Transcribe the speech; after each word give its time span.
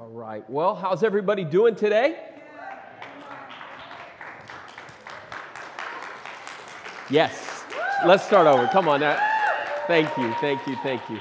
All 0.00 0.08
right. 0.08 0.48
Well, 0.48 0.74
how's 0.74 1.02
everybody 1.02 1.44
doing 1.44 1.74
today? 1.74 2.16
Yes. 7.10 7.64
Let's 8.06 8.24
start 8.24 8.46
over. 8.46 8.66
Come 8.68 8.88
on. 8.88 9.00
Now. 9.00 9.18
Thank 9.86 10.08
you. 10.16 10.32
Thank 10.40 10.66
you. 10.66 10.76
Thank 10.76 11.02
you. 11.10 11.18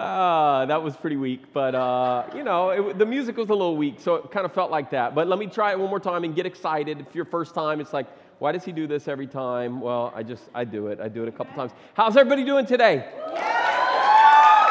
uh, 0.00 0.66
that 0.66 0.82
was 0.82 0.96
pretty 0.96 1.14
weak, 1.14 1.44
but 1.52 1.76
uh, 1.76 2.24
you 2.34 2.42
know, 2.42 2.70
it, 2.70 2.98
the 2.98 3.06
music 3.06 3.36
was 3.36 3.50
a 3.50 3.54
little 3.54 3.76
weak, 3.76 4.00
so 4.00 4.16
it 4.16 4.32
kind 4.32 4.44
of 4.44 4.52
felt 4.52 4.72
like 4.72 4.90
that. 4.90 5.14
But 5.14 5.28
let 5.28 5.38
me 5.38 5.46
try 5.46 5.70
it 5.70 5.78
one 5.78 5.88
more 5.88 6.00
time 6.00 6.24
and 6.24 6.34
get 6.34 6.44
excited. 6.44 7.06
If 7.08 7.14
your 7.14 7.24
first 7.24 7.54
time, 7.54 7.80
it's 7.80 7.92
like, 7.92 8.08
why 8.40 8.50
does 8.50 8.64
he 8.64 8.72
do 8.72 8.88
this 8.88 9.06
every 9.06 9.28
time? 9.28 9.80
Well, 9.80 10.12
I 10.12 10.24
just, 10.24 10.42
I 10.56 10.64
do 10.64 10.88
it. 10.88 10.98
I 11.00 11.06
do 11.06 11.22
it 11.22 11.28
a 11.28 11.32
couple 11.32 11.54
times. 11.54 11.70
How's 11.94 12.16
everybody 12.16 12.42
doing 12.42 12.66
today? 12.66 13.08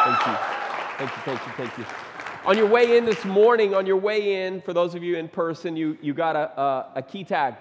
Thank 0.04 0.28
you. 0.28 0.36
Thank 0.98 1.12
you, 1.12 1.22
thank 1.24 1.48
you, 1.48 1.54
thank 1.56 1.78
you. 1.78 1.86
On 2.48 2.56
your 2.56 2.68
way 2.68 2.96
in 2.96 3.06
this 3.06 3.26
morning, 3.26 3.74
on 3.74 3.88
your 3.88 3.98
way 3.98 4.46
in, 4.46 4.62
for 4.62 4.72
those 4.72 4.94
of 4.94 5.02
you 5.02 5.18
in 5.18 5.28
person, 5.28 5.76
you, 5.76 5.98
you 6.00 6.14
got 6.14 6.36
a, 6.36 6.62
a, 6.62 6.92
a 6.98 7.02
key 7.02 7.24
tag. 7.24 7.56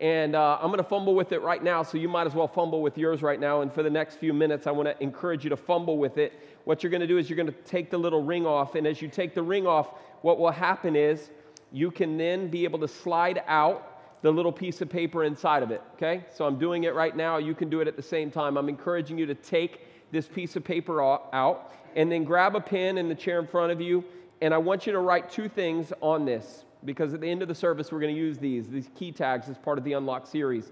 And 0.00 0.34
uh, 0.34 0.58
I'm 0.60 0.72
going 0.72 0.78
to 0.78 0.82
fumble 0.82 1.14
with 1.14 1.30
it 1.30 1.40
right 1.40 1.62
now, 1.62 1.84
so 1.84 1.98
you 1.98 2.08
might 2.08 2.26
as 2.26 2.34
well 2.34 2.48
fumble 2.48 2.82
with 2.82 2.98
yours 2.98 3.22
right 3.22 3.38
now. 3.38 3.60
And 3.60 3.72
for 3.72 3.84
the 3.84 3.90
next 3.90 4.16
few 4.16 4.32
minutes, 4.32 4.66
I 4.66 4.72
want 4.72 4.88
to 4.88 5.00
encourage 5.00 5.44
you 5.44 5.50
to 5.50 5.56
fumble 5.56 5.98
with 5.98 6.18
it. 6.18 6.32
What 6.64 6.82
you're 6.82 6.90
going 6.90 7.00
to 7.00 7.06
do 7.06 7.16
is 7.16 7.30
you're 7.30 7.36
going 7.36 7.46
to 7.46 7.52
take 7.52 7.92
the 7.92 7.96
little 7.96 8.24
ring 8.24 8.44
off. 8.44 8.74
And 8.74 8.88
as 8.88 9.00
you 9.00 9.06
take 9.06 9.36
the 9.36 9.42
ring 9.42 9.68
off, 9.68 9.90
what 10.22 10.40
will 10.40 10.50
happen 10.50 10.96
is 10.96 11.30
you 11.70 11.92
can 11.92 12.18
then 12.18 12.48
be 12.48 12.64
able 12.64 12.80
to 12.80 12.88
slide 12.88 13.40
out 13.46 14.20
the 14.22 14.32
little 14.32 14.50
piece 14.50 14.80
of 14.80 14.88
paper 14.88 15.22
inside 15.22 15.62
of 15.62 15.70
it. 15.70 15.80
Okay? 15.94 16.24
So 16.34 16.44
I'm 16.44 16.58
doing 16.58 16.84
it 16.84 16.94
right 16.94 17.16
now. 17.16 17.36
You 17.36 17.54
can 17.54 17.70
do 17.70 17.82
it 17.82 17.86
at 17.86 17.94
the 17.94 18.02
same 18.02 18.32
time. 18.32 18.56
I'm 18.56 18.68
encouraging 18.68 19.16
you 19.16 19.26
to 19.26 19.34
take 19.36 19.82
this 20.10 20.26
piece 20.26 20.56
of 20.56 20.64
paper 20.64 21.00
out 21.00 21.72
and 21.94 22.10
then 22.10 22.24
grab 22.24 22.56
a 22.56 22.60
pen 22.60 22.98
in 22.98 23.08
the 23.08 23.14
chair 23.14 23.38
in 23.38 23.46
front 23.46 23.70
of 23.70 23.80
you. 23.80 24.04
And 24.44 24.52
I 24.52 24.58
want 24.58 24.86
you 24.86 24.92
to 24.92 24.98
write 24.98 25.30
two 25.30 25.48
things 25.48 25.90
on 26.02 26.26
this 26.26 26.64
because 26.84 27.14
at 27.14 27.22
the 27.22 27.30
end 27.30 27.40
of 27.40 27.48
the 27.48 27.54
service, 27.54 27.90
we're 27.90 28.00
going 28.00 28.14
to 28.14 28.20
use 28.20 28.36
these, 28.36 28.68
these 28.68 28.90
key 28.94 29.10
tags 29.10 29.48
as 29.48 29.56
part 29.56 29.78
of 29.78 29.84
the 29.84 29.94
Unlock 29.94 30.26
series. 30.26 30.70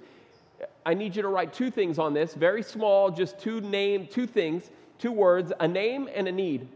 I 0.84 0.92
need 0.92 1.16
you 1.16 1.22
to 1.22 1.28
write 1.28 1.54
two 1.54 1.70
things 1.70 1.98
on 1.98 2.12
this, 2.12 2.34
very 2.34 2.62
small, 2.62 3.10
just 3.10 3.38
two 3.38 3.62
name, 3.62 4.06
two 4.08 4.26
things, 4.26 4.70
two 4.98 5.10
words, 5.10 5.54
a 5.58 5.66
name 5.66 6.10
and 6.14 6.28
a 6.28 6.32
need. 6.32 6.68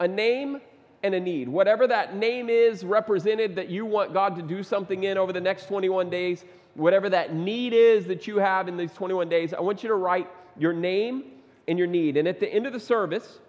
A 0.00 0.08
name 0.08 0.62
and 1.02 1.14
a 1.14 1.20
need. 1.20 1.50
Whatever 1.50 1.86
that 1.86 2.16
name 2.16 2.48
is 2.48 2.82
represented 2.82 3.54
that 3.56 3.68
you 3.68 3.84
want 3.84 4.14
God 4.14 4.34
to 4.36 4.40
do 4.40 4.62
something 4.62 5.04
in 5.04 5.18
over 5.18 5.34
the 5.34 5.40
next 5.42 5.66
21 5.66 6.08
days, 6.08 6.46
whatever 6.76 7.10
that 7.10 7.34
need 7.34 7.74
is 7.74 8.06
that 8.06 8.26
you 8.26 8.38
have 8.38 8.68
in 8.68 8.78
these 8.78 8.94
21 8.94 9.28
days, 9.28 9.52
I 9.52 9.60
want 9.60 9.82
you 9.82 9.90
to 9.90 9.96
write 9.96 10.30
your 10.56 10.72
name 10.72 11.24
and 11.68 11.78
your 11.78 11.88
need. 11.88 12.16
And 12.16 12.26
at 12.26 12.40
the 12.40 12.48
end 12.50 12.66
of 12.66 12.72
the 12.72 12.80
service, 12.80 13.40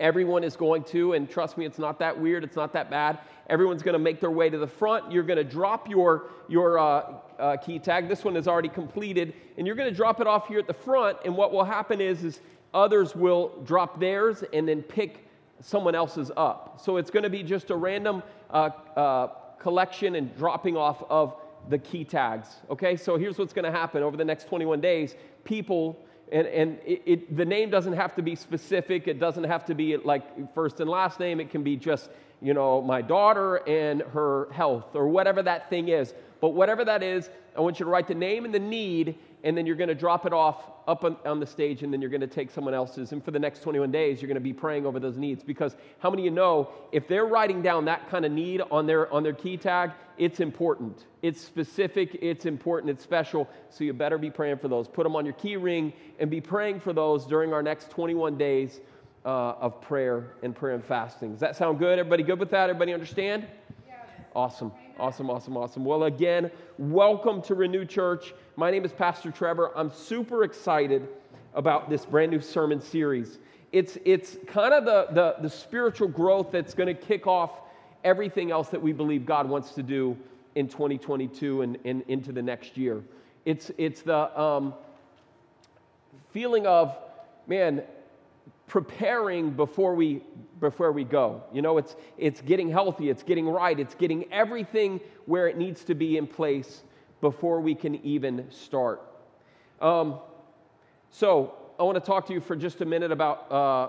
everyone 0.00 0.44
is 0.44 0.56
going 0.56 0.84
to, 0.84 1.14
and 1.14 1.28
trust 1.28 1.58
me, 1.58 1.64
it's 1.64 1.78
not 1.78 1.98
that 1.98 2.18
weird, 2.18 2.44
it's 2.44 2.56
not 2.56 2.72
that 2.72 2.90
bad. 2.90 3.18
Everyone's 3.48 3.82
going 3.82 3.94
to 3.94 3.98
make 3.98 4.20
their 4.20 4.30
way 4.30 4.50
to 4.50 4.58
the 4.58 4.66
front. 4.66 5.10
You're 5.10 5.22
going 5.22 5.38
to 5.38 5.44
drop 5.44 5.88
your, 5.88 6.30
your 6.48 6.78
uh, 6.78 7.14
uh, 7.38 7.56
key 7.56 7.78
tag. 7.78 8.08
This 8.08 8.24
one 8.24 8.36
is 8.36 8.46
already 8.46 8.68
completed. 8.68 9.34
And 9.56 9.66
you're 9.66 9.76
going 9.76 9.88
to 9.88 9.94
drop 9.94 10.20
it 10.20 10.26
off 10.26 10.48
here 10.48 10.58
at 10.58 10.66
the 10.66 10.74
front. 10.74 11.18
And 11.24 11.36
what 11.36 11.52
will 11.52 11.64
happen 11.64 12.00
is, 12.00 12.24
is 12.24 12.40
others 12.74 13.16
will 13.16 13.52
drop 13.64 13.98
theirs 13.98 14.44
and 14.52 14.68
then 14.68 14.82
pick 14.82 15.26
someone 15.60 15.94
else's 15.94 16.30
up. 16.36 16.80
So 16.82 16.98
it's 16.98 17.10
going 17.10 17.22
to 17.22 17.30
be 17.30 17.42
just 17.42 17.70
a 17.70 17.76
random 17.76 18.22
uh, 18.50 18.70
uh, 18.96 19.28
collection 19.58 20.14
and 20.14 20.36
dropping 20.36 20.76
off 20.76 21.02
of 21.08 21.34
the 21.68 21.78
key 21.78 22.04
tags. 22.04 22.48
Okay, 22.70 22.96
so 22.96 23.16
here's 23.16 23.38
what's 23.38 23.52
going 23.52 23.64
to 23.64 23.76
happen 23.76 24.02
over 24.02 24.16
the 24.16 24.24
next 24.24 24.46
21 24.46 24.80
days. 24.80 25.16
People 25.44 25.98
and, 26.32 26.46
and 26.46 26.78
it, 26.84 27.02
it, 27.06 27.36
the 27.36 27.44
name 27.44 27.70
doesn't 27.70 27.94
have 27.94 28.14
to 28.16 28.22
be 28.22 28.34
specific. 28.34 29.08
It 29.08 29.18
doesn't 29.18 29.44
have 29.44 29.64
to 29.66 29.74
be 29.74 29.96
like 29.96 30.54
first 30.54 30.80
and 30.80 30.88
last 30.88 31.20
name. 31.20 31.40
It 31.40 31.50
can 31.50 31.62
be 31.62 31.76
just 31.76 32.10
you 32.40 32.54
know, 32.54 32.80
my 32.80 33.02
daughter 33.02 33.56
and 33.68 34.02
her 34.02 34.48
health 34.52 34.94
or 34.94 35.08
whatever 35.08 35.42
that 35.42 35.68
thing 35.70 35.88
is. 35.88 36.14
But 36.40 36.50
whatever 36.50 36.84
that 36.84 37.02
is, 37.02 37.30
I 37.56 37.60
want 37.60 37.80
you 37.80 37.84
to 37.84 37.90
write 37.90 38.06
the 38.06 38.14
name 38.14 38.44
and 38.44 38.54
the 38.54 38.60
need, 38.60 39.18
and 39.44 39.56
then 39.56 39.66
you're 39.66 39.76
going 39.76 39.88
to 39.88 39.94
drop 39.94 40.26
it 40.26 40.32
off 40.32 40.64
up 40.86 41.04
on, 41.04 41.16
on, 41.26 41.38
the 41.38 41.46
stage, 41.46 41.82
and 41.82 41.92
then 41.92 42.00
you're 42.00 42.10
going 42.10 42.22
to 42.22 42.26
take 42.26 42.50
someone 42.50 42.72
else's. 42.72 43.12
And 43.12 43.22
for 43.22 43.30
the 43.30 43.38
next 43.38 43.60
21 43.60 43.90
days, 43.90 44.22
you're 44.22 44.26
going 44.26 44.36
to 44.36 44.40
be 44.40 44.54
praying 44.54 44.86
over 44.86 44.98
those 44.98 45.18
needs. 45.18 45.44
Because 45.44 45.76
how 45.98 46.08
many 46.08 46.22
of 46.22 46.24
you 46.24 46.30
know 46.30 46.70
if 46.92 47.06
they're 47.06 47.26
writing 47.26 47.60
down 47.60 47.84
that 47.84 48.08
kind 48.08 48.24
of 48.24 48.32
need 48.32 48.62
on 48.70 48.86
their, 48.86 49.12
on 49.12 49.22
their 49.22 49.34
key 49.34 49.58
tag, 49.58 49.90
it's 50.16 50.40
important. 50.40 51.04
It's 51.20 51.40
specific, 51.40 52.18
it's 52.22 52.46
important, 52.46 52.90
it's 52.90 53.02
special. 53.02 53.48
So 53.68 53.84
you 53.84 53.92
better 53.92 54.16
be 54.16 54.30
praying 54.30 54.58
for 54.58 54.68
those. 54.68 54.88
Put 54.88 55.04
them 55.04 55.14
on 55.14 55.26
your 55.26 55.34
key 55.34 55.56
ring 55.56 55.92
and 56.18 56.30
be 56.30 56.40
praying 56.40 56.80
for 56.80 56.92
those 56.92 57.26
during 57.26 57.52
our 57.52 57.62
next 57.62 57.90
21 57.90 58.38
days 58.38 58.80
uh, 59.24 59.28
of 59.60 59.80
prayer 59.82 60.36
and 60.42 60.56
prayer 60.56 60.74
and 60.74 60.84
fasting. 60.84 61.32
Does 61.32 61.40
that 61.40 61.54
sound 61.54 61.78
good? 61.78 61.98
Everybody 61.98 62.22
good 62.22 62.38
with 62.38 62.50
that? 62.50 62.70
Everybody 62.70 62.94
understand? 62.94 63.46
Awesome. 64.38 64.70
Awesome, 65.00 65.30
awesome, 65.30 65.56
awesome. 65.56 65.84
Well, 65.84 66.04
again, 66.04 66.52
welcome 66.78 67.42
to 67.42 67.56
Renew 67.56 67.84
Church. 67.84 68.34
My 68.54 68.70
name 68.70 68.84
is 68.84 68.92
Pastor 68.92 69.32
Trevor. 69.32 69.76
I'm 69.76 69.90
super 69.90 70.44
excited 70.44 71.08
about 71.54 71.90
this 71.90 72.06
brand 72.06 72.30
new 72.30 72.40
sermon 72.40 72.80
series. 72.80 73.40
It's, 73.72 73.98
it's 74.04 74.36
kind 74.46 74.72
of 74.72 74.84
the, 74.84 75.08
the, 75.12 75.42
the 75.42 75.50
spiritual 75.50 76.06
growth 76.06 76.52
that's 76.52 76.72
going 76.72 76.86
to 76.86 76.94
kick 76.94 77.26
off 77.26 77.62
everything 78.04 78.52
else 78.52 78.68
that 78.68 78.80
we 78.80 78.92
believe 78.92 79.26
God 79.26 79.48
wants 79.48 79.72
to 79.72 79.82
do 79.82 80.16
in 80.54 80.68
2022 80.68 81.62
and, 81.62 81.76
and 81.84 82.04
into 82.06 82.30
the 82.30 82.40
next 82.40 82.76
year. 82.76 83.02
It's, 83.44 83.72
it's 83.76 84.02
the 84.02 84.40
um, 84.40 84.72
feeling 86.30 86.64
of, 86.64 86.96
man, 87.48 87.82
preparing 88.68 89.50
before 89.50 89.94
we 89.94 90.22
before 90.60 90.92
we 90.92 91.02
go. 91.02 91.42
You 91.52 91.62
know 91.62 91.78
it's 91.78 91.96
it's 92.18 92.40
getting 92.42 92.70
healthy 92.70 93.08
it's 93.08 93.22
getting 93.22 93.48
right 93.48 93.78
it's 93.78 93.94
getting 93.94 94.30
everything 94.32 95.00
where 95.26 95.48
it 95.48 95.56
needs 95.56 95.82
to 95.84 95.94
be 95.94 96.16
in 96.18 96.26
place 96.26 96.82
before 97.20 97.60
we 97.60 97.74
can 97.74 97.96
even 98.04 98.46
start. 98.50 99.02
Um, 99.80 100.20
so 101.10 101.54
i 101.78 101.82
want 101.82 101.94
to 101.94 102.00
talk 102.00 102.26
to 102.26 102.32
you 102.32 102.40
for 102.40 102.56
just 102.56 102.80
a 102.80 102.84
minute 102.84 103.10
about 103.10 103.50
uh, 103.50 103.88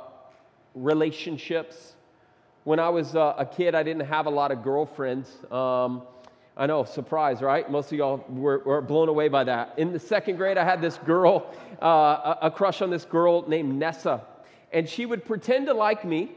relationships. 0.74 1.96
When 2.64 2.80
i 2.80 2.90
was 2.90 3.16
uh, 3.16 3.36
a 3.38 3.46
kid 3.46 3.76
i 3.76 3.84
didn't 3.84 4.08
have 4.08 4.26
a 4.26 4.32
lot 4.32 4.52
of 4.52 4.64
girlfriends. 4.64 5.30
Um, 5.52 6.04
I 6.56 6.66
know, 6.66 6.84
surprise, 6.84 7.42
right? 7.42 7.70
Most 7.72 7.90
of 7.94 7.98
y'all 7.98 8.26
were, 8.28 8.62
were, 8.66 8.82
blown 8.82 9.08
away 9.08 9.30
by 9.30 9.46
that. 9.46 9.76
In 9.78 9.94
the 9.94 10.00
second 10.00 10.36
grade, 10.36 10.58
I 10.58 10.66
had 10.66 10.82
this 10.82 10.98
girl, 10.98 11.54
uh, 11.82 11.86
a, 11.86 12.48
a 12.48 12.52
crush 12.52 12.82
on 12.82 12.90
this 12.90 13.06
girl 13.06 13.48
named 13.48 13.80
Nessa 13.80 14.22
and 14.72 14.88
she 14.88 15.06
would 15.06 15.26
pretend 15.26 15.68
to 15.68 15.74
like 15.74 16.06
me, 16.06 16.32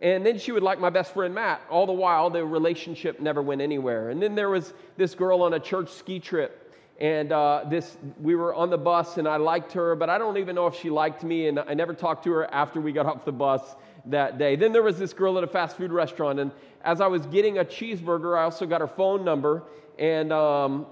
and 0.00 0.24
then 0.26 0.38
she 0.38 0.52
would 0.52 0.62
like 0.62 0.78
my 0.78 0.90
best 0.90 1.14
friend 1.14 1.34
Matt. 1.34 1.60
All 1.70 1.86
the 1.86 1.92
while, 1.92 2.30
the 2.30 2.44
relationship 2.44 3.20
never 3.20 3.40
went 3.42 3.60
anywhere. 3.60 4.10
And 4.10 4.22
then 4.22 4.34
there 4.34 4.50
was 4.50 4.74
this 4.96 5.14
girl 5.14 5.42
on 5.42 5.54
a 5.54 5.60
church 5.60 5.90
ski 5.90 6.20
trip, 6.20 6.74
and 7.00 7.32
uh, 7.32 7.64
this 7.68 7.96
we 8.20 8.34
were 8.34 8.54
on 8.54 8.70
the 8.70 8.78
bus, 8.78 9.16
and 9.18 9.26
I 9.26 9.36
liked 9.36 9.72
her, 9.72 9.94
but 9.94 10.10
I 10.10 10.18
don't 10.18 10.36
even 10.38 10.54
know 10.54 10.66
if 10.66 10.74
she 10.74 10.90
liked 10.90 11.24
me, 11.24 11.48
and 11.48 11.58
I 11.58 11.74
never 11.74 11.94
talked 11.94 12.24
to 12.24 12.32
her 12.32 12.52
after 12.52 12.80
we 12.80 12.92
got 12.92 13.06
off 13.06 13.24
the 13.24 13.32
bus 13.32 13.62
that 14.06 14.38
day. 14.38 14.56
Then 14.56 14.72
there 14.72 14.82
was 14.82 14.98
this 14.98 15.12
girl 15.12 15.36
at 15.38 15.44
a 15.44 15.48
fast 15.48 15.76
food 15.76 15.92
restaurant, 15.92 16.40
and 16.40 16.52
as 16.82 17.00
I 17.00 17.06
was 17.06 17.26
getting 17.26 17.58
a 17.58 17.64
cheeseburger, 17.64 18.38
I 18.38 18.44
also 18.44 18.66
got 18.66 18.80
her 18.80 18.86
phone 18.86 19.24
number, 19.24 19.62
and 19.98 20.32
um, 20.32 20.86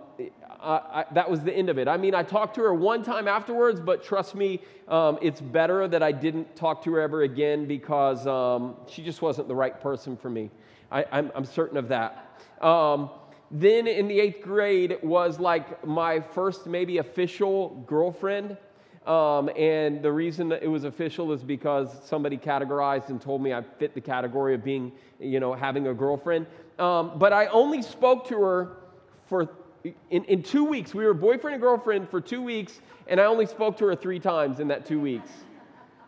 I, 0.60 1.04
that 1.12 1.30
was 1.30 1.40
the 1.40 1.52
end 1.52 1.68
of 1.68 1.78
it. 1.78 1.88
I 1.88 1.96
mean, 1.96 2.14
I 2.14 2.22
talked 2.22 2.54
to 2.56 2.62
her 2.62 2.74
one 2.74 3.02
time 3.02 3.28
afterwards, 3.28 3.80
but 3.80 4.02
trust 4.02 4.34
me, 4.34 4.60
um, 4.88 5.18
it's 5.20 5.40
better 5.40 5.86
that 5.88 6.02
I 6.02 6.12
didn't 6.12 6.56
talk 6.56 6.82
to 6.84 6.92
her 6.94 7.00
ever 7.00 7.22
again 7.22 7.66
because 7.66 8.26
um, 8.26 8.76
she 8.88 9.02
just 9.02 9.20
wasn't 9.20 9.48
the 9.48 9.54
right 9.54 9.78
person 9.80 10.16
for 10.16 10.30
me. 10.30 10.50
I, 10.90 11.04
am 11.12 11.44
certain 11.44 11.76
of 11.76 11.88
that. 11.88 12.40
Um, 12.60 13.10
then 13.50 13.86
in 13.86 14.08
the 14.08 14.20
eighth 14.20 14.42
grade 14.42 14.98
was 15.02 15.38
like 15.38 15.84
my 15.86 16.20
first 16.20 16.66
maybe 16.66 16.98
official 16.98 17.84
girlfriend. 17.86 18.56
Um, 19.06 19.50
and 19.54 20.02
the 20.02 20.10
reason 20.10 20.50
it 20.50 20.66
was 20.66 20.84
official 20.84 21.30
is 21.32 21.42
because 21.42 21.94
somebody 22.04 22.38
categorized 22.38 23.10
and 23.10 23.20
told 23.20 23.42
me 23.42 23.52
I 23.52 23.62
fit 23.62 23.94
the 23.94 24.00
category 24.00 24.54
of 24.54 24.64
being, 24.64 24.92
you 25.20 25.40
know, 25.40 25.52
having 25.52 25.88
a 25.88 25.94
girlfriend. 25.94 26.46
Um, 26.78 27.18
but 27.18 27.32
I 27.32 27.46
only 27.46 27.82
spoke 27.82 28.26
to 28.28 28.40
her 28.40 28.76
for 29.26 29.46
in, 29.84 30.24
in 30.24 30.42
two 30.42 30.64
weeks, 30.64 30.94
we 30.94 31.04
were 31.04 31.12
boyfriend 31.12 31.54
and 31.54 31.60
girlfriend 31.60 32.08
for 32.08 32.20
two 32.20 32.40
weeks, 32.40 32.80
and 33.06 33.20
I 33.20 33.24
only 33.24 33.44
spoke 33.44 33.76
to 33.78 33.86
her 33.86 33.94
three 33.94 34.18
times 34.18 34.60
in 34.60 34.68
that 34.68 34.86
two 34.86 34.98
weeks. 34.98 35.30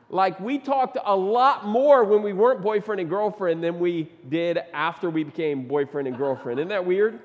Like, 0.08 0.38
we 0.40 0.58
talked 0.58 0.96
a 1.05 1.14
lot 1.17 1.67
more 1.67 2.05
when 2.05 2.23
we 2.23 2.32
weren't 2.32 2.62
boyfriend 2.62 3.00
and 3.00 3.11
girlfriend 3.11 3.62
than 3.62 3.78
we 3.78 4.11
did 4.28 4.58
after 4.73 5.11
we 5.11 5.25
became 5.25 5.67
boyfriend 5.67 6.08
and 6.08 6.17
girlfriend. 6.17 6.61
Isn't 6.61 6.69
that 6.69 6.87
weird? 6.87 7.20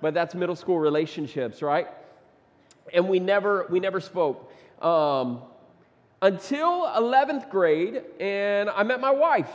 But 0.00 0.14
that's 0.14 0.34
middle 0.34 0.56
school 0.56 0.78
relationships, 0.78 1.62
right? 1.62 1.88
And 2.94 3.08
we 3.08 3.18
never, 3.18 3.66
we 3.70 3.78
never 3.78 4.00
spoke. 4.00 4.50
Um, 4.80 5.42
until 6.22 6.86
11th 6.86 7.50
grade, 7.50 8.02
and 8.20 8.70
I 8.70 8.82
met 8.82 9.00
my 9.00 9.10
wife. 9.10 9.50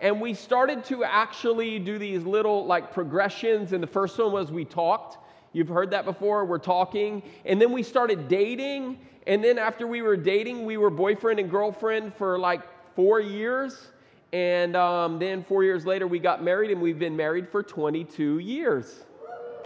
And 0.00 0.20
we 0.20 0.34
started 0.34 0.84
to 0.86 1.04
actually 1.04 1.78
do 1.78 1.98
these 1.98 2.24
little 2.24 2.66
like 2.66 2.92
progressions. 2.92 3.72
And 3.72 3.82
the 3.82 3.86
first 3.86 4.18
one 4.18 4.32
was 4.32 4.50
we 4.50 4.64
talked. 4.64 5.18
You've 5.54 5.68
heard 5.68 5.90
that 5.92 6.04
before. 6.04 6.44
We're 6.44 6.58
talking. 6.58 7.22
And 7.46 7.58
then 7.58 7.72
we 7.72 7.82
started 7.82 8.28
dating. 8.28 8.98
And 9.26 9.42
then 9.42 9.58
after 9.58 9.86
we 9.86 10.02
were 10.02 10.16
dating, 10.18 10.66
we 10.66 10.76
were 10.76 10.90
boyfriend 10.90 11.40
and 11.40 11.50
girlfriend 11.50 12.14
for 12.14 12.38
like 12.38 12.60
four 12.94 13.20
years. 13.20 13.88
And 14.34 14.76
um, 14.76 15.18
then 15.18 15.44
four 15.44 15.64
years 15.64 15.86
later, 15.86 16.08
we 16.08 16.18
got 16.18 16.42
married, 16.42 16.72
and 16.72 16.82
we've 16.82 16.98
been 16.98 17.16
married 17.16 17.48
for 17.48 17.62
22 17.62 18.40
years. 18.40 19.04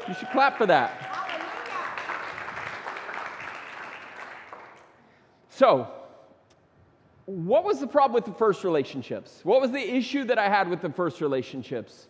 You 0.06 0.14
should 0.14 0.28
clap 0.28 0.58
for 0.58 0.66
that. 0.66 1.18
So, 5.48 5.88
what 7.24 7.64
was 7.64 7.80
the 7.80 7.86
problem 7.86 8.14
with 8.14 8.26
the 8.26 8.38
first 8.38 8.62
relationships? 8.62 9.40
What 9.42 9.60
was 9.60 9.70
the 9.70 9.96
issue 9.96 10.24
that 10.24 10.38
I 10.38 10.48
had 10.48 10.68
with 10.68 10.82
the 10.82 10.90
first 10.90 11.20
relationships? 11.20 12.08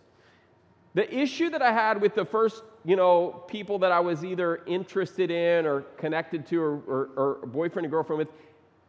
The 0.95 1.13
issue 1.17 1.51
that 1.51 1.63
I 1.63 1.73
had 1.73 2.01
with 2.01 2.15
the 2.15 2.25
first, 2.25 2.63
you 2.88 2.96
know, 2.96 3.44
people 3.49 3.79
that 3.81 3.93
I 3.93 4.00
was 4.00 4.25
either 4.25 4.62
interested 4.64 5.31
in 5.31 5.67
or 5.67 5.82
connected 5.99 6.46
to 6.46 6.58
or, 6.58 6.73
or, 6.87 7.08
or 7.43 7.46
boyfriend 7.46 7.85
and 7.85 7.93
girlfriend 7.93 8.19
with 8.19 8.29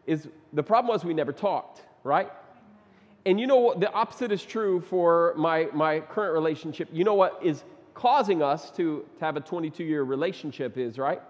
is 0.07 0.29
the 0.53 0.63
problem 0.63 0.87
was 0.87 1.03
we 1.03 1.13
never 1.13 1.33
talked, 1.33 1.81
right? 2.05 2.31
And 3.25 3.37
you 3.37 3.45
know 3.45 3.57
what? 3.57 3.81
The 3.81 3.91
opposite 3.91 4.31
is 4.31 4.41
true 4.41 4.79
for 4.79 5.33
my, 5.37 5.67
my 5.73 5.99
current 5.99 6.33
relationship. 6.33 6.87
You 6.93 7.03
know 7.03 7.13
what 7.13 7.41
is 7.43 7.65
causing 7.93 8.41
us 8.41 8.71
to, 8.71 9.05
to 9.17 9.25
have 9.25 9.35
a 9.35 9.41
22 9.41 9.83
year 9.83 10.03
relationship 10.03 10.77
is, 10.77 10.97
right? 10.97 11.21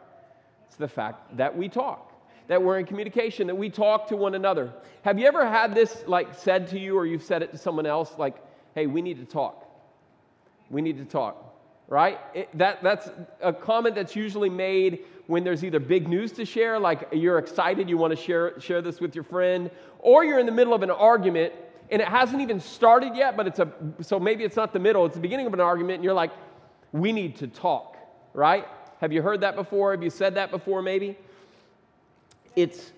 It's 0.67 0.77
the 0.77 0.87
fact 0.87 1.37
that 1.37 1.57
we 1.57 1.69
talk 1.69 2.05
that 2.49 2.61
we're 2.61 2.79
in 2.79 2.85
communication, 2.85 3.45
that 3.47 3.55
we 3.55 3.69
talk 3.69 4.07
to 4.07 4.15
one 4.15 4.33
another. 4.33 4.73
Have 5.03 5.19
you 5.19 5.27
ever 5.27 5.47
had 5.47 5.75
this 5.75 6.03
like 6.07 6.33
said 6.33 6.67
to 6.69 6.79
you 6.79 6.97
or 6.97 7.05
you've 7.05 7.23
said 7.23 7.43
it 7.43 7.51
to 7.51 7.57
someone 7.57 7.85
else 7.85 8.11
like, 8.17 8.35
hey, 8.73 8.87
we 8.87 9.03
need 9.03 9.19
to 9.19 9.25
talk? 9.25 9.65
We 10.69 10.81
need 10.81 10.97
to 10.97 11.05
talk, 11.05 11.48
right? 11.89 12.19
It, 12.33 12.57
that, 12.57 12.81
that's 12.81 13.09
a 13.41 13.51
comment 13.51 13.95
that's 13.95 14.15
usually 14.15 14.49
made 14.49 14.99
when 15.27 15.43
there's 15.43 15.63
either 15.63 15.79
big 15.79 16.07
news 16.07 16.31
to 16.33 16.45
share, 16.45 16.79
like 16.79 17.09
you're 17.11 17.37
excited, 17.37 17.89
you 17.89 17.97
want 17.97 18.11
to 18.11 18.17
share, 18.17 18.59
share 18.59 18.81
this 18.81 19.01
with 19.01 19.13
your 19.13 19.25
friend, 19.25 19.69
or 19.99 20.23
you're 20.23 20.39
in 20.39 20.45
the 20.45 20.51
middle 20.51 20.73
of 20.73 20.81
an 20.81 20.91
argument 20.91 21.53
and 21.91 22.01
it 22.01 22.07
hasn't 22.07 22.41
even 22.41 22.59
started 22.59 23.15
yet, 23.15 23.35
but 23.35 23.47
it's 23.47 23.59
a, 23.59 23.71
so 24.01 24.19
maybe 24.19 24.43
it's 24.43 24.55
not 24.55 24.71
the 24.73 24.79
middle, 24.79 25.05
it's 25.05 25.15
the 25.15 25.21
beginning 25.21 25.47
of 25.47 25.53
an 25.53 25.59
argument, 25.59 25.95
and 25.95 26.03
you're 26.03 26.13
like, 26.13 26.31
we 26.91 27.11
need 27.11 27.35
to 27.37 27.47
talk, 27.47 27.97
right? 28.33 28.67
Have 29.01 29.11
you 29.11 29.23
heard 29.23 29.41
that 29.41 29.55
before? 29.55 29.91
Have 29.91 30.03
you 30.03 30.11
said 30.11 30.35
that 30.35 30.51
before, 30.51 30.83
maybe? 30.83 31.17
it's 32.55 32.91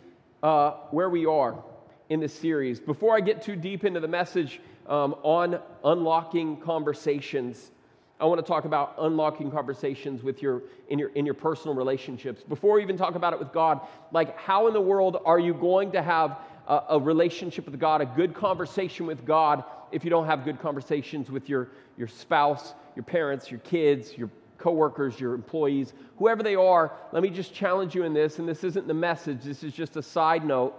uh, 0.44 0.72
where 0.92 1.10
we 1.10 1.26
are 1.26 1.64
in 2.10 2.20
this 2.20 2.34
series. 2.34 2.80
Before 2.80 3.16
I 3.16 3.22
get 3.22 3.42
too 3.42 3.56
deep 3.56 3.84
into 3.84 4.00
the 4.00 4.08
message 4.08 4.60
um, 4.88 5.16
on 5.24 5.60
unlocking 5.84 6.58
conversations, 6.58 7.72
I 8.22 8.26
want 8.26 8.40
to 8.40 8.48
talk 8.48 8.66
about 8.66 8.94
unlocking 9.00 9.50
conversations 9.50 10.22
with 10.22 10.44
your 10.44 10.62
in 10.90 11.00
your 11.00 11.10
in 11.10 11.26
your 11.26 11.34
personal 11.34 11.76
relationships. 11.76 12.44
Before 12.44 12.76
we 12.76 12.84
even 12.84 12.96
talk 12.96 13.16
about 13.16 13.34
it 13.34 13.40
with 13.40 13.52
God, 13.52 13.82
like 14.12 14.38
how 14.38 14.68
in 14.68 14.74
the 14.74 14.82
world 14.82 15.18
are 15.26 15.40
you 15.40 15.56
going 15.56 15.92
to 15.94 16.04
have 16.04 16.38
a, 16.68 16.84
a 16.90 17.00
relationship 17.00 17.66
with 17.66 17.80
God, 17.80 18.00
a 18.00 18.06
good 18.06 18.36
conversation 18.36 19.08
with 19.08 19.26
God, 19.26 19.64
if 19.92 20.04
you 20.04 20.12
don't 20.12 20.28
have 20.28 20.46
good 20.46 20.62
conversations 20.62 21.32
with 21.32 21.50
your 21.50 21.70
your 21.98 22.08
spouse, 22.08 22.76
your 22.96 23.04
parents, 23.04 23.50
your 23.50 23.60
kids, 23.62 24.16
your 24.16 24.30
coworkers, 24.60 25.20
your 25.20 25.34
employees, 25.34 25.94
whoever 26.18 26.44
they 26.44 26.56
are, 26.56 26.94
let 27.12 27.24
me 27.24 27.30
just 27.30 27.54
challenge 27.54 27.96
you 27.96 28.04
in 28.04 28.14
this, 28.14 28.38
and 28.38 28.48
this 28.48 28.64
isn't 28.64 28.88
the 28.88 28.94
message, 28.94 29.42
this 29.44 29.64
is 29.64 29.74
just 29.74 29.98
a 29.98 30.04
side 30.04 30.46
note. 30.46 30.76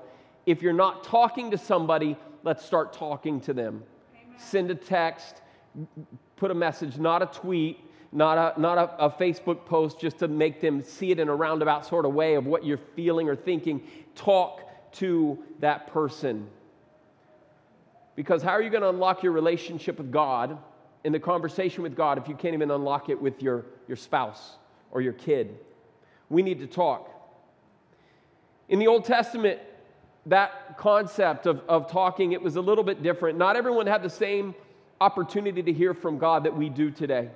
If 0.47 0.63
you're 0.63 0.73
not 0.73 1.03
talking 1.03 1.51
to 1.51 1.59
somebody, 1.59 2.17
let's 2.45 2.65
start 2.65 2.93
talking 2.93 3.41
to 3.41 3.53
them. 3.53 3.83
Amen. 4.15 4.39
Send 4.39 4.71
a 4.71 4.77
text, 4.77 5.42
put 6.37 6.51
a 6.51 6.55
message, 6.55 6.99
not 6.99 7.23
a 7.23 7.27
tweet, 7.27 7.79
not, 8.13 8.57
a, 8.57 8.61
not 8.61 8.79
a, 8.79 9.07
a 9.07 9.11
Facebook 9.11 9.65
post 9.65 10.01
just 10.01 10.19
to 10.19 10.29
make 10.29 10.61
them 10.61 10.83
see 10.83 11.11
it 11.11 11.19
in 11.19 11.29
a 11.29 11.35
roundabout 11.35 11.87
sort 11.87 12.05
of 12.05 12.13
way 12.13 12.35
of 12.35 12.47
what 12.47 12.65
you're 12.65 12.81
feeling 12.95 13.29
or 13.29 13.37
thinking. 13.37 13.83
Talk 14.15 14.61
to 14.95 15.39
that 15.61 15.87
person. 15.87 16.47
Because 18.15 18.43
how 18.43 18.51
are 18.51 18.63
you 18.63 18.71
going 18.71 18.83
to 18.83 18.91
unlock 18.91 19.23
your 19.23 19.33
relationship 19.33 19.99
with 19.99 20.13
God? 20.13 20.59
in 21.05 21.13
the 21.13 21.21
conversation 21.21 21.83
with 21.83 21.97
God 21.97 22.19
if 22.19 22.29
you 22.29 22.35
can't 22.35 22.55
even 22.55 22.71
unlock 22.71 23.09
it 23.09 23.21
with 23.21 23.43
your, 23.43 23.65
your 23.89 23.97
spouse 23.97 24.57
or 24.91 25.01
your 25.01 25.13
kid. 25.13 25.59
We 26.29 26.43
need 26.43 26.61
to 26.61 26.67
talk. 26.67 27.09
In 28.69 28.79
the 28.79 28.87
Old 28.87 29.05
Testament, 29.05 29.61
that 30.27 30.79
concept 30.79 31.47
of, 31.47 31.63
of 31.69 31.91
talking, 31.91 32.33
it 32.33 32.41
was 32.41 32.57
a 32.57 32.61
little 32.61 32.85
bit 32.85 33.03
different. 33.03 33.37
Not 33.37 33.57
everyone 33.57 33.87
had 33.87 34.03
the 34.03 34.11
same 34.11 34.55
opportunity 35.03 35.65
to 35.65 35.73
hear 35.73 35.95
from 35.95 36.17
God 36.17 36.45
that 36.45 36.57
we 36.57 36.69
do 36.69 36.91
today. 36.91 37.29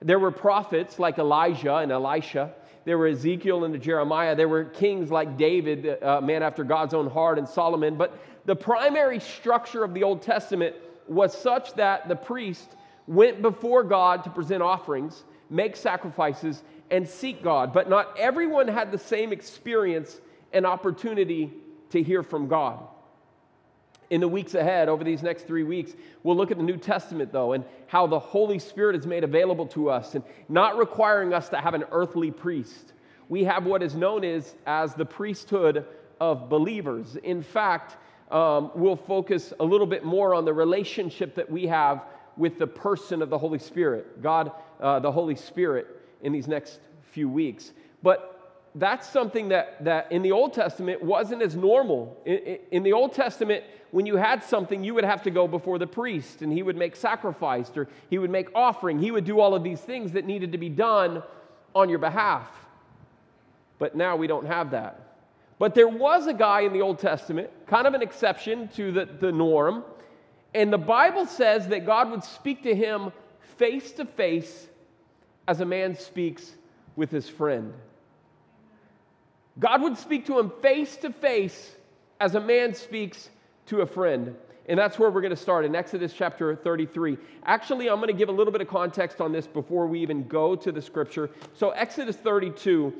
There 0.00 0.20
were 0.20 0.30
prophets 0.30 1.00
like 1.00 1.18
Elijah 1.18 1.78
and 1.78 1.90
Elisha. 1.90 2.52
There 2.84 2.96
were 2.96 3.08
Ezekiel 3.08 3.64
and 3.64 3.82
Jeremiah. 3.82 4.36
There 4.36 4.48
were 4.48 4.64
kings 4.64 5.10
like 5.10 5.36
David, 5.36 5.98
uh, 6.00 6.18
a 6.18 6.22
man 6.22 6.44
after 6.44 6.62
God's 6.62 6.94
own 6.94 7.10
heart, 7.10 7.36
and 7.38 7.48
Solomon. 7.48 7.96
But 7.96 8.16
the 8.44 8.54
primary 8.54 9.18
structure 9.18 9.82
of 9.82 9.94
the 9.94 10.04
Old 10.04 10.22
Testament 10.22 10.76
was 11.08 11.36
such 11.36 11.74
that 11.74 12.08
the 12.08 12.14
priest 12.14 12.76
went 13.08 13.42
before 13.42 13.82
God 13.82 14.22
to 14.22 14.30
present 14.30 14.62
offerings, 14.62 15.24
make 15.50 15.74
sacrifices, 15.74 16.62
and 16.88 17.08
seek 17.08 17.42
God. 17.42 17.72
But 17.72 17.90
not 17.90 18.16
everyone 18.16 18.68
had 18.68 18.92
the 18.92 18.98
same 18.98 19.32
experience 19.32 20.20
and 20.52 20.64
opportunity 20.64 21.52
to 21.90 22.00
hear 22.00 22.22
from 22.22 22.46
God. 22.46 22.86
In 24.10 24.22
the 24.22 24.28
weeks 24.28 24.54
ahead, 24.54 24.88
over 24.88 25.04
these 25.04 25.22
next 25.22 25.46
three 25.46 25.64
weeks, 25.64 25.92
we'll 26.22 26.36
look 26.36 26.50
at 26.50 26.56
the 26.56 26.62
New 26.62 26.78
Testament, 26.78 27.30
though, 27.30 27.52
and 27.52 27.64
how 27.88 28.06
the 28.06 28.18
Holy 28.18 28.58
Spirit 28.58 28.96
is 28.96 29.06
made 29.06 29.22
available 29.22 29.66
to 29.66 29.90
us 29.90 30.14
and 30.14 30.24
not 30.48 30.78
requiring 30.78 31.34
us 31.34 31.50
to 31.50 31.58
have 31.58 31.74
an 31.74 31.84
earthly 31.90 32.30
priest. 32.30 32.94
We 33.28 33.44
have 33.44 33.66
what 33.66 33.82
is 33.82 33.94
known 33.94 34.24
as, 34.24 34.54
as 34.66 34.94
the 34.94 35.04
priesthood 35.04 35.84
of 36.20 36.48
believers. 36.48 37.16
In 37.22 37.42
fact, 37.42 37.98
um, 38.30 38.70
we'll 38.74 38.96
focus 38.96 39.52
a 39.60 39.64
little 39.64 39.86
bit 39.86 40.04
more 40.04 40.34
on 40.34 40.44
the 40.44 40.54
relationship 40.54 41.34
that 41.34 41.50
we 41.50 41.66
have 41.66 42.02
with 42.38 42.58
the 42.58 42.66
person 42.66 43.20
of 43.20 43.28
the 43.28 43.38
Holy 43.38 43.58
Spirit, 43.58 44.22
God, 44.22 44.52
uh, 44.80 45.00
the 45.00 45.12
Holy 45.12 45.34
Spirit, 45.34 45.86
in 46.22 46.32
these 46.32 46.48
next 46.48 46.80
few 47.10 47.28
weeks. 47.28 47.72
But 48.02 48.37
that's 48.74 49.08
something 49.08 49.48
that, 49.48 49.84
that 49.84 50.12
in 50.12 50.22
the 50.22 50.32
Old 50.32 50.52
Testament 50.52 51.02
wasn't 51.02 51.42
as 51.42 51.56
normal. 51.56 52.16
In, 52.24 52.58
in, 52.70 52.82
the 52.82 52.92
Old 52.92 53.12
Testament, 53.12 53.64
when 53.90 54.06
you 54.06 54.16
had 54.16 54.44
something, 54.44 54.84
you 54.84 54.94
would 54.94 55.04
have 55.04 55.22
to 55.22 55.30
go 55.30 55.48
before 55.48 55.78
the 55.78 55.86
priest 55.86 56.42
and 56.42 56.52
he 56.52 56.62
would 56.62 56.76
make 56.76 56.94
sacrifice 56.94 57.70
or 57.76 57.88
he 58.10 58.18
would 58.18 58.30
make 58.30 58.48
offering. 58.54 58.98
He 58.98 59.10
would 59.10 59.24
do 59.24 59.40
all 59.40 59.54
of 59.54 59.64
these 59.64 59.80
things 59.80 60.12
that 60.12 60.24
needed 60.24 60.52
to 60.52 60.58
be 60.58 60.68
done 60.68 61.22
on 61.74 61.88
your 61.88 61.98
behalf. 61.98 62.48
But 63.78 63.96
now 63.96 64.16
we 64.16 64.26
don't 64.26 64.46
have 64.46 64.72
that. 64.72 65.00
But 65.58 65.74
there 65.74 65.88
was 65.88 66.26
a 66.26 66.34
guy 66.34 66.60
in 66.60 66.72
the 66.72 66.82
Old 66.82 66.98
Testament, 66.98 67.50
kind 67.66 67.86
of 67.86 67.94
an 67.94 68.02
exception 68.02 68.68
to 68.76 68.92
the, 68.92 69.06
the 69.06 69.32
norm, 69.32 69.82
and 70.54 70.72
the 70.72 70.78
Bible 70.78 71.26
says 71.26 71.68
that 71.68 71.84
God 71.84 72.10
would 72.10 72.24
speak 72.24 72.62
to 72.62 72.74
him 72.74 73.12
face 73.56 73.92
to 73.92 74.04
face 74.04 74.68
as 75.46 75.60
a 75.60 75.64
man 75.64 75.96
speaks 75.96 76.52
with 76.96 77.10
his 77.10 77.28
friend. 77.28 77.72
God 79.58 79.82
would 79.82 79.96
speak 79.96 80.26
to 80.26 80.38
him 80.38 80.52
face 80.62 80.96
to 80.98 81.12
face 81.12 81.74
as 82.20 82.34
a 82.34 82.40
man 82.40 82.74
speaks 82.74 83.30
to 83.66 83.80
a 83.80 83.86
friend. 83.86 84.34
And 84.66 84.78
that's 84.78 84.98
where 84.98 85.10
we're 85.10 85.22
going 85.22 85.30
to 85.30 85.36
start 85.36 85.64
in 85.64 85.74
Exodus 85.74 86.12
chapter 86.12 86.54
33. 86.54 87.16
Actually, 87.44 87.88
I'm 87.88 87.96
going 87.96 88.08
to 88.08 88.12
give 88.12 88.28
a 88.28 88.32
little 88.32 88.52
bit 88.52 88.60
of 88.60 88.68
context 88.68 89.20
on 89.20 89.32
this 89.32 89.46
before 89.46 89.86
we 89.86 90.00
even 90.00 90.28
go 90.28 90.54
to 90.54 90.70
the 90.70 90.82
scripture. 90.82 91.30
So, 91.54 91.70
Exodus 91.70 92.16
32 92.16 92.92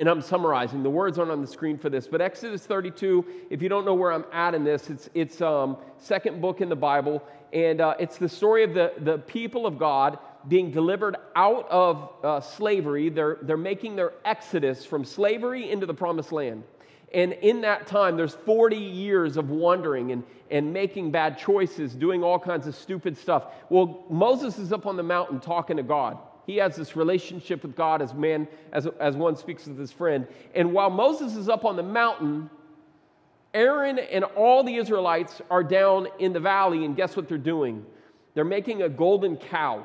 and 0.00 0.08
I'm 0.08 0.20
summarizing. 0.20 0.82
The 0.82 0.90
words 0.90 1.18
aren't 1.18 1.30
on 1.30 1.40
the 1.40 1.46
screen 1.46 1.76
for 1.76 1.90
this, 1.90 2.06
but 2.06 2.20
Exodus 2.20 2.64
32. 2.64 3.24
If 3.50 3.60
you 3.62 3.68
don't 3.68 3.84
know 3.84 3.94
where 3.94 4.12
I'm 4.12 4.24
at 4.32 4.54
in 4.54 4.64
this, 4.64 4.90
it's 4.90 5.10
it's 5.14 5.40
um, 5.40 5.76
second 5.98 6.40
book 6.40 6.60
in 6.60 6.68
the 6.68 6.76
Bible, 6.76 7.22
and 7.52 7.80
uh, 7.80 7.94
it's 7.98 8.16
the 8.16 8.28
story 8.28 8.62
of 8.62 8.74
the 8.74 8.92
the 8.98 9.18
people 9.18 9.66
of 9.66 9.78
God 9.78 10.18
being 10.48 10.70
delivered 10.70 11.16
out 11.36 11.68
of 11.70 12.10
uh, 12.22 12.40
slavery. 12.40 13.08
They're 13.08 13.38
they're 13.42 13.56
making 13.56 13.96
their 13.96 14.12
exodus 14.24 14.84
from 14.84 15.04
slavery 15.04 15.70
into 15.70 15.86
the 15.86 15.94
promised 15.94 16.32
land. 16.32 16.64
And 17.14 17.32
in 17.32 17.62
that 17.62 17.86
time, 17.86 18.16
there's 18.16 18.34
40 18.34 18.76
years 18.76 19.36
of 19.36 19.50
wandering 19.50 20.12
and, 20.12 20.22
and 20.50 20.72
making 20.72 21.10
bad 21.10 21.38
choices, 21.38 21.94
doing 21.94 22.22
all 22.22 22.38
kinds 22.38 22.66
of 22.66 22.74
stupid 22.74 23.16
stuff. 23.16 23.44
Well, 23.70 24.04
Moses 24.10 24.58
is 24.58 24.72
up 24.72 24.84
on 24.84 24.96
the 24.96 25.02
mountain 25.02 25.40
talking 25.40 25.78
to 25.78 25.82
God. 25.82 26.18
He 26.46 26.56
has 26.56 26.76
this 26.76 26.96
relationship 26.96 27.62
with 27.62 27.76
God 27.76 28.02
as 28.02 28.14
man, 28.14 28.48
as, 28.72 28.86
as 29.00 29.16
one 29.16 29.36
speaks 29.36 29.66
with 29.66 29.78
his 29.78 29.92
friend. 29.92 30.26
And 30.54 30.72
while 30.72 30.90
Moses 30.90 31.36
is 31.36 31.48
up 31.48 31.64
on 31.64 31.76
the 31.76 31.82
mountain, 31.82 32.50
Aaron 33.54 33.98
and 33.98 34.24
all 34.24 34.62
the 34.62 34.76
Israelites 34.76 35.40
are 35.50 35.64
down 35.64 36.08
in 36.18 36.32
the 36.32 36.40
valley, 36.40 36.84
and 36.84 36.94
guess 36.94 37.16
what 37.16 37.28
they're 37.28 37.38
doing? 37.38 37.84
They're 38.34 38.44
making 38.44 38.82
a 38.82 38.88
golden 38.88 39.36
cow. 39.36 39.84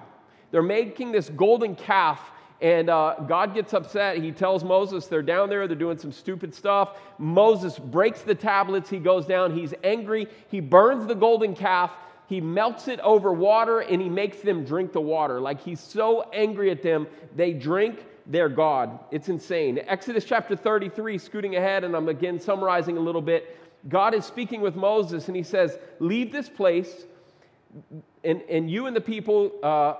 They're 0.53 0.61
making 0.61 1.11
this 1.11 1.29
golden 1.29 1.75
calf, 1.75 2.29
and 2.61 2.87
uh, 2.87 3.15
God 3.27 3.55
gets 3.55 3.73
upset. 3.73 4.17
He 4.17 4.31
tells 4.31 4.63
Moses 4.63 5.07
they're 5.07 5.23
down 5.23 5.49
there, 5.49 5.67
they're 5.67 5.75
doing 5.75 5.97
some 5.97 6.11
stupid 6.11 6.53
stuff. 6.53 6.99
Moses 7.17 7.79
breaks 7.79 8.21
the 8.21 8.35
tablets, 8.35 8.87
he 8.87 8.99
goes 8.99 9.25
down, 9.25 9.57
he's 9.57 9.73
angry, 9.83 10.27
he 10.49 10.59
burns 10.59 11.07
the 11.07 11.15
golden 11.15 11.55
calf, 11.55 11.91
he 12.27 12.39
melts 12.39 12.87
it 12.87 12.99
over 12.99 13.33
water 13.33 13.79
and 13.79 13.99
he 13.99 14.09
makes 14.09 14.41
them 14.41 14.63
drink 14.63 14.93
the 14.93 15.01
water. 15.01 15.41
Like 15.41 15.59
he's 15.59 15.79
so 15.79 16.29
angry 16.31 16.69
at 16.69 16.83
them, 16.83 17.07
they 17.35 17.53
drink 17.53 18.05
their 18.27 18.47
God. 18.47 18.99
It's 19.09 19.29
insane. 19.29 19.81
Exodus 19.87 20.23
chapter 20.23 20.55
33, 20.55 21.17
scooting 21.17 21.55
ahead, 21.55 21.83
and 21.83 21.95
I'm 21.95 22.09
again 22.09 22.39
summarizing 22.39 22.95
a 22.97 23.01
little 23.01 23.23
bit. 23.23 23.57
God 23.89 24.13
is 24.13 24.23
speaking 24.23 24.61
with 24.61 24.75
Moses, 24.75 25.29
and 25.29 25.35
he 25.35 25.41
says, 25.41 25.79
Leave 25.99 26.31
this 26.31 26.47
place, 26.47 27.07
and, 28.23 28.43
and 28.43 28.69
you 28.69 28.85
and 28.85 28.95
the 28.95 29.01
people 29.01 29.51
uh, 29.63 29.95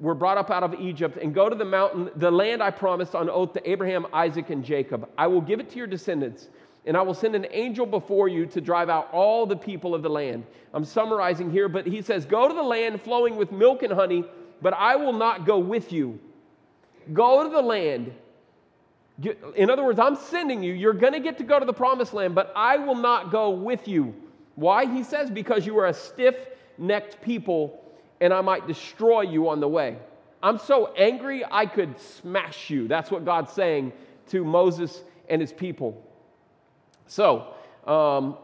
were 0.00 0.14
brought 0.14 0.38
up 0.38 0.50
out 0.50 0.62
of 0.62 0.74
Egypt, 0.80 1.18
and 1.20 1.34
go 1.34 1.48
to 1.48 1.56
the 1.56 1.64
mountain, 1.64 2.10
the 2.16 2.30
land 2.30 2.62
I 2.62 2.70
promised 2.70 3.14
on 3.14 3.28
oath 3.28 3.52
to 3.54 3.70
Abraham, 3.70 4.06
Isaac, 4.12 4.50
and 4.50 4.64
Jacob. 4.64 5.08
I 5.16 5.26
will 5.26 5.40
give 5.40 5.60
it 5.60 5.70
to 5.70 5.76
your 5.76 5.86
descendants 5.86 6.48
and 6.86 6.96
I 6.96 7.02
will 7.02 7.14
send 7.14 7.34
an 7.34 7.46
angel 7.50 7.86
before 7.86 8.28
you 8.28 8.46
to 8.46 8.60
drive 8.60 8.90
out 8.90 9.08
all 9.12 9.46
the 9.46 9.56
people 9.56 9.94
of 9.94 10.02
the 10.02 10.10
land. 10.10 10.44
I'm 10.72 10.84
summarizing 10.84 11.50
here, 11.50 11.68
but 11.68 11.86
he 11.86 12.02
says, 12.02 12.26
Go 12.26 12.46
to 12.48 12.54
the 12.54 12.62
land 12.62 13.00
flowing 13.00 13.36
with 13.36 13.52
milk 13.52 13.82
and 13.82 13.92
honey, 13.92 14.24
but 14.60 14.74
I 14.74 14.96
will 14.96 15.12
not 15.12 15.46
go 15.46 15.58
with 15.58 15.92
you. 15.92 16.18
Go 17.12 17.42
to 17.44 17.48
the 17.48 17.62
land. 17.62 18.12
In 19.56 19.70
other 19.70 19.84
words, 19.84 19.98
I'm 19.98 20.16
sending 20.16 20.62
you. 20.62 20.72
You're 20.72 20.92
going 20.92 21.12
to 21.12 21.20
get 21.20 21.38
to 21.38 21.44
go 21.44 21.58
to 21.58 21.64
the 21.64 21.72
promised 21.72 22.12
land, 22.12 22.34
but 22.34 22.52
I 22.56 22.76
will 22.78 22.96
not 22.96 23.30
go 23.30 23.50
with 23.50 23.86
you. 23.86 24.14
Why? 24.56 24.86
He 24.86 25.04
says, 25.04 25.30
Because 25.30 25.64
you 25.64 25.78
are 25.78 25.86
a 25.86 25.94
stiff 25.94 26.34
necked 26.76 27.22
people, 27.22 27.83
and 28.20 28.32
I 28.32 28.40
might 28.40 28.66
destroy 28.66 29.22
you 29.22 29.48
on 29.48 29.60
the 29.60 29.68
way. 29.68 29.98
I'm 30.42 30.58
so 30.58 30.92
angry, 30.94 31.42
I 31.50 31.66
could 31.66 31.98
smash 31.98 32.68
you. 32.70 32.86
That's 32.86 33.10
what 33.10 33.24
God's 33.24 33.52
saying 33.52 33.92
to 34.28 34.44
Moses 34.44 35.02
and 35.28 35.40
his 35.40 35.52
people. 35.52 36.02
So, 37.06 37.54
um, 37.86 38.36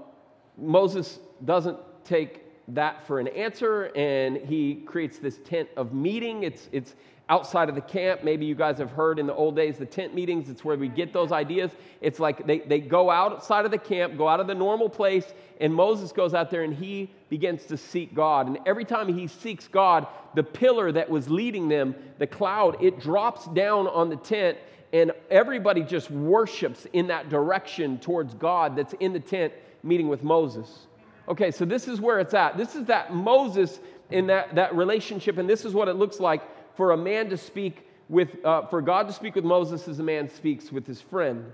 Moses 0.57 1.19
doesn't 1.45 1.79
take 2.05 2.45
that 2.69 3.07
for 3.07 3.21
an 3.21 3.29
answer, 3.29 3.85
and 3.97 4.37
he 4.37 4.77
creates 4.87 5.19
this 5.19 5.39
tent 5.45 5.69
of 5.77 5.93
meeting. 5.93 6.43
It's, 6.43 6.69
it's 6.73 6.95
outside 7.31 7.69
of 7.69 7.77
the 7.77 7.81
camp. 7.81 8.25
Maybe 8.25 8.45
you 8.45 8.57
guys 8.57 8.77
have 8.79 8.91
heard 8.91 9.19
in 9.21 9.27
the 9.27 9.35
old 9.35 9.57
days 9.57 9.79
the 9.79 9.87
tent 9.87 10.15
meetings. 10.15 10.51
It's 10.51 10.65
where 10.65 10.77
we 10.77 10.89
get 10.89 11.13
those 11.13 11.31
ideas. 11.31 11.71
It's 12.01 12.19
like 12.19 12.45
they, 12.45 12.59
they 12.59 12.81
go 12.81 13.09
outside 13.09 13.65
of 13.65 13.71
the 13.71 13.79
camp, 13.79 14.19
go 14.19 14.29
out 14.29 14.41
of 14.41 14.49
the 14.49 14.55
normal 14.55 14.89
place, 14.89 15.33
and 15.61 15.73
Moses 15.73 16.11
goes 16.11 16.35
out 16.35 16.51
there 16.51 16.65
and 16.65 16.75
he 16.75 17.09
begins 17.31 17.65
to 17.67 17.77
seek 17.77 18.15
God. 18.15 18.49
And 18.49 18.59
every 18.67 18.85
time 18.85 19.17
he 19.17 19.29
seeks 19.29 19.69
God, 19.69 20.09
the 20.35 20.43
pillar 20.43 20.91
that 20.93 21.09
was 21.09 21.31
leading 21.31 21.69
them, 21.69 21.95
the 22.19 22.27
cloud, 22.27 22.83
it 22.83 23.01
drops 23.01 23.47
down 23.47 23.87
on 23.87 24.11
the 24.11 24.17
tent 24.17 24.59
and 24.93 25.13
everybody 25.31 25.83
just 25.83 26.11
worships 26.11 26.87
in 26.93 27.07
that 27.07 27.29
direction 27.29 27.99
towards 27.99 28.35
God 28.35 28.75
that's 28.75 28.93
in 28.95 29.13
the 29.13 29.21
tent 29.21 29.53
meeting 29.85 30.09
with 30.09 30.25
Moses. 30.25 30.87
Okay, 31.29 31.53
so 31.53 31.65
this 31.65 31.87
is 31.87 32.01
where 32.01 32.19
it's 32.19 32.35
at. 32.35 32.57
This 32.57 32.75
is 32.75 32.87
that 32.87 33.15
Moses 33.15 33.79
in 34.11 34.27
that, 34.27 34.55
that 34.57 34.75
relationship, 34.75 35.39
and 35.39 35.49
this 35.49 35.65
is 35.65 35.73
what 35.73 35.87
it 35.87 35.95
looks 35.95 36.19
like 36.19 36.43
for 36.81 36.93
a 36.93 36.97
man 36.97 37.29
to 37.29 37.37
speak 37.37 37.87
with, 38.09 38.43
uh, 38.43 38.65
for 38.69 38.81
God 38.81 39.07
to 39.07 39.13
speak 39.13 39.35
with 39.35 39.45
Moses 39.45 39.87
as 39.87 39.99
a 39.99 40.03
man 40.03 40.31
speaks 40.31 40.73
with 40.73 40.87
his 40.87 40.99
friend. 40.99 41.45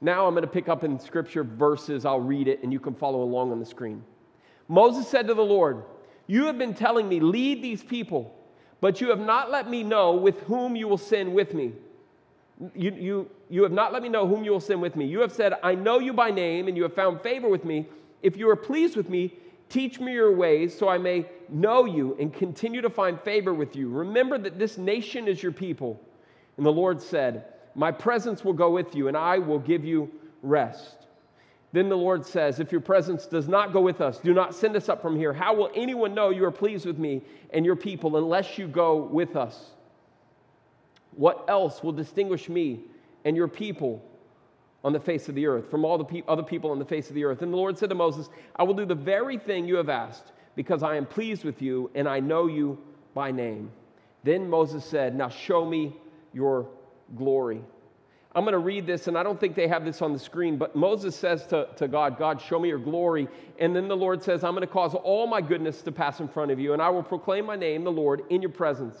Now 0.00 0.26
I'm 0.26 0.32
going 0.32 0.40
to 0.40 0.48
pick 0.48 0.70
up 0.70 0.84
in 0.84 0.98
scripture 0.98 1.44
verses. 1.44 2.06
I'll 2.06 2.18
read 2.18 2.48
it, 2.48 2.62
and 2.62 2.72
you 2.72 2.80
can 2.80 2.94
follow 2.94 3.22
along 3.22 3.52
on 3.52 3.60
the 3.60 3.66
screen. 3.66 4.02
Moses 4.68 5.06
said 5.06 5.26
to 5.26 5.34
the 5.34 5.44
Lord, 5.44 5.82
You 6.28 6.46
have 6.46 6.56
been 6.56 6.72
telling 6.72 7.10
me, 7.10 7.20
lead 7.20 7.62
these 7.62 7.84
people, 7.84 8.34
but 8.80 9.02
you 9.02 9.10
have 9.10 9.20
not 9.20 9.50
let 9.50 9.68
me 9.68 9.82
know 9.82 10.12
with 10.12 10.40
whom 10.44 10.76
you 10.76 10.88
will 10.88 10.96
send 10.96 11.34
with 11.34 11.52
me. 11.52 11.72
You, 12.74 12.92
you, 12.92 13.30
you 13.50 13.62
have 13.64 13.72
not 13.72 13.92
let 13.92 14.02
me 14.02 14.08
know 14.08 14.26
whom 14.26 14.44
you 14.44 14.52
will 14.52 14.60
send 14.60 14.80
with 14.80 14.96
me. 14.96 15.04
You 15.04 15.20
have 15.20 15.32
said, 15.32 15.52
I 15.62 15.74
know 15.74 15.98
you 15.98 16.14
by 16.14 16.30
name, 16.30 16.68
and 16.68 16.76
you 16.78 16.84
have 16.84 16.94
found 16.94 17.20
favor 17.20 17.50
with 17.50 17.66
me. 17.66 17.86
If 18.22 18.38
you 18.38 18.48
are 18.48 18.56
pleased 18.56 18.96
with 18.96 19.10
me, 19.10 19.34
teach 19.72 19.98
me 19.98 20.12
your 20.12 20.34
ways 20.34 20.76
so 20.76 20.88
I 20.88 20.98
may 20.98 21.26
know 21.48 21.86
you 21.86 22.14
and 22.20 22.32
continue 22.32 22.82
to 22.82 22.90
find 22.90 23.18
favor 23.20 23.54
with 23.54 23.74
you. 23.74 23.88
Remember 23.88 24.36
that 24.38 24.58
this 24.58 24.76
nation 24.76 25.26
is 25.26 25.42
your 25.42 25.52
people. 25.52 25.98
And 26.56 26.66
the 26.66 26.72
Lord 26.72 27.00
said, 27.00 27.44
My 27.74 27.90
presence 27.90 28.44
will 28.44 28.52
go 28.52 28.70
with 28.70 28.94
you, 28.94 29.08
and 29.08 29.16
I 29.16 29.38
will 29.38 29.58
give 29.58 29.84
you 29.84 30.10
rest. 30.42 31.06
Then 31.72 31.88
the 31.88 31.96
Lord 31.96 32.26
says, 32.26 32.60
If 32.60 32.70
your 32.70 32.82
presence 32.82 33.26
does 33.26 33.48
not 33.48 33.72
go 33.72 33.80
with 33.80 34.02
us, 34.02 34.18
do 34.18 34.34
not 34.34 34.54
send 34.54 34.76
us 34.76 34.90
up 34.90 35.00
from 35.00 35.16
here. 35.16 35.32
How 35.32 35.54
will 35.54 35.70
anyone 35.74 36.14
know 36.14 36.28
you 36.28 36.44
are 36.44 36.52
pleased 36.52 36.84
with 36.84 36.98
me 36.98 37.22
and 37.50 37.64
your 37.64 37.76
people 37.76 38.18
unless 38.18 38.58
you 38.58 38.68
go 38.68 38.96
with 38.96 39.36
us? 39.36 39.70
What 41.12 41.44
else 41.48 41.82
will 41.82 41.92
distinguish 41.92 42.48
me 42.48 42.80
and 43.24 43.36
your 43.36 43.48
people 43.48 44.02
on 44.84 44.92
the 44.92 45.00
face 45.00 45.28
of 45.28 45.34
the 45.34 45.46
earth 45.46 45.70
from 45.70 45.84
all 45.84 45.98
the 45.98 46.04
pe- 46.04 46.22
other 46.28 46.42
people 46.42 46.70
on 46.70 46.78
the 46.78 46.84
face 46.84 47.08
of 47.08 47.14
the 47.14 47.24
earth? 47.24 47.42
And 47.42 47.52
the 47.52 47.56
Lord 47.56 47.78
said 47.78 47.88
to 47.90 47.94
Moses, 47.94 48.28
I 48.56 48.62
will 48.62 48.74
do 48.74 48.84
the 48.84 48.94
very 48.94 49.38
thing 49.38 49.66
you 49.66 49.76
have 49.76 49.88
asked 49.88 50.32
because 50.56 50.82
I 50.82 50.96
am 50.96 51.06
pleased 51.06 51.44
with 51.44 51.62
you 51.62 51.90
and 51.94 52.08
I 52.08 52.20
know 52.20 52.46
you 52.46 52.78
by 53.14 53.30
name. 53.30 53.70
Then 54.24 54.48
Moses 54.48 54.84
said, 54.84 55.14
Now 55.14 55.28
show 55.28 55.64
me 55.64 55.96
your 56.32 56.68
glory. 57.16 57.62
I'm 58.34 58.44
going 58.44 58.52
to 58.52 58.58
read 58.58 58.86
this, 58.86 59.08
and 59.08 59.18
I 59.18 59.22
don't 59.22 59.38
think 59.38 59.54
they 59.54 59.68
have 59.68 59.84
this 59.84 60.00
on 60.00 60.14
the 60.14 60.18
screen, 60.18 60.56
but 60.56 60.74
Moses 60.74 61.14
says 61.14 61.46
to, 61.48 61.68
to 61.76 61.86
God, 61.86 62.18
God, 62.18 62.40
show 62.40 62.58
me 62.58 62.70
your 62.70 62.78
glory. 62.78 63.28
And 63.58 63.76
then 63.76 63.88
the 63.88 63.96
Lord 63.96 64.22
says, 64.22 64.42
I'm 64.42 64.52
going 64.52 64.66
to 64.66 64.72
cause 64.72 64.94
all 64.94 65.26
my 65.26 65.42
goodness 65.42 65.82
to 65.82 65.92
pass 65.92 66.18
in 66.18 66.28
front 66.28 66.50
of 66.50 66.58
you, 66.58 66.72
and 66.72 66.80
I 66.80 66.88
will 66.88 67.02
proclaim 67.02 67.44
my 67.44 67.56
name, 67.56 67.84
the 67.84 67.92
Lord, 67.92 68.22
in 68.30 68.40
your 68.40 68.50
presence. 68.50 68.96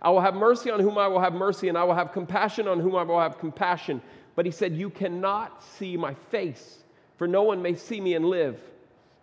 I 0.00 0.10
will 0.10 0.20
have 0.20 0.34
mercy 0.34 0.70
on 0.70 0.78
whom 0.78 0.98
I 0.98 1.08
will 1.08 1.18
have 1.18 1.32
mercy, 1.32 1.68
and 1.68 1.76
I 1.76 1.82
will 1.82 1.96
have 1.96 2.12
compassion 2.12 2.68
on 2.68 2.78
whom 2.78 2.94
I 2.94 3.02
will 3.02 3.18
have 3.18 3.38
compassion. 3.38 4.00
But 4.36 4.44
he 4.44 4.52
said, 4.52 4.76
You 4.76 4.90
cannot 4.90 5.64
see 5.64 5.96
my 5.96 6.14
face, 6.30 6.84
for 7.16 7.26
no 7.26 7.42
one 7.42 7.60
may 7.62 7.74
see 7.74 8.00
me 8.00 8.14
and 8.14 8.26
live. 8.26 8.60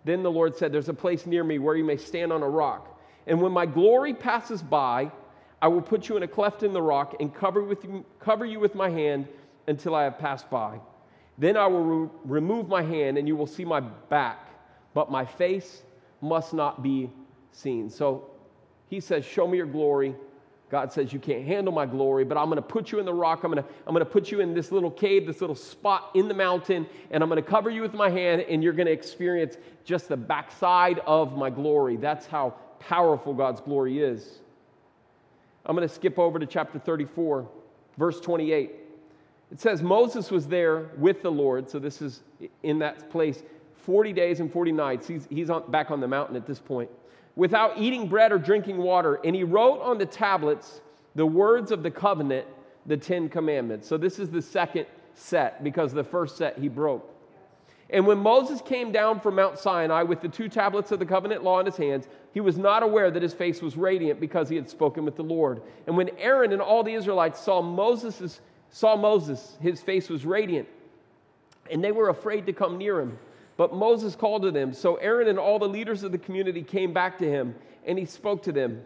Then 0.03 0.23
the 0.23 0.31
Lord 0.31 0.55
said, 0.55 0.73
There's 0.73 0.89
a 0.89 0.93
place 0.93 1.25
near 1.25 1.43
me 1.43 1.59
where 1.59 1.75
you 1.75 1.85
may 1.85 1.97
stand 1.97 2.33
on 2.33 2.43
a 2.43 2.49
rock. 2.49 2.99
And 3.27 3.41
when 3.41 3.53
my 3.53 3.65
glory 3.65 4.13
passes 4.13 4.61
by, 4.61 5.11
I 5.61 5.69
will 5.69 5.81
put 5.81 6.09
you 6.09 6.17
in 6.17 6.23
a 6.23 6.27
cleft 6.27 6.63
in 6.63 6.73
the 6.73 6.81
rock 6.81 7.15
and 7.21 7.33
cover, 7.33 7.63
with 7.63 7.85
you, 7.85 8.03
cover 8.19 8.43
you 8.43 8.59
with 8.59 8.75
my 8.75 8.89
hand 8.89 9.29
until 9.67 9.95
I 9.95 10.03
have 10.03 10.19
passed 10.19 10.49
by. 10.49 10.79
Then 11.37 11.55
I 11.55 11.67
will 11.67 11.83
re- 11.83 12.09
remove 12.25 12.67
my 12.67 12.81
hand, 12.81 13.17
and 13.17 13.27
you 13.27 13.35
will 13.35 13.47
see 13.47 13.63
my 13.63 13.79
back, 13.79 14.49
but 14.93 15.09
my 15.09 15.25
face 15.25 15.83
must 16.21 16.53
not 16.53 16.83
be 16.83 17.09
seen. 17.51 17.89
So 17.89 18.31
he 18.89 18.99
says, 18.99 19.23
Show 19.25 19.47
me 19.47 19.57
your 19.57 19.67
glory. 19.67 20.15
God 20.73 20.91
says, 20.91 21.13
You 21.13 21.19
can't 21.19 21.45
handle 21.45 21.71
my 21.71 21.85
glory, 21.85 22.23
but 22.23 22.35
I'm 22.35 22.45
going 22.45 22.55
to 22.55 22.61
put 22.63 22.91
you 22.91 22.97
in 22.97 23.05
the 23.05 23.13
rock. 23.13 23.43
I'm 23.43 23.51
going 23.51 23.63
to, 23.63 23.69
I'm 23.85 23.93
going 23.93 24.03
to 24.03 24.11
put 24.11 24.31
you 24.31 24.39
in 24.39 24.55
this 24.55 24.71
little 24.71 24.89
cave, 24.89 25.27
this 25.27 25.39
little 25.39 25.55
spot 25.55 26.09
in 26.15 26.27
the 26.27 26.33
mountain, 26.33 26.87
and 27.11 27.21
I'm 27.21 27.29
going 27.29 27.41
to 27.41 27.47
cover 27.47 27.69
you 27.69 27.83
with 27.83 27.93
my 27.93 28.09
hand, 28.09 28.41
and 28.49 28.63
you're 28.63 28.73
going 28.73 28.87
to 28.87 28.91
experience 28.91 29.57
just 29.85 30.09
the 30.09 30.17
backside 30.17 30.97
of 31.05 31.37
my 31.37 31.51
glory. 31.51 31.95
That's 31.95 32.25
how 32.25 32.55
powerful 32.79 33.35
God's 33.35 33.61
glory 33.61 34.01
is. 34.01 34.39
I'm 35.67 35.75
going 35.75 35.87
to 35.87 35.93
skip 35.93 36.17
over 36.17 36.39
to 36.39 36.47
chapter 36.47 36.79
34, 36.79 37.47
verse 37.99 38.19
28. 38.19 38.71
It 39.51 39.59
says, 39.59 39.83
Moses 39.83 40.31
was 40.31 40.47
there 40.47 40.89
with 40.97 41.21
the 41.21 41.31
Lord, 41.31 41.69
so 41.69 41.77
this 41.77 42.01
is 42.01 42.23
in 42.63 42.79
that 42.79 43.11
place, 43.11 43.43
40 43.75 44.11
days 44.11 44.39
and 44.39 44.51
40 44.51 44.71
nights. 44.71 45.07
He's, 45.07 45.27
he's 45.29 45.51
on, 45.51 45.69
back 45.69 45.91
on 45.91 45.99
the 45.99 46.07
mountain 46.07 46.35
at 46.35 46.47
this 46.47 46.57
point 46.57 46.89
without 47.35 47.77
eating 47.77 48.07
bread 48.07 48.31
or 48.31 48.37
drinking 48.37 48.77
water. 48.77 49.19
And 49.23 49.35
he 49.35 49.43
wrote 49.43 49.81
on 49.81 49.97
the 49.97 50.05
tablets 50.05 50.81
the 51.15 51.25
words 51.25 51.71
of 51.71 51.83
the 51.83 51.91
covenant, 51.91 52.47
the 52.85 52.97
Ten 52.97 53.29
Commandments. 53.29 53.87
So 53.87 53.97
this 53.97 54.19
is 54.19 54.29
the 54.29 54.41
second 54.41 54.85
set 55.15 55.63
because 55.63 55.93
the 55.93 56.03
first 56.03 56.37
set 56.37 56.57
he 56.57 56.67
broke. 56.67 57.09
And 57.89 58.07
when 58.07 58.17
Moses 58.17 58.59
came 58.61 58.91
down 58.91 59.19
from 59.19 59.35
Mount 59.35 59.59
Sinai 59.59 60.01
with 60.01 60.21
the 60.21 60.27
two 60.27 60.49
tablets 60.49 60.91
of 60.91 60.97
the 60.97 61.05
covenant 61.05 61.43
law 61.43 61.59
in 61.59 61.65
his 61.67 61.77
hands, 61.77 62.07
he 62.33 62.41
was 62.41 62.57
not 62.57 62.81
aware 62.81 63.11
that 63.11 63.21
his 63.21 63.33
face 63.33 63.61
was 63.61 63.77
radiant 63.77 64.19
because 64.19 64.49
he 64.49 64.55
had 64.55 64.67
spoken 64.67 65.05
with 65.05 65.15
the 65.15 65.23
Lord. 65.23 65.61
And 65.85 65.95
when 65.95 66.09
Aaron 66.17 66.53
and 66.53 66.61
all 66.61 66.83
the 66.83 66.93
Israelites 66.93 67.39
saw 67.39 67.61
Moses, 67.61 68.41
saw 68.71 68.95
Moses, 68.95 69.57
his 69.61 69.81
face 69.81 70.09
was 70.09 70.25
radiant, 70.25 70.67
and 71.69 71.83
they 71.83 71.91
were 71.91 72.09
afraid 72.09 72.47
to 72.47 72.53
come 72.53 72.79
near 72.79 72.99
him. 72.99 73.19
But 73.57 73.73
Moses 73.73 74.15
called 74.15 74.41
to 74.43 74.51
them. 74.51 74.73
So 74.73 74.95
Aaron 74.95 75.27
and 75.27 75.37
all 75.37 75.59
the 75.59 75.67
leaders 75.67 76.03
of 76.03 76.11
the 76.11 76.17
community 76.17 76.63
came 76.63 76.93
back 76.93 77.17
to 77.19 77.29
him, 77.29 77.55
and 77.85 77.97
he 77.99 78.05
spoke 78.05 78.43
to 78.43 78.51
them. 78.51 78.81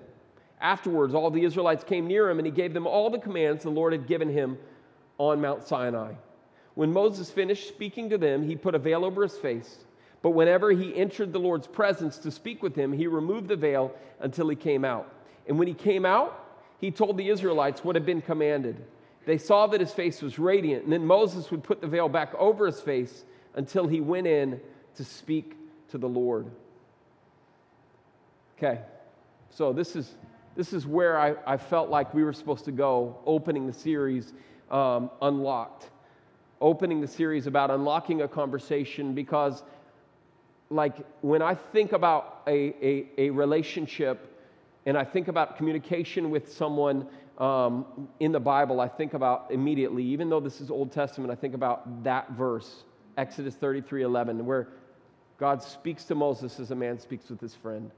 Afterwards, 0.59 1.13
all 1.13 1.29
the 1.29 1.43
Israelites 1.43 1.83
came 1.83 2.07
near 2.07 2.29
him, 2.29 2.39
and 2.39 2.45
he 2.45 2.51
gave 2.51 2.73
them 2.73 2.87
all 2.87 3.09
the 3.09 3.19
commands 3.19 3.63
the 3.63 3.69
Lord 3.69 3.93
had 3.93 4.07
given 4.07 4.29
him 4.29 4.57
on 5.17 5.39
Mount 5.41 5.63
Sinai. 5.63 6.13
When 6.75 6.91
Moses 6.91 7.31
finished 7.31 7.67
speaking 7.67 8.09
to 8.09 8.17
them, 8.17 8.43
he 8.43 8.55
put 8.55 8.75
a 8.75 8.79
veil 8.79 9.05
over 9.05 9.23
his 9.23 9.37
face. 9.37 9.79
But 10.21 10.31
whenever 10.31 10.71
he 10.71 10.95
entered 10.95 11.31
the 11.31 11.39
Lord's 11.39 11.67
presence 11.67 12.17
to 12.19 12.31
speak 12.31 12.61
with 12.61 12.75
him, 12.75 12.91
he 12.91 13.07
removed 13.07 13.47
the 13.47 13.55
veil 13.55 13.93
until 14.19 14.49
he 14.49 14.55
came 14.55 14.83
out. 14.83 15.11
And 15.47 15.57
when 15.57 15.67
he 15.67 15.73
came 15.73 16.05
out, 16.05 16.43
he 16.79 16.91
told 16.91 17.17
the 17.17 17.29
Israelites 17.29 17.83
what 17.83 17.95
had 17.95 18.05
been 18.05 18.21
commanded. 18.21 18.83
They 19.25 19.37
saw 19.37 19.67
that 19.67 19.79
his 19.79 19.93
face 19.93 20.21
was 20.21 20.39
radiant, 20.39 20.83
and 20.83 20.93
then 20.93 21.05
Moses 21.05 21.49
would 21.51 21.63
put 21.63 21.81
the 21.81 21.87
veil 21.87 22.09
back 22.09 22.33
over 22.35 22.65
his 22.65 22.79
face 22.79 23.25
until 23.57 23.87
he 23.87 23.99
went 23.99 24.27
in 24.27 24.61
to 24.95 25.03
speak 25.03 25.57
to 25.89 25.97
the 25.97 26.07
Lord. 26.07 26.45
Okay, 28.57 28.79
so 29.49 29.73
this 29.73 29.95
is, 29.95 30.15
this 30.55 30.71
is 30.71 30.87
where 30.87 31.19
I, 31.19 31.35
I 31.45 31.57
felt 31.57 31.89
like 31.89 32.13
we 32.13 32.23
were 32.23 32.33
supposed 32.33 32.65
to 32.65 32.71
go, 32.71 33.17
opening 33.25 33.67
the 33.67 33.73
series 33.73 34.33
um, 34.71 35.09
Unlocked. 35.21 35.89
Opening 36.59 37.01
the 37.01 37.07
series 37.07 37.45
about 37.45 37.69
unlocking 37.69 38.21
a 38.23 38.27
conversation 38.27 39.13
because, 39.13 39.61
like, 40.71 40.95
when 41.21 41.43
I 41.43 41.53
think 41.53 41.91
about 41.91 42.41
a, 42.47 42.73
a, 42.81 43.05
a 43.19 43.29
relationship 43.29 44.41
and 44.87 44.97
I 44.97 45.03
think 45.03 45.27
about 45.27 45.57
communication 45.57 46.31
with 46.31 46.51
someone 46.51 47.07
um, 47.37 47.85
in 48.19 48.31
the 48.31 48.39
Bible, 48.39 48.81
I 48.81 48.87
think 48.87 49.13
about 49.13 49.51
immediately, 49.51 50.03
even 50.03 50.29
though 50.29 50.39
this 50.39 50.59
is 50.59 50.71
Old 50.71 50.91
Testament, 50.91 51.31
I 51.31 51.35
think 51.35 51.53
about 51.53 52.03
that 52.03 52.31
verse 52.31 52.85
Exodus 53.17 53.55
33 53.55 54.03
11, 54.03 54.45
where 54.45 54.67
God 55.37 55.61
speaks 55.61 56.05
to 56.05 56.15
Moses 56.15 56.59
as 56.59 56.71
a 56.71 56.75
man 56.75 56.99
speaks 56.99 57.29
with 57.29 57.41
his 57.41 57.55
friend. 57.55 57.91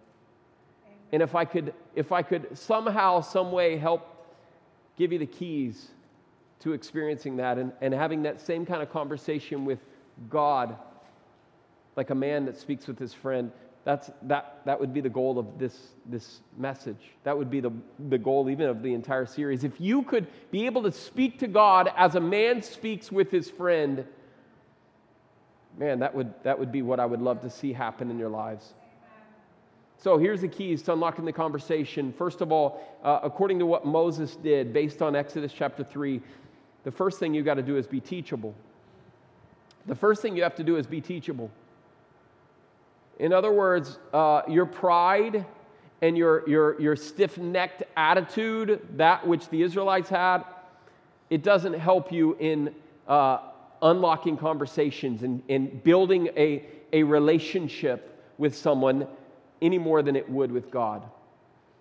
And 1.11 1.21
if 1.21 1.35
I 1.35 1.45
could, 1.45 1.73
if 1.95 2.11
I 2.11 2.21
could 2.21 2.57
somehow, 2.57 3.21
some 3.21 3.51
way 3.51 3.77
help 3.77 4.07
give 4.97 5.11
you 5.11 5.19
the 5.19 5.25
keys 5.25 5.89
to 6.59 6.73
experiencing 6.73 7.37
that 7.37 7.57
and, 7.57 7.71
and 7.81 7.93
having 7.93 8.23
that 8.23 8.41
same 8.41 8.65
kind 8.65 8.81
of 8.81 8.91
conversation 8.91 9.65
with 9.65 9.79
God, 10.29 10.75
like 11.95 12.09
a 12.09 12.15
man 12.15 12.45
that 12.45 12.57
speaks 12.57 12.85
with 12.87 12.99
his 12.99 13.13
friend, 13.13 13.51
that's, 13.85 14.11
that, 14.23 14.59
that 14.65 14.79
would 14.79 14.93
be 14.93 15.01
the 15.01 15.09
goal 15.09 15.39
of 15.39 15.57
this, 15.57 15.93
this 16.05 16.41
message. 16.57 17.13
That 17.23 17.37
would 17.37 17.49
be 17.49 17.61
the, 17.61 17.71
the 18.09 18.17
goal 18.17 18.49
even 18.49 18.67
of 18.67 18.83
the 18.83 18.93
entire 18.93 19.25
series. 19.25 19.63
If 19.63 19.79
you 19.79 20.03
could 20.03 20.27
be 20.51 20.65
able 20.65 20.83
to 20.83 20.91
speak 20.91 21.39
to 21.39 21.47
God 21.47 21.91
as 21.95 22.15
a 22.15 22.19
man 22.19 22.61
speaks 22.61 23.11
with 23.11 23.31
his 23.31 23.49
friend, 23.49 24.05
man, 25.79 25.97
that 25.99 26.13
would, 26.13 26.31
that 26.43 26.59
would 26.59 26.71
be 26.71 26.81
what 26.81 26.99
I 26.99 27.05
would 27.05 27.21
love 27.21 27.41
to 27.41 27.49
see 27.49 27.71
happen 27.71 28.11
in 28.11 28.19
your 28.19 28.29
lives. 28.29 28.73
So 29.97 30.17
here's 30.17 30.41
the 30.41 30.47
keys 30.47 30.81
to 30.83 30.93
unlocking 30.93 31.25
the 31.25 31.33
conversation. 31.33 32.13
First 32.13 32.41
of 32.41 32.51
all, 32.51 32.81
uh, 33.03 33.19
according 33.23 33.59
to 33.59 33.65
what 33.65 33.85
Moses 33.85 34.35
did, 34.35 34.71
based 34.71 35.01
on 35.01 35.15
Exodus 35.15 35.51
chapter 35.53 35.83
3, 35.83 36.21
the 36.83 36.91
first 36.91 37.19
thing 37.19 37.33
you 37.33 37.43
got 37.43 37.55
to 37.55 37.63
do 37.63 37.77
is 37.77 37.87
be 37.87 37.99
teachable. 37.99 38.53
The 39.87 39.95
first 39.95 40.21
thing 40.21 40.35
you 40.35 40.43
have 40.43 40.55
to 40.55 40.63
do 40.63 40.75
is 40.75 40.85
be 40.85 41.01
teachable. 41.01 41.49
In 43.17 43.33
other 43.33 43.51
words, 43.51 43.99
uh, 44.13 44.43
your 44.47 44.65
pride 44.65 45.45
and 46.01 46.17
your, 46.17 46.47
your, 46.47 46.79
your 46.79 46.95
stiff 46.95 47.37
necked 47.37 47.83
attitude, 47.97 48.87
that 48.95 49.25
which 49.25 49.49
the 49.49 49.61
Israelites 49.61 50.09
had, 50.09 50.43
it 51.29 51.43
doesn't 51.43 51.73
help 51.73 52.11
you 52.11 52.37
in 52.39 52.73
uh, 53.07 53.39
unlocking 53.81 54.37
conversations 54.37 55.23
and, 55.23 55.41
and 55.49 55.83
building 55.83 56.29
a, 56.37 56.65
a 56.93 57.03
relationship 57.03 58.23
with 58.37 58.55
someone 58.55 59.07
any 59.61 59.77
more 59.77 60.01
than 60.01 60.15
it 60.15 60.29
would 60.29 60.51
with 60.51 60.71
God. 60.71 61.03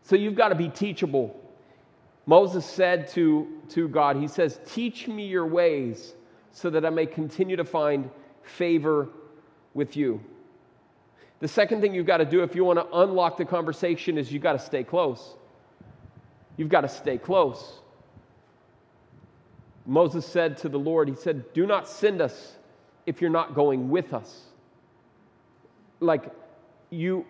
So 0.03 0.17
you've 0.17 0.35
got 0.35 0.49
to 0.49 0.55
be 0.55 0.69
teachable. 0.69 1.39
Moses 2.27 2.65
said 2.65 3.09
to, 3.09 3.49
to 3.71 3.89
God, 3.89 4.17
He 4.17 4.29
says, 4.29 4.61
Teach 4.67 5.09
me 5.09 5.27
your 5.27 5.47
ways 5.47 6.15
so 6.53 6.71
that 6.71 6.85
I 6.85 6.91
may 6.91 7.07
continue 7.07 7.57
to 7.57 7.65
find 7.65 8.11
favor 8.43 9.09
with 9.75 9.97
you. 9.97 10.21
The 11.41 11.49
second 11.49 11.81
thing 11.81 11.95
you've 11.95 12.07
got 12.07 12.17
to 12.19 12.25
do 12.25 12.43
if 12.43 12.55
you 12.57 12.65
want 12.65 12.79
to 12.81 12.97
unlock 12.99 13.37
the 13.37 13.45
conversation 13.45 14.19
is 14.19 14.33
you've 14.33 14.43
got 14.43 14.55
to 14.55 14.59
stay 14.59 14.83
close. 14.83 15.37
You've 16.57 16.69
got 16.69 16.81
to 16.81 16.89
stay 16.89 17.17
close. 17.17 17.81
Moses 19.89 20.27
said 20.27 20.59
to 20.59 20.69
the 20.69 20.79
Lord, 20.79 21.09
He 21.09 21.17
said, 21.17 21.51
Do 21.55 21.67
not 21.67 21.89
send 21.89 22.21
us 22.21 22.57
if 23.07 23.23
you're 23.23 23.31
not 23.31 23.55
going 23.55 23.89
with 23.89 24.13
us. 24.13 24.43
Like, 25.99 26.31
you, 26.91 27.25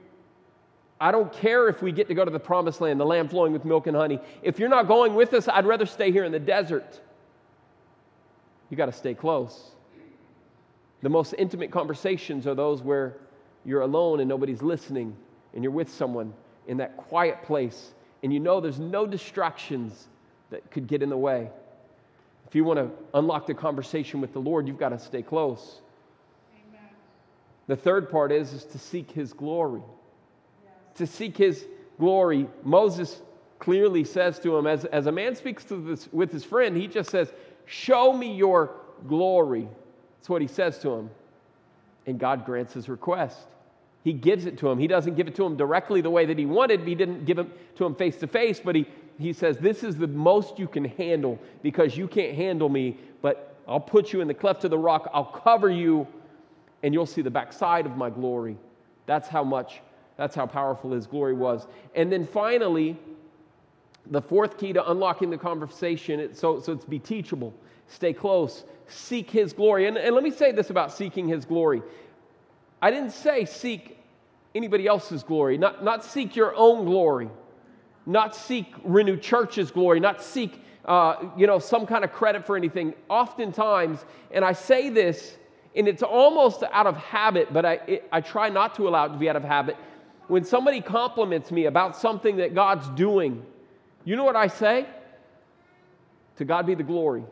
I 1.00 1.12
don't 1.12 1.32
care 1.32 1.68
if 1.68 1.80
we 1.82 1.92
get 1.92 2.08
to 2.08 2.14
go 2.14 2.24
to 2.24 2.30
the 2.32 2.40
promised 2.40 2.80
land, 2.80 2.98
the 2.98 3.06
land 3.06 3.30
flowing 3.30 3.52
with 3.52 3.64
milk 3.64 3.86
and 3.86 3.96
honey. 3.96 4.18
If 4.42 4.58
you're 4.58 4.68
not 4.68 4.88
going 4.88 5.14
with 5.14 5.34
us, 5.34 5.46
I'd 5.46 5.66
rather 5.66 5.86
stay 5.86 6.10
here 6.10 6.24
in 6.24 6.32
the 6.32 6.40
desert. 6.40 7.00
You 8.70 8.76
got 8.76 8.86
to 8.86 8.92
stay 8.92 9.14
close. 9.14 9.70
The 11.02 11.08
most 11.08 11.36
intimate 11.38 11.70
conversations 11.70 12.44
are 12.48 12.56
those 12.56 12.82
where 12.82 13.18
you're 13.64 13.82
alone 13.82 14.18
and 14.18 14.28
nobody's 14.28 14.62
listening, 14.62 15.16
and 15.54 15.62
you're 15.62 15.72
with 15.72 15.88
someone 15.88 16.34
in 16.66 16.78
that 16.78 16.96
quiet 16.96 17.44
place, 17.44 17.92
and 18.24 18.32
you 18.32 18.40
know 18.40 18.60
there's 18.60 18.80
no 18.80 19.06
distractions 19.06 20.08
that 20.50 20.68
could 20.72 20.88
get 20.88 21.04
in 21.04 21.08
the 21.08 21.16
way. 21.16 21.50
If 22.48 22.54
you 22.54 22.64
want 22.64 22.78
to 22.78 22.90
unlock 23.14 23.46
the 23.46 23.54
conversation 23.54 24.20
with 24.20 24.32
the 24.32 24.40
Lord, 24.40 24.66
you've 24.66 24.78
got 24.78 24.88
to 24.88 24.98
stay 24.98 25.22
close. 25.22 25.80
Amen. 26.70 26.88
The 27.66 27.76
third 27.76 28.10
part 28.10 28.32
is, 28.32 28.52
is 28.52 28.64
to 28.64 28.78
seek 28.78 29.10
His 29.10 29.32
glory. 29.32 29.82
Yes. 30.64 30.72
To 30.96 31.06
seek 31.06 31.36
His 31.36 31.66
glory. 31.98 32.48
Moses 32.64 33.20
clearly 33.58 34.04
says 34.04 34.38
to 34.40 34.56
him, 34.56 34.66
as, 34.66 34.84
as 34.86 35.06
a 35.06 35.12
man 35.12 35.34
speaks 35.34 35.64
to 35.64 35.76
this, 35.76 36.08
with 36.12 36.32
his 36.32 36.44
friend, 36.44 36.76
he 36.76 36.86
just 36.86 37.10
says, 37.10 37.32
Show 37.66 38.12
me 38.12 38.34
your 38.34 38.70
glory. 39.06 39.68
That's 40.18 40.28
what 40.28 40.40
he 40.40 40.48
says 40.48 40.78
to 40.80 40.90
him. 40.90 41.10
And 42.06 42.18
God 42.18 42.46
grants 42.46 42.72
his 42.72 42.88
request. 42.88 43.38
He 44.04 44.12
gives 44.14 44.46
it 44.46 44.56
to 44.58 44.70
him. 44.70 44.78
He 44.78 44.86
doesn't 44.86 45.16
give 45.16 45.28
it 45.28 45.34
to 45.34 45.44
him 45.44 45.56
directly 45.56 46.00
the 46.00 46.08
way 46.08 46.24
that 46.24 46.38
he 46.38 46.46
wanted. 46.46 46.80
He 46.80 46.94
didn't 46.94 47.26
give 47.26 47.38
it 47.38 47.76
to 47.76 47.84
him 47.84 47.94
face 47.94 48.16
to 48.18 48.26
face, 48.26 48.58
but 48.58 48.74
he, 48.74 48.86
he 49.18 49.32
says, 49.32 49.58
This 49.58 49.82
is 49.82 49.96
the 49.96 50.06
most 50.06 50.58
you 50.58 50.68
can 50.68 50.84
handle 50.84 51.38
because 51.62 51.96
you 51.96 52.08
can't 52.08 52.34
handle 52.34 52.68
me, 52.68 52.96
but 53.20 53.56
I'll 53.66 53.80
put 53.80 54.12
you 54.12 54.20
in 54.20 54.28
the 54.28 54.34
cleft 54.34 54.64
of 54.64 54.70
the 54.70 54.78
rock. 54.78 55.10
I'll 55.12 55.24
cover 55.24 55.68
you, 55.68 56.06
and 56.82 56.94
you'll 56.94 57.06
see 57.06 57.22
the 57.22 57.30
backside 57.30 57.84
of 57.84 57.96
my 57.96 58.10
glory. 58.10 58.56
That's 59.06 59.28
how 59.28 59.42
much, 59.42 59.80
that's 60.16 60.34
how 60.34 60.46
powerful 60.46 60.92
his 60.92 61.06
glory 61.06 61.34
was. 61.34 61.66
And 61.94 62.12
then 62.12 62.26
finally, 62.26 62.96
the 64.10 64.22
fourth 64.22 64.56
key 64.56 64.72
to 64.72 64.90
unlocking 64.90 65.30
the 65.30 65.38
conversation, 65.38 66.34
so, 66.34 66.60
so 66.60 66.72
it's 66.72 66.84
be 66.84 66.98
teachable, 66.98 67.52
stay 67.88 68.12
close, 68.12 68.64
seek 68.86 69.30
his 69.30 69.52
glory. 69.52 69.86
And, 69.86 69.98
and 69.98 70.14
let 70.14 70.24
me 70.24 70.30
say 70.30 70.52
this 70.52 70.70
about 70.70 70.92
seeking 70.92 71.28
his 71.28 71.44
glory. 71.44 71.82
I 72.80 72.90
didn't 72.90 73.10
say 73.10 73.44
seek 73.44 73.98
anybody 74.54 74.86
else's 74.86 75.22
glory, 75.22 75.58
not, 75.58 75.84
not 75.84 76.04
seek 76.04 76.36
your 76.36 76.54
own 76.54 76.84
glory, 76.84 77.28
not 78.08 78.34
seek 78.34 78.74
Renew 78.82 79.18
Church's 79.18 79.70
glory, 79.70 80.00
not 80.00 80.22
seek 80.22 80.60
uh, 80.86 81.28
you 81.36 81.46
know, 81.46 81.58
some 81.58 81.84
kind 81.84 82.02
of 82.02 82.12
credit 82.12 82.46
for 82.46 82.56
anything. 82.56 82.94
Oftentimes, 83.10 84.06
and 84.30 84.42
I 84.42 84.54
say 84.54 84.88
this, 84.88 85.36
and 85.76 85.86
it's 85.86 86.02
almost 86.02 86.62
out 86.72 86.86
of 86.86 86.96
habit, 86.96 87.52
but 87.52 87.66
I, 87.66 87.72
it, 87.86 88.08
I 88.10 88.22
try 88.22 88.48
not 88.48 88.74
to 88.76 88.88
allow 88.88 89.04
it 89.04 89.10
to 89.10 89.18
be 89.18 89.28
out 89.28 89.36
of 89.36 89.44
habit. 89.44 89.76
When 90.28 90.44
somebody 90.44 90.80
compliments 90.80 91.50
me 91.50 91.66
about 91.66 91.94
something 91.94 92.38
that 92.38 92.54
God's 92.54 92.88
doing, 92.90 93.44
you 94.04 94.16
know 94.16 94.24
what 94.24 94.34
I 94.36 94.46
say? 94.46 94.86
To 96.36 96.46
God 96.46 96.64
be 96.64 96.74
the 96.74 96.82
glory. 96.82 97.24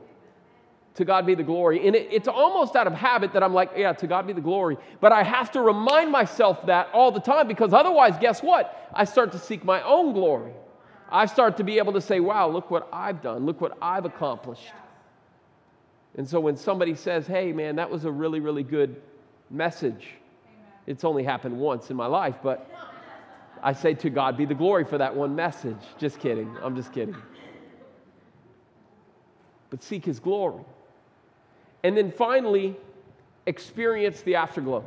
To 0.96 1.06
God 1.06 1.24
be 1.24 1.34
the 1.34 1.42
glory. 1.42 1.86
And 1.86 1.96
it, 1.96 2.08
it's 2.10 2.28
almost 2.28 2.76
out 2.76 2.86
of 2.86 2.92
habit 2.92 3.32
that 3.32 3.42
I'm 3.42 3.54
like, 3.54 3.70
yeah, 3.74 3.94
to 3.94 4.06
God 4.06 4.26
be 4.26 4.34
the 4.34 4.42
glory. 4.42 4.76
But 5.00 5.12
I 5.12 5.22
have 5.22 5.50
to 5.52 5.62
remind 5.62 6.12
myself 6.12 6.66
that 6.66 6.90
all 6.92 7.10
the 7.10 7.20
time 7.20 7.48
because 7.48 7.72
otherwise, 7.72 8.16
guess 8.20 8.42
what? 8.42 8.90
I 8.92 9.04
start 9.04 9.32
to 9.32 9.38
seek 9.38 9.64
my 9.64 9.80
own 9.80 10.12
glory. 10.12 10.52
I 11.10 11.26
start 11.26 11.56
to 11.58 11.64
be 11.64 11.78
able 11.78 11.92
to 11.92 12.00
say, 12.00 12.20
wow, 12.20 12.48
look 12.48 12.70
what 12.70 12.88
I've 12.92 13.22
done. 13.22 13.46
Look 13.46 13.60
what 13.60 13.78
I've 13.80 14.04
accomplished. 14.04 14.72
And 16.16 16.28
so 16.28 16.40
when 16.40 16.56
somebody 16.56 16.94
says, 16.94 17.26
hey, 17.26 17.52
man, 17.52 17.76
that 17.76 17.90
was 17.90 18.04
a 18.04 18.10
really, 18.10 18.40
really 18.40 18.62
good 18.62 19.00
message, 19.50 20.08
it's 20.86 21.04
only 21.04 21.22
happened 21.22 21.58
once 21.58 21.90
in 21.90 21.96
my 21.96 22.06
life, 22.06 22.36
but 22.42 22.70
I 23.62 23.72
say, 23.72 23.94
to 23.94 24.10
God 24.10 24.36
be 24.36 24.44
the 24.44 24.54
glory 24.54 24.84
for 24.84 24.98
that 24.98 25.14
one 25.14 25.34
message. 25.34 25.78
Just 25.98 26.18
kidding. 26.18 26.54
I'm 26.62 26.76
just 26.76 26.92
kidding. 26.92 27.16
But 29.70 29.82
seek 29.82 30.04
his 30.04 30.20
glory. 30.20 30.62
And 31.82 31.96
then 31.96 32.10
finally, 32.10 32.76
experience 33.46 34.22
the 34.22 34.36
afterglow. 34.36 34.84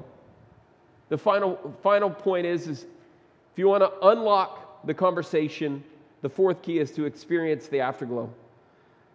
The 1.09 1.17
final, 1.17 1.75
final 1.81 2.09
point 2.09 2.45
is, 2.45 2.67
is 2.67 2.83
if 2.83 3.57
you 3.57 3.67
want 3.67 3.83
to 3.83 4.07
unlock 4.07 4.85
the 4.85 4.93
conversation, 4.93 5.83
the 6.21 6.29
fourth 6.29 6.61
key 6.61 6.79
is 6.79 6.91
to 6.91 7.05
experience 7.05 7.67
the 7.67 7.79
afterglow. 7.79 8.29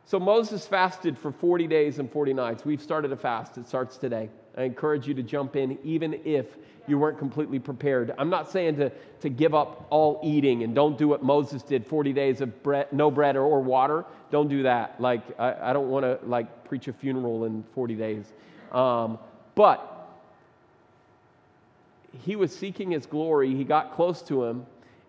So 0.07 0.19
Moses 0.21 0.67
fasted 0.67 1.17
for 1.17 1.33
40 1.33 1.67
days 1.67 1.99
and 1.99 2.11
40 2.11 2.35
nights. 2.35 2.65
We've 2.65 2.83
started 2.83 3.13
a 3.13 3.17
fast. 3.17 3.57
It 3.57 3.67
starts 3.67 3.97
today. 3.97 4.29
I 4.57 4.63
encourage 4.63 5.09
you 5.09 5.15
to 5.15 5.23
jump 5.23 5.57
in 5.57 5.79
even 5.83 6.21
if 6.25 6.47
you 6.87 6.99
weren't 6.99 7.19
completely 7.19 7.59
prepared. 7.59 8.13
I'm 8.19 8.29
not 8.29 8.51
saying 8.51 8.77
to, 8.77 8.91
to 9.21 9.31
give 9.31 9.55
up 9.55 9.87
all 9.89 10.21
eating 10.23 10.63
and 10.63 10.75
don't 10.75 10.99
do 10.99 11.09
what 11.09 11.23
Moses 11.23 11.63
did 11.63 11.87
40 11.87 12.13
days 12.13 12.43
of 12.43 12.63
bread, 12.63 12.93
no 12.93 13.11
bread 13.11 13.37
or, 13.37 13.43
or 13.43 13.61
water. 13.63 14.05
Don't 14.31 14.49
do 14.49 14.63
that. 14.65 15.01
Like, 15.01 15.23
I, 15.41 15.71
I 15.71 15.73
don't 15.73 15.89
want 15.89 16.05
to 16.05 16.19
like 16.27 16.65
preach 16.67 16.87
a 16.89 16.93
funeral 16.93 17.47
in 17.47 17.65
40 17.75 17.95
days. 17.95 18.33
Um, 18.73 19.19
but 19.55 19.91
he 22.25 22.37
was 22.37 22.55
seeking 22.55 22.91
his 22.91 23.07
glory. 23.07 23.55
He 23.55 23.65
got 23.65 23.95
close 23.95 24.21
to 24.23 24.45
him. 24.45 24.67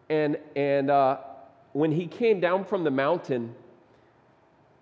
And, 0.10 0.38
and 0.56 0.90
uh, 0.90 1.18
when 1.76 1.92
he 1.92 2.08
came 2.08 2.40
down 2.40 2.64
from 2.64 2.86
the 2.86 2.90
mountain, 2.90 3.54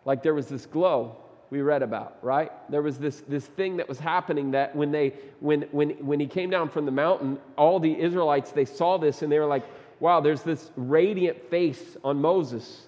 like 0.05 0.21
there 0.21 0.35
was 0.35 0.47
this 0.47 0.67
glow 0.67 1.15
we 1.49 1.63
read 1.63 1.81
about, 1.81 2.19
right? 2.21 2.51
There 2.69 2.83
was 2.83 2.99
this, 2.99 3.21
this 3.27 3.47
thing 3.47 3.77
that 3.77 3.89
was 3.89 3.97
happening 3.97 4.51
that 4.51 4.75
when, 4.75 4.91
they, 4.91 5.13
when, 5.39 5.63
when, 5.71 5.89
when 6.05 6.19
he 6.19 6.27
came 6.27 6.51
down 6.51 6.69
from 6.69 6.85
the 6.85 6.91
mountain, 6.91 7.39
all 7.57 7.79
the 7.79 7.99
Israelites, 7.99 8.51
they 8.51 8.65
saw 8.65 8.99
this 8.99 9.23
and 9.23 9.31
they 9.31 9.39
were 9.39 9.47
like, 9.47 9.63
wow, 10.01 10.21
there's 10.21 10.43
this 10.43 10.69
radiant 10.75 11.49
face 11.49 11.97
on 12.03 12.21
Moses. 12.21 12.83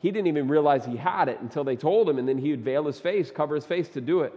He 0.00 0.10
didn't 0.10 0.26
even 0.26 0.48
realize 0.48 0.84
he 0.84 0.96
had 0.96 1.28
it 1.28 1.40
until 1.42 1.62
they 1.62 1.76
told 1.76 2.08
him, 2.08 2.18
and 2.18 2.28
then 2.28 2.38
he 2.38 2.50
would 2.50 2.64
veil 2.64 2.86
his 2.86 2.98
face, 2.98 3.30
cover 3.30 3.54
his 3.54 3.66
face 3.66 3.88
to 3.90 4.00
do 4.00 4.22
it. 4.22 4.32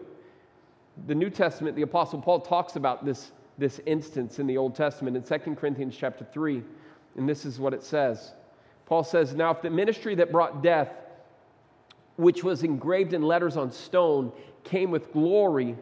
The 1.07 1.15
New 1.15 1.31
Testament, 1.31 1.75
the 1.75 1.81
Apostle 1.81 2.21
Paul 2.21 2.41
talks 2.41 2.75
about 2.75 3.03
this, 3.03 3.31
this 3.57 3.81
instance 3.87 4.37
in 4.37 4.45
the 4.45 4.57
Old 4.57 4.75
Testament 4.75 5.17
in 5.17 5.23
2 5.23 5.55
Corinthians 5.55 5.97
chapter 5.97 6.23
3, 6.23 6.61
and 7.17 7.27
this 7.27 7.45
is 7.45 7.59
what 7.59 7.73
it 7.73 7.83
says. 7.83 8.33
Paul 8.85 9.03
says, 9.03 9.35
Now, 9.35 9.51
if 9.51 9.61
the 9.61 9.69
ministry 9.69 10.15
that 10.15 10.31
brought 10.31 10.63
death 10.63 10.89
which 12.17 12.43
was 12.43 12.63
engraved 12.63 13.13
in 13.13 13.21
letters 13.21 13.55
on 13.55 13.71
stone, 13.71 14.31
came 14.63 14.91
with 14.91 15.13
glory, 15.13 15.75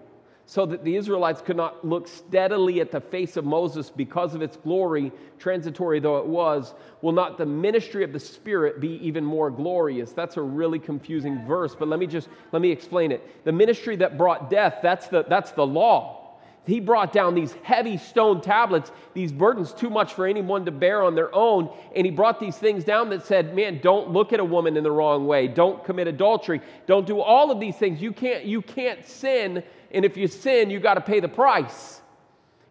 so 0.46 0.66
that 0.66 0.84
the 0.84 0.96
Israelites 0.96 1.42
could 1.42 1.58
not 1.58 1.84
look 1.84 2.08
steadily 2.08 2.80
at 2.80 2.92
the 2.92 3.02
face 3.02 3.36
of 3.36 3.46
Moses 3.46 3.90
because 3.90 4.36
of 4.36 4.44
its 4.44 4.58
glory, 4.58 5.12
transitory 5.40 6.00
though 6.00 6.18
it 6.18 6.26
was, 6.26 6.76
will 7.02 7.14
not 7.14 7.40
the 7.40 7.46
ministry 7.46 8.04
of 8.04 8.14
the 8.14 8.20
Spirit 8.20 8.80
be 8.80 9.00
even 9.06 9.26
more 9.26 9.50
glorious? 9.50 10.12
That's 10.12 10.38
a 10.38 10.42
really 10.42 10.78
confusing 10.78 11.44
verse, 11.48 11.74
but 11.74 11.88
let 11.88 12.00
me 12.00 12.06
just 12.06 12.30
let 12.52 12.62
me 12.62 12.70
explain 12.70 13.12
it. 13.12 13.44
The 13.44 13.52
ministry 13.52 13.96
that 13.96 14.20
brought 14.20 14.52
death, 14.52 14.80
that's 14.84 15.08
the 15.08 15.26
that's 15.28 15.52
the 15.52 15.66
law. 15.66 16.25
He 16.66 16.80
brought 16.80 17.14
down 17.14 17.36
these 17.36 17.54
heavy 17.62 17.98
stone 17.98 18.42
tablets, 18.42 18.92
these 19.14 19.32
burdens 19.32 19.72
too 19.72 19.90
much 19.90 20.14
for 20.14 20.26
anyone 20.26 20.66
to 20.66 20.72
bear 20.72 21.04
on 21.04 21.14
their 21.14 21.34
own. 21.34 21.70
And 21.96 22.06
he 22.06 22.12
brought 22.12 22.40
these 22.40 22.58
things 22.58 22.84
down 22.84 23.10
that 23.12 23.24
said, 23.24 23.56
man, 23.56 23.80
don't 23.84 24.10
look 24.10 24.34
at 24.34 24.40
a 24.40 24.46
woman 24.46 24.76
in 24.76 24.84
the 24.84 24.92
wrong 24.92 25.28
way. 25.28 25.48
Don't 25.48 25.84
commit 25.84 26.08
adultery. 26.08 26.62
Don't 26.88 27.06
do 27.06 27.22
all 27.22 27.52
of 27.52 27.60
these 27.60 27.76
things. 27.76 28.02
You 28.02 28.12
can't, 28.12 28.46
you 28.46 28.62
can't 28.62 29.06
sin. 29.06 29.64
And 29.92 30.04
if 30.04 30.18
you 30.18 30.28
sin, 30.28 30.72
you 30.72 30.80
got 30.80 30.96
to 30.96 31.02
pay 31.02 31.20
the 31.20 31.28
price. 31.28 32.02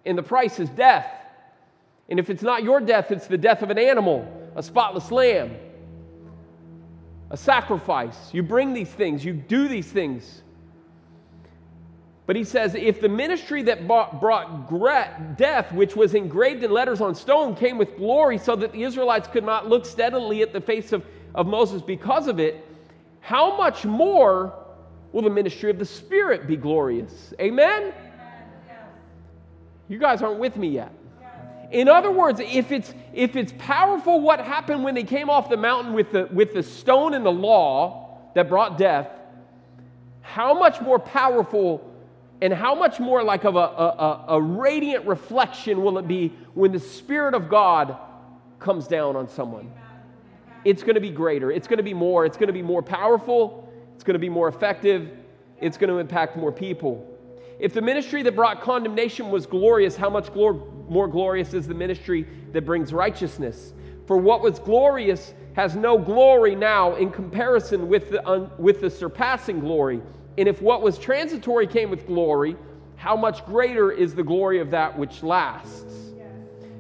And 0.04 0.18
the 0.18 0.22
price 0.22 0.58
is 0.58 0.68
death. 0.70 1.06
And 2.08 2.18
if 2.18 2.30
it's 2.30 2.42
not 2.42 2.64
your 2.64 2.80
death, 2.80 3.10
it's 3.10 3.26
the 3.26 3.38
death 3.38 3.62
of 3.62 3.70
an 3.70 3.78
animal, 3.78 4.50
a 4.56 4.62
spotless 4.62 5.10
lamb, 5.10 5.56
a 7.30 7.36
sacrifice. 7.36 8.34
You 8.34 8.42
bring 8.42 8.74
these 8.74 8.90
things, 8.90 9.24
you 9.24 9.32
do 9.32 9.68
these 9.68 9.86
things. 9.86 10.42
But 12.26 12.36
he 12.36 12.44
says, 12.44 12.74
if 12.74 13.00
the 13.02 13.08
ministry 13.08 13.62
that 13.64 13.86
brought 13.86 15.36
death, 15.36 15.72
which 15.72 15.94
was 15.94 16.14
engraved 16.14 16.62
in 16.64 16.70
letters 16.70 17.02
on 17.02 17.14
stone, 17.14 17.54
came 17.54 17.76
with 17.76 17.96
glory 17.96 18.38
so 18.38 18.56
that 18.56 18.72
the 18.72 18.82
Israelites 18.82 19.28
could 19.28 19.44
not 19.44 19.68
look 19.68 19.84
steadily 19.84 20.40
at 20.40 20.52
the 20.52 20.60
face 20.60 20.92
of, 20.92 21.04
of 21.34 21.46
Moses 21.46 21.82
because 21.82 22.26
of 22.26 22.40
it, 22.40 22.66
how 23.20 23.56
much 23.56 23.84
more 23.84 24.54
will 25.12 25.22
the 25.22 25.30
ministry 25.30 25.70
of 25.70 25.78
the 25.78 25.84
Spirit 25.84 26.46
be 26.46 26.56
glorious? 26.56 27.34
Amen? 27.40 27.92
You 29.88 29.98
guys 29.98 30.22
aren't 30.22 30.38
with 30.40 30.56
me 30.56 30.68
yet. 30.68 30.92
In 31.70 31.88
other 31.88 32.10
words, 32.10 32.40
if 32.40 32.72
it's, 32.72 32.94
if 33.12 33.36
it's 33.36 33.52
powerful 33.58 34.20
what 34.20 34.40
happened 34.40 34.82
when 34.82 34.94
they 34.94 35.04
came 35.04 35.28
off 35.28 35.50
the 35.50 35.56
mountain 35.56 35.92
with 35.92 36.12
the, 36.12 36.26
with 36.32 36.54
the 36.54 36.62
stone 36.62 37.12
and 37.14 37.26
the 37.26 37.32
law 37.32 38.18
that 38.34 38.48
brought 38.48 38.78
death, 38.78 39.08
how 40.22 40.58
much 40.58 40.80
more 40.80 40.98
powerful 40.98 41.93
and 42.44 42.52
how 42.52 42.74
much 42.74 43.00
more 43.00 43.22
like 43.22 43.44
of 43.44 43.56
a, 43.56 43.58
a, 43.58 44.24
a, 44.28 44.42
radiant 44.42 45.06
reflection 45.06 45.82
will 45.82 45.96
it 45.96 46.06
be 46.06 46.30
when 46.52 46.72
the 46.72 46.78
Spirit 46.78 47.32
of 47.32 47.48
God 47.48 47.96
comes 48.58 48.86
down 48.86 49.16
on 49.16 49.26
someone? 49.26 49.72
It's 50.62 50.82
going 50.82 50.96
to 50.96 51.00
be 51.00 51.08
greater. 51.08 51.50
It's 51.50 51.66
going 51.66 51.78
to 51.78 51.82
be 51.82 51.94
more. 51.94 52.26
It's 52.26 52.36
going 52.36 52.48
to 52.48 52.52
be 52.52 52.60
more 52.60 52.82
powerful. 52.82 53.72
It's 53.94 54.04
going 54.04 54.12
to 54.12 54.18
be 54.18 54.28
more 54.28 54.48
effective. 54.48 55.08
It's 55.62 55.78
going 55.78 55.88
to 55.88 55.96
impact 55.96 56.36
more 56.36 56.52
people. 56.52 57.10
If 57.58 57.72
the 57.72 57.80
ministry 57.80 58.22
that 58.22 58.36
brought 58.36 58.60
condemnation 58.60 59.30
was 59.30 59.46
glorious, 59.46 59.96
how 59.96 60.10
much 60.10 60.26
glor- 60.26 60.86
more 60.90 61.08
glorious 61.08 61.54
is 61.54 61.66
the 61.66 61.72
ministry 61.72 62.26
that 62.52 62.66
brings 62.66 62.92
righteousness? 62.92 63.72
For 64.06 64.18
what 64.18 64.42
was 64.42 64.58
glorious 64.58 65.32
has 65.54 65.76
no 65.76 65.96
glory 65.96 66.54
now 66.54 66.94
in 66.96 67.10
comparison 67.10 67.88
with 67.88 68.10
the, 68.10 68.28
un- 68.28 68.50
with 68.58 68.82
the 68.82 68.90
surpassing 68.90 69.60
glory 69.60 70.02
and 70.36 70.48
if 70.48 70.60
what 70.60 70.82
was 70.82 70.98
transitory 70.98 71.66
came 71.66 71.90
with 71.90 72.06
glory, 72.06 72.56
how 72.96 73.16
much 73.16 73.44
greater 73.46 73.90
is 73.92 74.14
the 74.14 74.22
glory 74.22 74.60
of 74.60 74.70
that 74.70 74.98
which 74.98 75.22
lasts? 75.22 76.12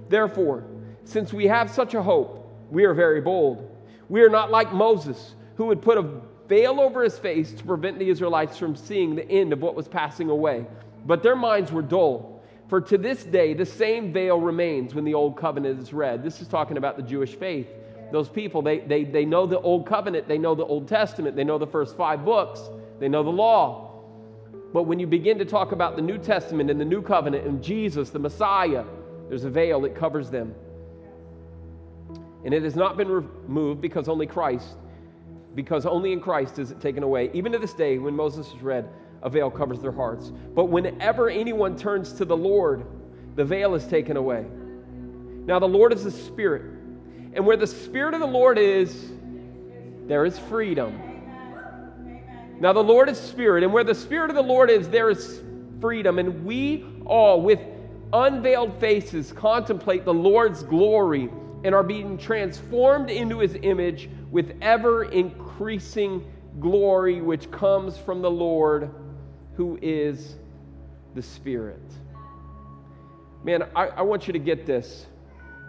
Therefore, 0.08 0.64
since 1.04 1.32
we 1.32 1.46
have 1.46 1.70
such 1.70 1.94
a 1.94 2.02
hope, 2.02 2.40
we 2.70 2.84
are 2.84 2.94
very 2.94 3.20
bold. 3.20 3.70
We 4.08 4.22
are 4.22 4.28
not 4.28 4.50
like 4.50 4.72
Moses, 4.72 5.34
who 5.56 5.66
would 5.66 5.82
put 5.82 5.98
a 5.98 6.20
veil 6.48 6.80
over 6.80 7.02
his 7.02 7.18
face 7.18 7.52
to 7.52 7.64
prevent 7.64 7.98
the 7.98 8.08
Israelites 8.08 8.58
from 8.58 8.76
seeing 8.76 9.14
the 9.14 9.28
end 9.28 9.52
of 9.52 9.62
what 9.62 9.74
was 9.74 9.88
passing 9.88 10.30
away. 10.30 10.66
But 11.06 11.22
their 11.22 11.36
minds 11.36 11.72
were 11.72 11.82
dull. 11.82 12.42
For 12.68 12.80
to 12.80 12.98
this 12.98 13.24
day, 13.24 13.54
the 13.54 13.66
same 13.66 14.12
veil 14.12 14.40
remains 14.40 14.94
when 14.94 15.04
the 15.04 15.14
old 15.14 15.36
covenant 15.36 15.80
is 15.80 15.92
read. 15.92 16.24
This 16.24 16.40
is 16.40 16.48
talking 16.48 16.76
about 16.76 16.96
the 16.96 17.02
Jewish 17.02 17.34
faith. 17.34 17.68
Those 18.10 18.28
people, 18.28 18.62
they, 18.62 18.80
they, 18.80 19.04
they 19.04 19.24
know 19.24 19.46
the 19.46 19.60
old 19.60 19.86
covenant, 19.86 20.28
they 20.28 20.38
know 20.38 20.54
the 20.54 20.64
Old 20.64 20.88
Testament, 20.88 21.36
they 21.36 21.44
know 21.44 21.58
the 21.58 21.66
first 21.66 21.96
five 21.96 22.24
books 22.24 22.60
they 22.98 23.08
know 23.08 23.22
the 23.22 23.30
law. 23.30 23.90
But 24.72 24.84
when 24.84 24.98
you 24.98 25.06
begin 25.06 25.38
to 25.38 25.44
talk 25.44 25.72
about 25.72 25.96
the 25.96 26.02
New 26.02 26.18
Testament 26.18 26.70
and 26.70 26.80
the 26.80 26.84
New 26.84 27.00
Covenant 27.00 27.46
and 27.46 27.62
Jesus, 27.62 28.10
the 28.10 28.18
Messiah, 28.18 28.84
there's 29.28 29.44
a 29.44 29.50
veil 29.50 29.80
that 29.82 29.94
covers 29.94 30.30
them. 30.30 30.54
And 32.44 32.52
it 32.52 32.62
has 32.62 32.76
not 32.76 32.96
been 32.96 33.08
removed 33.08 33.80
because 33.80 34.08
only 34.08 34.26
Christ, 34.26 34.76
because 35.54 35.86
only 35.86 36.12
in 36.12 36.20
Christ 36.20 36.58
is 36.58 36.70
it 36.70 36.80
taken 36.80 37.02
away. 37.02 37.30
Even 37.32 37.52
to 37.52 37.58
this 37.58 37.72
day, 37.72 37.98
when 37.98 38.14
Moses 38.14 38.48
is 38.48 38.62
read, 38.62 38.88
a 39.22 39.30
veil 39.30 39.50
covers 39.50 39.80
their 39.80 39.92
hearts. 39.92 40.32
But 40.54 40.66
whenever 40.66 41.30
anyone 41.30 41.78
turns 41.78 42.12
to 42.14 42.24
the 42.24 42.36
Lord, 42.36 42.84
the 43.36 43.44
veil 43.44 43.74
is 43.74 43.86
taken 43.86 44.16
away. 44.16 44.44
Now, 45.46 45.58
the 45.58 45.68
Lord 45.68 45.92
is 45.92 46.04
the 46.04 46.10
Spirit. 46.10 46.62
And 47.32 47.46
where 47.46 47.56
the 47.56 47.66
Spirit 47.66 48.14
of 48.14 48.20
the 48.20 48.26
Lord 48.26 48.58
is, 48.58 49.12
there 50.06 50.24
is 50.24 50.38
freedom. 50.38 51.13
Now, 52.60 52.72
the 52.72 52.82
Lord 52.82 53.08
is 53.08 53.18
Spirit, 53.18 53.64
and 53.64 53.72
where 53.72 53.84
the 53.84 53.94
Spirit 53.94 54.30
of 54.30 54.36
the 54.36 54.42
Lord 54.42 54.70
is, 54.70 54.88
there 54.88 55.10
is 55.10 55.42
freedom. 55.80 56.18
And 56.18 56.44
we 56.44 56.84
all, 57.04 57.42
with 57.42 57.60
unveiled 58.12 58.78
faces, 58.78 59.32
contemplate 59.32 60.04
the 60.04 60.14
Lord's 60.14 60.62
glory 60.62 61.30
and 61.64 61.74
are 61.74 61.82
being 61.82 62.16
transformed 62.16 63.10
into 63.10 63.38
his 63.38 63.56
image 63.62 64.08
with 64.30 64.56
ever 64.62 65.04
increasing 65.04 66.24
glory, 66.60 67.20
which 67.20 67.50
comes 67.50 67.98
from 67.98 68.22
the 68.22 68.30
Lord, 68.30 68.90
who 69.56 69.78
is 69.82 70.36
the 71.14 71.22
Spirit. 71.22 71.82
Man, 73.42 73.64
I, 73.74 73.88
I 73.88 74.02
want 74.02 74.26
you 74.26 74.32
to 74.32 74.38
get 74.38 74.64
this. 74.64 75.06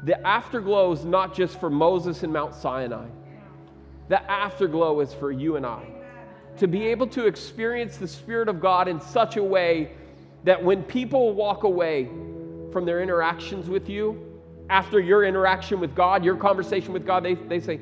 The 0.04 0.26
afterglow 0.26 0.91
is 0.91 1.04
not 1.04 1.34
just 1.34 1.60
for 1.60 1.69
Moses 1.69 2.21
and 2.24 2.32
Mount 2.32 2.54
Sinai, 2.54 3.08
the 4.08 4.21
afterglow 4.32 5.00
is 5.00 5.13
for 5.13 5.32
you 5.32 5.56
and 5.56 5.65
I 5.65 5.84
to 6.58 6.68
be 6.68 6.88
able 6.88 7.08
to 7.08 7.26
experience 7.26 7.98
the 7.98 8.08
Spirit 8.08 8.48
of 8.48 8.60
God 8.60 8.88
in 8.88 9.00
such 9.00 9.38
a 9.38 9.44
way 9.44 9.91
that 10.44 10.63
when 10.63 10.84
people 10.84 11.34
walk 11.34 11.63
away 11.63 12.06
from 12.72 12.86
their 12.86 13.02
interactions 13.02 13.68
with 13.68 13.89
you, 13.89 14.22
after 14.70 15.00
your 15.00 15.24
interaction 15.24 15.80
with 15.80 15.96
God, 15.96 16.24
your 16.24 16.36
conversation 16.36 16.94
with 16.94 17.06
God, 17.06 17.24
they, 17.24 17.36
they 17.36 17.60
say, 17.60 17.80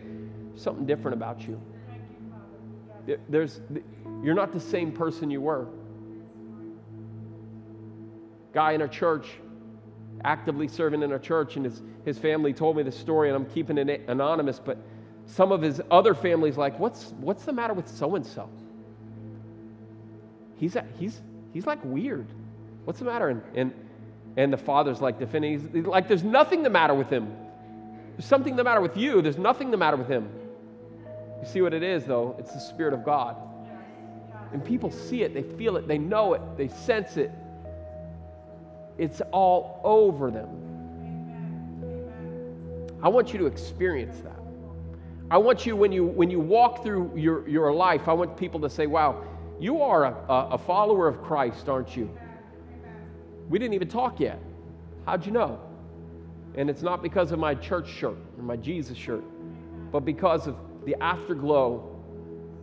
something 0.55 0.85
different 0.85 1.15
about 1.15 1.47
you. 1.47 1.61
There's, 3.29 3.61
you're 4.21 4.35
not 4.35 4.53
the 4.53 4.59
same 4.59 4.91
person 4.91 5.29
you 5.29 5.41
were. 5.41 5.67
Guy 8.53 8.73
in 8.73 8.81
a 8.81 8.87
church, 8.87 9.27
actively 10.23 10.67
serving 10.67 11.03
in 11.03 11.11
a 11.13 11.19
church, 11.19 11.55
and 11.55 11.65
his, 11.65 11.81
his 12.05 12.17
family 12.17 12.53
told 12.53 12.77
me 12.77 12.83
the 12.83 12.91
story, 12.91 13.29
and 13.29 13.35
I'm 13.35 13.49
keeping 13.51 13.77
it 13.77 14.01
anonymous, 14.07 14.59
but 14.59 14.77
some 15.25 15.51
of 15.51 15.61
his 15.61 15.81
other 15.89 16.13
families 16.13 16.57
like, 16.57 16.77
what's, 16.79 17.13
what's 17.19 17.45
the 17.45 17.53
matter 17.53 17.73
with 17.73 17.87
so 17.87 18.15
and 18.15 18.25
so? 18.25 18.49
He's, 20.57 20.77
he's, 20.99 21.21
he's 21.53 21.65
like 21.65 21.79
weird. 21.83 22.27
What's 22.85 22.99
the 22.99 23.05
matter? 23.05 23.29
And, 23.29 23.41
and, 23.55 23.73
and 24.37 24.53
the 24.53 24.57
father's 24.57 25.01
like 25.01 25.19
defending, 25.19 25.69
he's 25.73 25.85
like, 25.85 26.07
there's 26.07 26.23
nothing 26.23 26.63
the 26.63 26.69
matter 26.69 26.93
with 26.93 27.09
him. 27.09 27.33
There's 28.15 28.25
something 28.25 28.55
the 28.55 28.63
matter 28.63 28.81
with 28.81 28.97
you. 28.97 29.21
There's 29.21 29.37
nothing 29.37 29.71
the 29.71 29.77
matter 29.77 29.97
with 29.97 30.07
him. 30.07 30.29
You 31.41 31.47
see 31.47 31.61
what 31.61 31.73
it 31.73 31.83
is, 31.83 32.05
though? 32.05 32.35
It's 32.39 32.53
the 32.53 32.59
Spirit 32.59 32.93
of 32.93 33.03
God. 33.03 33.35
And 34.53 34.63
people 34.63 34.91
see 34.91 35.23
it, 35.23 35.33
they 35.33 35.43
feel 35.43 35.77
it, 35.77 35.87
they 35.87 35.97
know 35.97 36.33
it, 36.35 36.41
they 36.57 36.67
sense 36.67 37.17
it. 37.17 37.31
It's 38.97 39.21
all 39.31 39.81
over 39.83 40.29
them. 40.29 40.47
I 43.01 43.09
want 43.09 43.33
you 43.33 43.39
to 43.39 43.47
experience 43.47 44.19
that. 44.21 44.39
I 45.31 45.37
want 45.37 45.65
you, 45.65 45.75
when 45.75 45.91
you, 45.91 46.05
when 46.05 46.29
you 46.29 46.39
walk 46.39 46.83
through 46.83 47.11
your, 47.15 47.47
your 47.49 47.73
life, 47.73 48.07
I 48.07 48.13
want 48.13 48.37
people 48.37 48.59
to 48.61 48.69
say, 48.69 48.85
wow, 48.85 49.23
you 49.59 49.81
are 49.81 50.05
a, 50.05 50.47
a 50.51 50.57
follower 50.57 51.07
of 51.07 51.21
Christ, 51.23 51.69
aren't 51.69 51.95
you? 51.95 52.09
We 53.49 53.59
didn't 53.59 53.73
even 53.73 53.87
talk 53.87 54.19
yet. 54.19 54.39
How'd 55.05 55.25
you 55.25 55.31
know? 55.31 55.59
And 56.55 56.69
it's 56.69 56.81
not 56.81 57.01
because 57.01 57.31
of 57.31 57.39
my 57.39 57.55
church 57.55 57.89
shirt 57.89 58.17
or 58.37 58.43
my 58.43 58.55
Jesus 58.55 58.97
shirt, 58.97 59.23
but 59.91 60.01
because 60.05 60.47
of 60.47 60.55
the 60.85 60.95
afterglow 61.01 61.89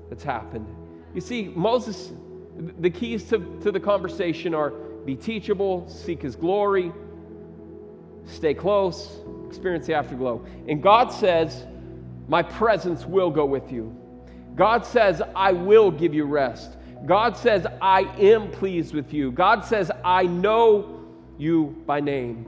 that's 0.08 0.22
happened. 0.22 0.66
You 1.14 1.20
see, 1.20 1.52
Moses, 1.54 2.12
the 2.78 2.90
keys 2.90 3.24
to, 3.30 3.58
to 3.62 3.72
the 3.72 3.80
conversation 3.80 4.54
are 4.54 4.70
be 5.04 5.16
teachable, 5.16 5.88
seek 5.88 6.22
his 6.22 6.36
glory, 6.36 6.92
stay 8.26 8.54
close, 8.54 9.20
experience 9.48 9.86
the 9.86 9.94
afterglow. 9.94 10.44
And 10.68 10.82
God 10.82 11.08
says, 11.08 11.64
My 12.28 12.42
presence 12.42 13.06
will 13.06 13.30
go 13.30 13.44
with 13.46 13.72
you. 13.72 13.96
God 14.54 14.84
says, 14.84 15.22
I 15.34 15.52
will 15.52 15.90
give 15.90 16.12
you 16.12 16.24
rest. 16.24 16.76
God 17.06 17.36
says, 17.36 17.66
I 17.80 18.02
am 18.18 18.50
pleased 18.50 18.94
with 18.94 19.12
you. 19.12 19.32
God 19.32 19.64
says, 19.64 19.90
I 20.04 20.24
know 20.24 21.06
you 21.38 21.82
by 21.86 22.00
name. 22.00 22.46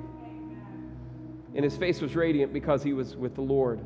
And 1.55 1.65
his 1.65 1.77
face 1.77 2.01
was 2.01 2.15
radiant 2.15 2.53
because 2.53 2.83
he 2.83 2.93
was 2.93 3.17
with 3.17 3.35
the 3.35 3.41
Lord. 3.41 3.81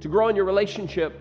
To 0.00 0.08
grow 0.08 0.28
in 0.28 0.36
your 0.36 0.44
relationship, 0.44 1.20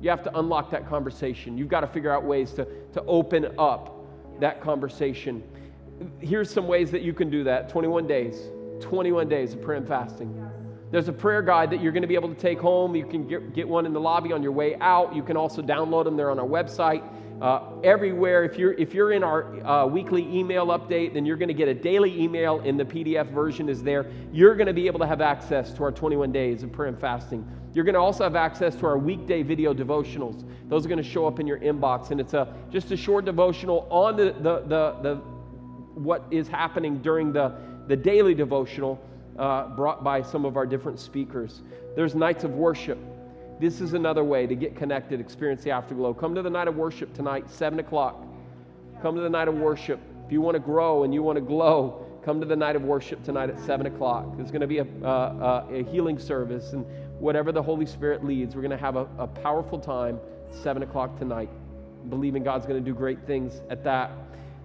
you 0.00 0.10
have 0.10 0.22
to 0.24 0.38
unlock 0.38 0.70
that 0.70 0.88
conversation. 0.88 1.58
You've 1.58 1.68
got 1.68 1.80
to 1.80 1.86
figure 1.86 2.12
out 2.12 2.24
ways 2.24 2.52
to, 2.52 2.66
to 2.92 3.02
open 3.04 3.48
up 3.58 3.94
that 4.40 4.60
conversation. 4.60 5.42
Here's 6.20 6.52
some 6.52 6.68
ways 6.68 6.90
that 6.90 7.02
you 7.02 7.12
can 7.12 7.30
do 7.30 7.44
that 7.44 7.68
21 7.68 8.06
days. 8.06 8.40
21 8.80 9.28
days 9.28 9.54
of 9.54 9.62
prayer 9.62 9.78
and 9.78 9.88
fasting. 9.88 10.48
There's 10.90 11.08
a 11.08 11.12
prayer 11.12 11.42
guide 11.42 11.70
that 11.70 11.82
you're 11.82 11.92
going 11.92 12.02
to 12.02 12.08
be 12.08 12.14
able 12.14 12.28
to 12.28 12.40
take 12.40 12.58
home. 12.60 12.94
You 12.94 13.04
can 13.04 13.26
get, 13.28 13.54
get 13.54 13.68
one 13.68 13.84
in 13.86 13.92
the 13.92 14.00
lobby 14.00 14.32
on 14.32 14.42
your 14.42 14.52
way 14.52 14.76
out. 14.80 15.14
You 15.14 15.22
can 15.22 15.36
also 15.36 15.60
download 15.60 16.04
them. 16.04 16.16
They're 16.16 16.30
on 16.30 16.38
our 16.38 16.46
website. 16.46 17.02
Uh, 17.40 17.60
everywhere, 17.84 18.42
if 18.42 18.58
you're, 18.58 18.72
if 18.72 18.92
you're 18.92 19.12
in 19.12 19.22
our 19.22 19.64
uh, 19.64 19.86
weekly 19.86 20.22
email 20.36 20.66
update, 20.68 21.14
then 21.14 21.24
you're 21.24 21.36
going 21.36 21.48
to 21.48 21.54
get 21.54 21.68
a 21.68 21.74
daily 21.74 22.20
email, 22.20 22.58
and 22.60 22.80
the 22.80 22.84
PDF 22.84 23.30
version 23.32 23.68
is 23.68 23.80
there. 23.80 24.10
You're 24.32 24.56
going 24.56 24.66
to 24.66 24.72
be 24.72 24.88
able 24.88 24.98
to 24.98 25.06
have 25.06 25.20
access 25.20 25.72
to 25.74 25.84
our 25.84 25.92
21 25.92 26.32
days 26.32 26.64
of 26.64 26.72
prayer 26.72 26.88
and 26.88 27.00
fasting. 27.00 27.48
You're 27.74 27.84
going 27.84 27.94
to 27.94 28.00
also 28.00 28.24
have 28.24 28.34
access 28.34 28.74
to 28.76 28.86
our 28.86 28.98
weekday 28.98 29.44
video 29.44 29.72
devotionals. 29.72 30.44
Those 30.68 30.84
are 30.84 30.88
going 30.88 31.02
to 31.02 31.08
show 31.08 31.26
up 31.26 31.38
in 31.38 31.46
your 31.46 31.60
inbox, 31.60 32.10
and 32.10 32.20
it's 32.20 32.34
a, 32.34 32.52
just 32.72 32.90
a 32.90 32.96
short 32.96 33.24
devotional 33.24 33.86
on 33.88 34.16
the, 34.16 34.32
the, 34.40 34.60
the, 34.66 34.96
the 35.02 35.14
what 35.94 36.24
is 36.32 36.48
happening 36.48 36.98
during 37.02 37.32
the, 37.32 37.52
the 37.86 37.96
daily 37.96 38.34
devotional 38.34 39.00
uh, 39.38 39.68
brought 39.68 40.02
by 40.02 40.22
some 40.22 40.44
of 40.44 40.56
our 40.56 40.66
different 40.66 40.98
speakers. 40.98 41.62
There's 41.94 42.16
nights 42.16 42.42
of 42.42 42.52
worship. 42.52 42.98
This 43.60 43.80
is 43.80 43.92
another 43.92 44.22
way 44.22 44.46
to 44.46 44.54
get 44.54 44.76
connected, 44.76 45.18
experience 45.18 45.64
the 45.64 45.72
afterglow. 45.72 46.14
Come 46.14 46.32
to 46.36 46.42
the 46.42 46.50
night 46.50 46.68
of 46.68 46.76
worship 46.76 47.12
tonight, 47.12 47.50
7 47.50 47.80
o'clock. 47.80 48.24
Come 49.02 49.16
to 49.16 49.20
the 49.20 49.28
night 49.28 49.48
of 49.48 49.56
worship. 49.56 49.98
If 50.24 50.30
you 50.30 50.40
want 50.40 50.54
to 50.54 50.60
grow 50.60 51.02
and 51.02 51.12
you 51.12 51.24
want 51.24 51.36
to 51.36 51.40
glow, 51.40 52.06
come 52.24 52.38
to 52.38 52.46
the 52.46 52.54
night 52.54 52.76
of 52.76 52.82
worship 52.82 53.24
tonight 53.24 53.50
at 53.50 53.58
7 53.58 53.86
o'clock. 53.86 54.36
There's 54.36 54.52
going 54.52 54.60
to 54.60 54.68
be 54.68 54.78
a, 54.78 54.86
a 55.02 55.84
healing 55.90 56.20
service, 56.20 56.72
and 56.72 56.86
whatever 57.18 57.50
the 57.50 57.62
Holy 57.62 57.86
Spirit 57.86 58.24
leads, 58.24 58.54
we're 58.54 58.62
going 58.62 58.70
to 58.70 58.76
have 58.76 58.94
a, 58.94 59.08
a 59.18 59.26
powerful 59.26 59.80
time, 59.80 60.20
7 60.62 60.84
o'clock 60.84 61.18
tonight. 61.18 61.50
Believing 62.10 62.44
God's 62.44 62.64
going 62.64 62.82
to 62.82 62.90
do 62.90 62.94
great 62.94 63.26
things 63.26 63.60
at 63.70 63.82
that. 63.82 64.12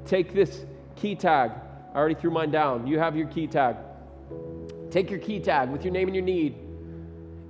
Take 0.06 0.36
this 0.36 0.66
key 0.96 1.16
tag. 1.16 1.52
I 1.96 1.98
already 1.98 2.16
threw 2.16 2.30
mine 2.30 2.52
down. 2.52 2.86
You 2.86 3.00
have 3.00 3.16
your 3.16 3.28
key 3.28 3.48
tag. 3.48 3.76
Take 4.92 5.10
your 5.10 5.20
key 5.20 5.40
tag 5.40 5.72
with 5.72 5.84
your 5.84 5.94
name 5.94 6.08
and 6.08 6.16
your 6.16 6.24
need 6.24 6.63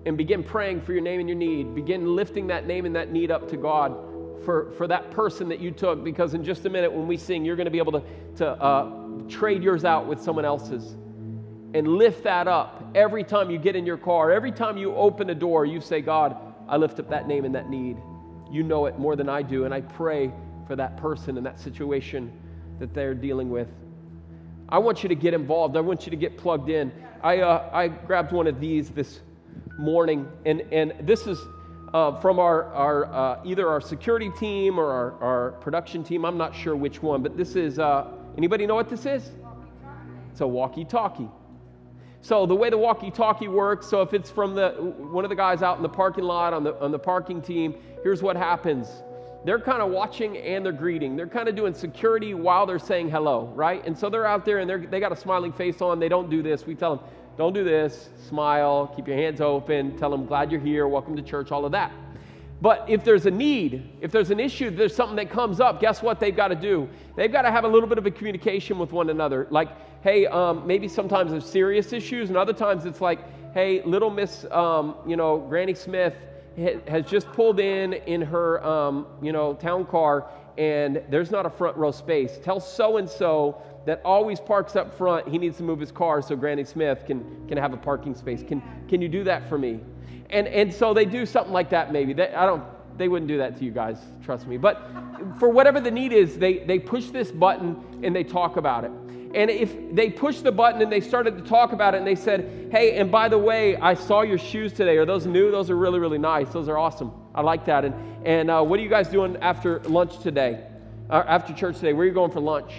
and 0.05 0.17
begin 0.17 0.43
praying 0.43 0.81
for 0.81 0.93
your 0.93 1.01
name 1.01 1.19
and 1.19 1.29
your 1.29 1.37
need. 1.37 1.73
Begin 1.75 2.15
lifting 2.15 2.47
that 2.47 2.67
name 2.67 2.85
and 2.85 2.95
that 2.95 3.11
need 3.11 3.31
up 3.31 3.49
to 3.49 3.57
God 3.57 3.95
for, 4.43 4.71
for 4.71 4.87
that 4.87 5.11
person 5.11 5.49
that 5.49 5.59
you 5.59 5.71
took. 5.71 6.03
Because 6.03 6.33
in 6.33 6.43
just 6.43 6.65
a 6.65 6.69
minute, 6.69 6.91
when 6.91 7.07
we 7.07 7.17
sing, 7.17 7.45
you're 7.45 7.55
going 7.55 7.65
to 7.65 7.71
be 7.71 7.77
able 7.77 7.93
to, 7.93 8.03
to 8.37 8.47
uh, 8.47 8.91
trade 9.29 9.63
yours 9.63 9.85
out 9.85 10.07
with 10.07 10.21
someone 10.21 10.45
else's. 10.45 10.95
And 11.75 11.87
lift 11.87 12.23
that 12.25 12.47
up 12.47 12.83
every 12.93 13.23
time 13.23 13.49
you 13.49 13.57
get 13.57 13.75
in 13.75 13.85
your 13.85 13.97
car, 13.97 14.31
every 14.31 14.51
time 14.51 14.77
you 14.77 14.93
open 14.93 15.29
a 15.29 15.35
door, 15.35 15.65
you 15.65 15.81
say, 15.81 16.01
God, 16.01 16.37
I 16.67 16.77
lift 16.77 16.99
up 16.99 17.09
that 17.09 17.27
name 17.27 17.45
and 17.45 17.55
that 17.55 17.69
need. 17.69 17.97
You 18.51 18.61
know 18.61 18.85
it 18.85 18.99
more 18.99 19.15
than 19.15 19.27
I 19.27 19.41
do, 19.41 19.65
and 19.65 19.73
I 19.73 19.81
pray 19.81 20.31
for 20.67 20.75
that 20.75 20.97
person 20.97 21.37
and 21.37 21.45
that 21.45 21.59
situation 21.59 22.31
that 22.79 22.93
they're 22.93 23.15
dealing 23.15 23.49
with. 23.49 23.67
I 24.69 24.77
want 24.77 25.01
you 25.01 25.09
to 25.09 25.15
get 25.15 25.33
involved. 25.33 25.75
I 25.75 25.79
want 25.81 26.05
you 26.05 26.11
to 26.11 26.15
get 26.15 26.37
plugged 26.37 26.69
in. 26.69 26.91
I, 27.23 27.39
uh, 27.39 27.69
I 27.73 27.87
grabbed 27.87 28.31
one 28.31 28.45
of 28.47 28.59
these 28.59 28.89
this 28.89 29.21
morning, 29.77 30.27
and, 30.45 30.61
and 30.71 30.93
this 31.01 31.27
is 31.27 31.39
uh, 31.93 32.19
from 32.19 32.39
our, 32.39 32.65
our 32.73 33.05
uh, 33.05 33.39
either 33.43 33.69
our 33.69 33.81
security 33.81 34.31
team 34.39 34.79
or 34.79 34.91
our, 34.91 35.23
our 35.23 35.51
production 35.53 36.03
team. 36.03 36.25
I'm 36.25 36.37
not 36.37 36.55
sure 36.55 36.75
which 36.75 37.01
one, 37.01 37.21
but 37.21 37.37
this 37.37 37.55
is 37.55 37.79
uh, 37.79 38.07
anybody 38.37 38.65
know 38.65 38.75
what 38.75 38.89
this 38.89 39.05
is? 39.05 39.31
It's 40.31 40.41
a 40.41 40.47
walkie-talkie. 40.47 41.29
So 42.21 42.45
the 42.45 42.55
way 42.55 42.69
the 42.69 42.77
walkie-talkie 42.77 43.49
works, 43.49 43.85
so 43.87 44.01
if 44.01 44.13
it's 44.13 44.31
from 44.31 44.55
the 44.55 44.71
one 44.71 45.25
of 45.25 45.29
the 45.29 45.35
guys 45.35 45.61
out 45.61 45.77
in 45.77 45.83
the 45.83 45.89
parking 45.89 46.23
lot 46.23 46.53
on 46.53 46.63
the 46.63 46.79
on 46.79 46.91
the 46.91 46.99
parking 46.99 47.41
team, 47.41 47.75
here's 48.01 48.23
what 48.23 48.35
happens 48.37 49.03
they're 49.45 49.59
kind 49.59 49.81
of 49.81 49.91
watching 49.91 50.37
and 50.37 50.65
they're 50.65 50.71
greeting. 50.71 51.15
They're 51.15 51.27
kind 51.27 51.49
of 51.49 51.55
doing 51.55 51.73
security 51.73 52.33
while 52.33 52.65
they're 52.65 52.79
saying 52.79 53.09
hello, 53.09 53.51
right? 53.55 53.85
And 53.85 53.97
so 53.97 54.09
they're 54.09 54.25
out 54.25 54.45
there 54.45 54.59
and 54.59 54.69
they're, 54.69 54.85
they 54.85 54.99
got 54.99 55.11
a 55.11 55.15
smiling 55.15 55.51
face 55.51 55.81
on. 55.81 55.99
They 55.99 56.09
don't 56.09 56.29
do 56.29 56.41
this. 56.41 56.65
We 56.65 56.75
tell 56.75 56.95
them, 56.95 57.05
don't 57.37 57.53
do 57.53 57.63
this. 57.63 58.09
Smile, 58.27 58.91
keep 58.95 59.07
your 59.07 59.17
hands 59.17 59.41
open, 59.41 59.97
tell 59.97 60.11
them, 60.11 60.25
glad 60.25 60.51
you're 60.51 60.61
here, 60.61 60.87
welcome 60.87 61.15
to 61.15 61.21
church, 61.21 61.51
all 61.51 61.65
of 61.65 61.71
that. 61.71 61.91
But 62.61 62.85
if 62.87 63.03
there's 63.03 63.25
a 63.25 63.31
need, 63.31 63.89
if 63.99 64.11
there's 64.11 64.31
an 64.31 64.39
issue, 64.39 64.69
there's 64.69 64.95
something 64.95 65.17
that 65.17 65.29
comes 65.29 65.59
up, 65.59 65.81
guess 65.81 66.01
what 66.01 66.19
they've 66.19 66.35
got 66.35 66.47
to 66.47 66.55
do? 66.55 66.87
They've 67.17 67.31
got 67.31 67.41
to 67.41 67.51
have 67.51 67.65
a 67.65 67.67
little 67.67 67.89
bit 67.89 67.97
of 67.97 68.05
a 68.05 68.11
communication 68.11 68.79
with 68.79 68.93
one 68.93 69.09
another. 69.09 69.47
Like, 69.49 69.69
hey, 70.01 70.27
um, 70.27 70.65
maybe 70.65 70.87
sometimes 70.87 71.31
there's 71.31 71.45
serious 71.45 71.91
issues, 71.91 72.29
and 72.29 72.37
other 72.37 72.53
times 72.53 72.85
it's 72.85 73.01
like, 73.01 73.19
hey, 73.53 73.81
little 73.83 74.09
Miss, 74.09 74.45
um, 74.51 74.95
you 75.05 75.17
know, 75.17 75.39
Granny 75.39 75.73
Smith 75.73 76.13
has 76.87 77.05
just 77.05 77.27
pulled 77.33 77.59
in 77.59 77.93
in 77.93 78.21
her, 78.21 78.63
um, 78.65 79.07
you 79.21 79.31
know, 79.31 79.55
town 79.55 79.85
car, 79.85 80.27
and 80.57 81.01
there's 81.09 81.31
not 81.31 81.45
a 81.45 81.49
front 81.49 81.77
row 81.77 81.91
space. 81.91 82.39
Tell 82.43 82.59
so 82.59 82.97
and 82.97 83.09
so 83.09 83.61
that 83.85 84.01
always 84.05 84.39
parks 84.39 84.75
up 84.75 84.97
front. 84.97 85.27
He 85.27 85.37
needs 85.37 85.57
to 85.57 85.63
move 85.63 85.79
his 85.79 85.91
car 85.91 86.21
so 86.21 86.35
Granny 86.35 86.63
Smith 86.63 87.03
can 87.05 87.47
can 87.47 87.57
have 87.57 87.73
a 87.73 87.77
parking 87.77 88.15
space. 88.15 88.43
Can 88.43 88.61
can 88.87 89.01
you 89.01 89.09
do 89.09 89.23
that 89.23 89.49
for 89.49 89.57
me? 89.57 89.79
And 90.29 90.47
and 90.47 90.73
so 90.73 90.93
they 90.93 91.05
do 91.05 91.25
something 91.25 91.53
like 91.53 91.69
that. 91.71 91.91
Maybe 91.91 92.13
they, 92.13 92.33
I 92.33 92.45
don't. 92.45 92.63
They 92.95 93.07
wouldn't 93.07 93.27
do 93.27 93.39
that 93.39 93.57
to 93.57 93.65
you 93.65 93.71
guys, 93.71 93.97
trust 94.23 94.45
me. 94.45 94.57
But 94.57 94.87
for 95.39 95.49
whatever 95.49 95.79
the 95.79 95.89
need 95.89 96.13
is, 96.13 96.37
they 96.37 96.59
they 96.59 96.77
push 96.77 97.07
this 97.07 97.31
button 97.31 97.83
and 98.03 98.15
they 98.15 98.23
talk 98.23 98.57
about 98.57 98.83
it. 98.83 98.91
And 99.33 99.49
if 99.49 99.75
they 99.95 100.11
pushed 100.11 100.43
the 100.43 100.51
button 100.51 100.81
and 100.81 100.91
they 100.91 101.01
started 101.01 101.37
to 101.37 101.43
talk 101.43 101.73
about 101.73 101.95
it 101.95 101.97
and 101.97 102.05
they 102.05 102.15
said, 102.15 102.69
hey, 102.71 102.97
and 102.97 103.11
by 103.11 103.27
the 103.27 103.37
way, 103.37 103.75
I 103.77 103.95
saw 103.95 104.21
your 104.21 104.37
shoes 104.37 104.73
today. 104.73 104.95
Are 104.97 105.07
those 105.07 105.25
new? 105.25 105.49
Those 105.49 105.71
are 105.71 105.75
really, 105.75 105.99
really 105.99 106.19
nice. 106.19 106.49
Those 106.49 106.69
are 106.69 106.77
awesome. 106.77 107.11
I 107.35 107.41
like 107.41 107.65
that. 107.65 107.85
And, 107.85 107.95
and 108.25 108.51
uh, 108.51 108.61
what 108.63 108.79
are 108.79 108.83
you 108.83 108.89
guys 108.89 109.07
doing 109.07 109.37
after 109.37 109.79
lunch 109.81 110.19
today? 110.19 110.65
Uh, 111.09 111.23
after 111.27 111.53
church 111.53 111.75
today? 111.75 111.93
Where 111.93 112.03
are 112.03 112.07
you 112.07 112.13
going 112.13 112.31
for 112.31 112.39
lunch? 112.39 112.71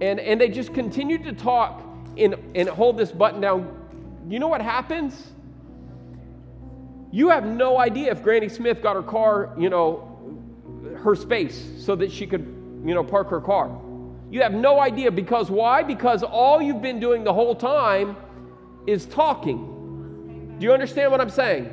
And, 0.00 0.20
and 0.20 0.40
they 0.40 0.48
just 0.48 0.74
continued 0.74 1.24
to 1.24 1.32
talk 1.32 1.82
and, 2.16 2.34
and 2.54 2.68
hold 2.68 2.96
this 2.96 3.10
button 3.10 3.40
down. 3.40 3.74
You 4.28 4.38
know 4.38 4.48
what 4.48 4.62
happens? 4.62 5.32
You 7.12 7.30
have 7.30 7.46
no 7.46 7.78
idea 7.78 8.10
if 8.10 8.22
Granny 8.22 8.48
Smith 8.48 8.82
got 8.82 8.96
her 8.96 9.02
car, 9.02 9.54
you 9.58 9.70
know, 9.70 10.12
her 11.02 11.14
space 11.14 11.66
so 11.78 11.96
that 11.96 12.10
she 12.10 12.26
could, 12.26 12.42
you 12.84 12.94
know, 12.94 13.04
park 13.04 13.30
her 13.30 13.40
car. 13.40 13.70
You 14.30 14.42
have 14.42 14.52
no 14.52 14.80
idea 14.80 15.10
because 15.10 15.50
why? 15.50 15.82
Because 15.82 16.22
all 16.22 16.60
you've 16.60 16.82
been 16.82 17.00
doing 17.00 17.24
the 17.24 17.32
whole 17.32 17.54
time 17.54 18.16
is 18.86 19.06
talking. 19.06 20.56
Do 20.58 20.66
you 20.66 20.72
understand 20.72 21.12
what 21.12 21.20
I'm 21.20 21.30
saying? 21.30 21.72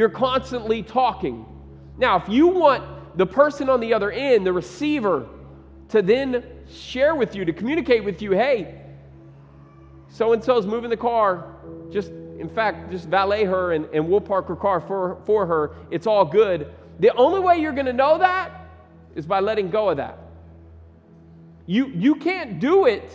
You're 0.00 0.08
constantly 0.08 0.82
talking. 0.82 1.44
Now, 1.98 2.16
if 2.16 2.26
you 2.26 2.46
want 2.46 3.18
the 3.18 3.26
person 3.26 3.68
on 3.68 3.80
the 3.80 3.92
other 3.92 4.10
end, 4.10 4.46
the 4.46 4.52
receiver, 4.54 5.28
to 5.90 6.00
then 6.00 6.42
share 6.72 7.14
with 7.14 7.36
you, 7.36 7.44
to 7.44 7.52
communicate 7.52 8.02
with 8.02 8.22
you, 8.22 8.30
hey, 8.30 8.80
so 10.08 10.32
and 10.32 10.42
so 10.42 10.56
is 10.56 10.64
moving 10.64 10.88
the 10.88 10.96
car, 10.96 11.54
just 11.92 12.12
in 12.12 12.48
fact, 12.48 12.90
just 12.90 13.08
valet 13.08 13.44
her 13.44 13.72
and, 13.72 13.84
and 13.92 14.08
we'll 14.08 14.22
park 14.22 14.48
her 14.48 14.56
car 14.56 14.80
for, 14.80 15.18
for 15.26 15.44
her. 15.44 15.72
It's 15.90 16.06
all 16.06 16.24
good. 16.24 16.72
The 17.00 17.14
only 17.14 17.40
way 17.40 17.58
you're 17.58 17.74
going 17.74 17.84
to 17.84 17.92
know 17.92 18.16
that 18.16 18.68
is 19.14 19.26
by 19.26 19.40
letting 19.40 19.68
go 19.68 19.90
of 19.90 19.98
that. 19.98 20.18
You, 21.66 21.88
you 21.88 22.14
can't 22.14 22.58
do 22.58 22.86
it 22.86 23.12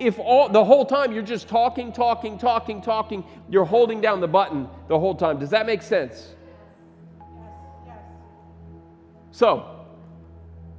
if 0.00 0.18
all 0.18 0.48
the 0.48 0.64
whole 0.64 0.86
time 0.86 1.12
you're 1.12 1.22
just 1.22 1.46
talking, 1.46 1.92
talking, 1.92 2.38
talking, 2.38 2.80
talking, 2.80 3.22
you're 3.50 3.66
holding 3.66 4.00
down 4.00 4.20
the 4.20 4.28
button 4.28 4.66
the 4.88 4.98
whole 4.98 5.14
time. 5.14 5.38
Does 5.38 5.50
that 5.50 5.66
make 5.66 5.82
sense? 5.82 6.34
So, 9.30 9.86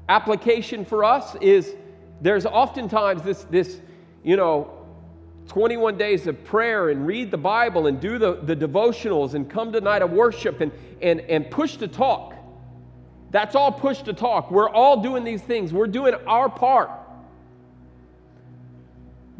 application 0.10 0.84
for 0.84 1.03
us 1.05 1.36
is 1.39 1.75
there's 2.19 2.47
oftentimes 2.47 3.21
this, 3.21 3.43
this, 3.45 3.79
you 4.23 4.36
know, 4.36 4.71
21 5.47 5.97
days 5.97 6.25
of 6.25 6.43
prayer 6.43 6.89
and 6.89 7.05
read 7.05 7.29
the 7.29 7.38
Bible 7.38 7.88
and 7.88 7.99
do 7.99 8.17
the, 8.17 8.36
the 8.41 8.55
devotionals 8.55 9.36
and 9.36 9.49
come 9.49 9.71
to 9.71 9.81
night 9.81 10.01
of 10.01 10.12
worship 10.12 10.62
and, 10.62 10.71
and, 11.01 11.21
and 11.21 11.49
push 11.51 11.77
to 11.77 11.88
talk. 11.88 12.34
That's 13.29 13.55
all 13.55 13.71
push 13.71 14.01
to 14.03 14.13
talk. 14.13 14.49
We're 14.49 14.69
all 14.69 15.01
doing 15.01 15.23
these 15.23 15.41
things. 15.41 15.71
We're 15.71 15.88
doing 15.88 16.15
our 16.25 16.49
part. 16.49 16.89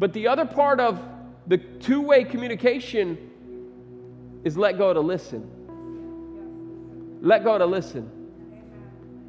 But 0.02 0.12
the 0.12 0.26
other 0.26 0.44
part 0.44 0.80
of 0.80 1.00
the 1.46 1.58
two 1.58 2.00
way 2.00 2.24
communication 2.24 3.30
is 4.42 4.56
let 4.56 4.76
go 4.76 4.92
to 4.92 4.98
listen. 4.98 5.48
Let 7.22 7.44
go 7.44 7.56
to 7.56 7.64
listen. 7.64 8.10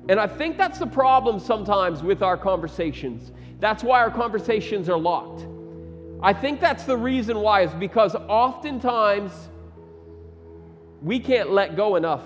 And 0.09 0.19
I 0.19 0.25
think 0.25 0.57
that's 0.57 0.79
the 0.79 0.87
problem 0.87 1.39
sometimes 1.39 2.01
with 2.01 2.23
our 2.23 2.37
conversations. 2.37 3.31
That's 3.59 3.83
why 3.83 3.99
our 3.99 4.09
conversations 4.09 4.89
are 4.89 4.97
locked. 4.97 5.45
I 6.23 6.33
think 6.33 6.59
that's 6.59 6.85
the 6.85 6.97
reason 6.97 7.37
why, 7.37 7.61
is 7.61 7.73
because 7.75 8.15
oftentimes 8.15 9.31
we 11.03 11.19
can't 11.19 11.51
let 11.51 11.75
go 11.75 11.97
enough 11.97 12.23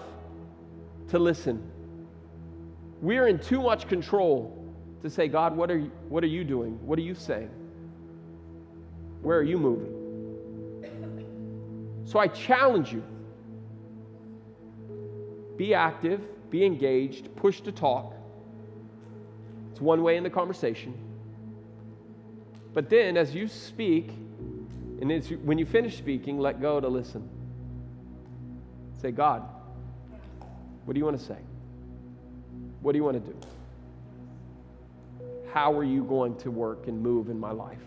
to 1.10 1.20
listen. 1.20 1.70
We're 3.02 3.28
in 3.28 3.40
too 3.40 3.62
much 3.62 3.90
control 3.90 4.74
to 5.02 5.10
say, 5.10 5.28
God, 5.28 5.54
what 5.54 5.70
are 5.70 5.80
you, 5.80 5.92
what 6.08 6.24
are 6.24 6.28
you 6.28 6.46
doing? 6.46 6.80
What 6.88 6.98
are 6.98 7.02
you 7.02 7.14
saying? 7.14 7.50
Where 9.28 9.38
are 9.40 9.44
you 9.44 9.58
moving? 9.58 9.94
So 12.06 12.18
I 12.18 12.30
challenge 12.30 12.94
you 12.94 13.04
be 15.58 15.74
active, 15.74 16.22
be 16.50 16.64
engaged, 16.64 17.36
push 17.36 17.60
to 17.62 17.74
talk. 17.74 18.14
It's 19.70 19.82
one 19.82 20.02
way 20.02 20.16
in 20.16 20.24
the 20.24 20.30
conversation. 20.30 20.94
But 22.74 22.90
then, 22.90 23.18
as 23.18 23.36
you 23.36 23.50
speak, 23.50 24.12
and 25.02 25.12
when 25.44 25.58
you 25.58 25.66
finish 25.66 25.98
speaking, 25.98 26.40
let 26.40 26.62
go 26.62 26.80
to 26.80 26.88
listen. 26.88 27.28
Say, 29.02 29.12
God, 29.12 29.44
what 30.86 30.94
do 30.94 31.00
you 31.00 31.06
want 31.06 31.20
to 31.20 31.26
say? 31.26 31.40
What 32.80 32.94
do 32.94 32.98
you 32.98 33.04
want 33.04 33.26
to 33.26 33.32
do? 33.34 33.38
How 35.52 35.78
are 35.78 35.84
you 35.84 36.06
going 36.06 36.38
to 36.38 36.50
work 36.50 36.88
and 36.88 37.02
move 37.02 37.30
in 37.30 37.38
my 37.38 37.52
life? 37.52 37.84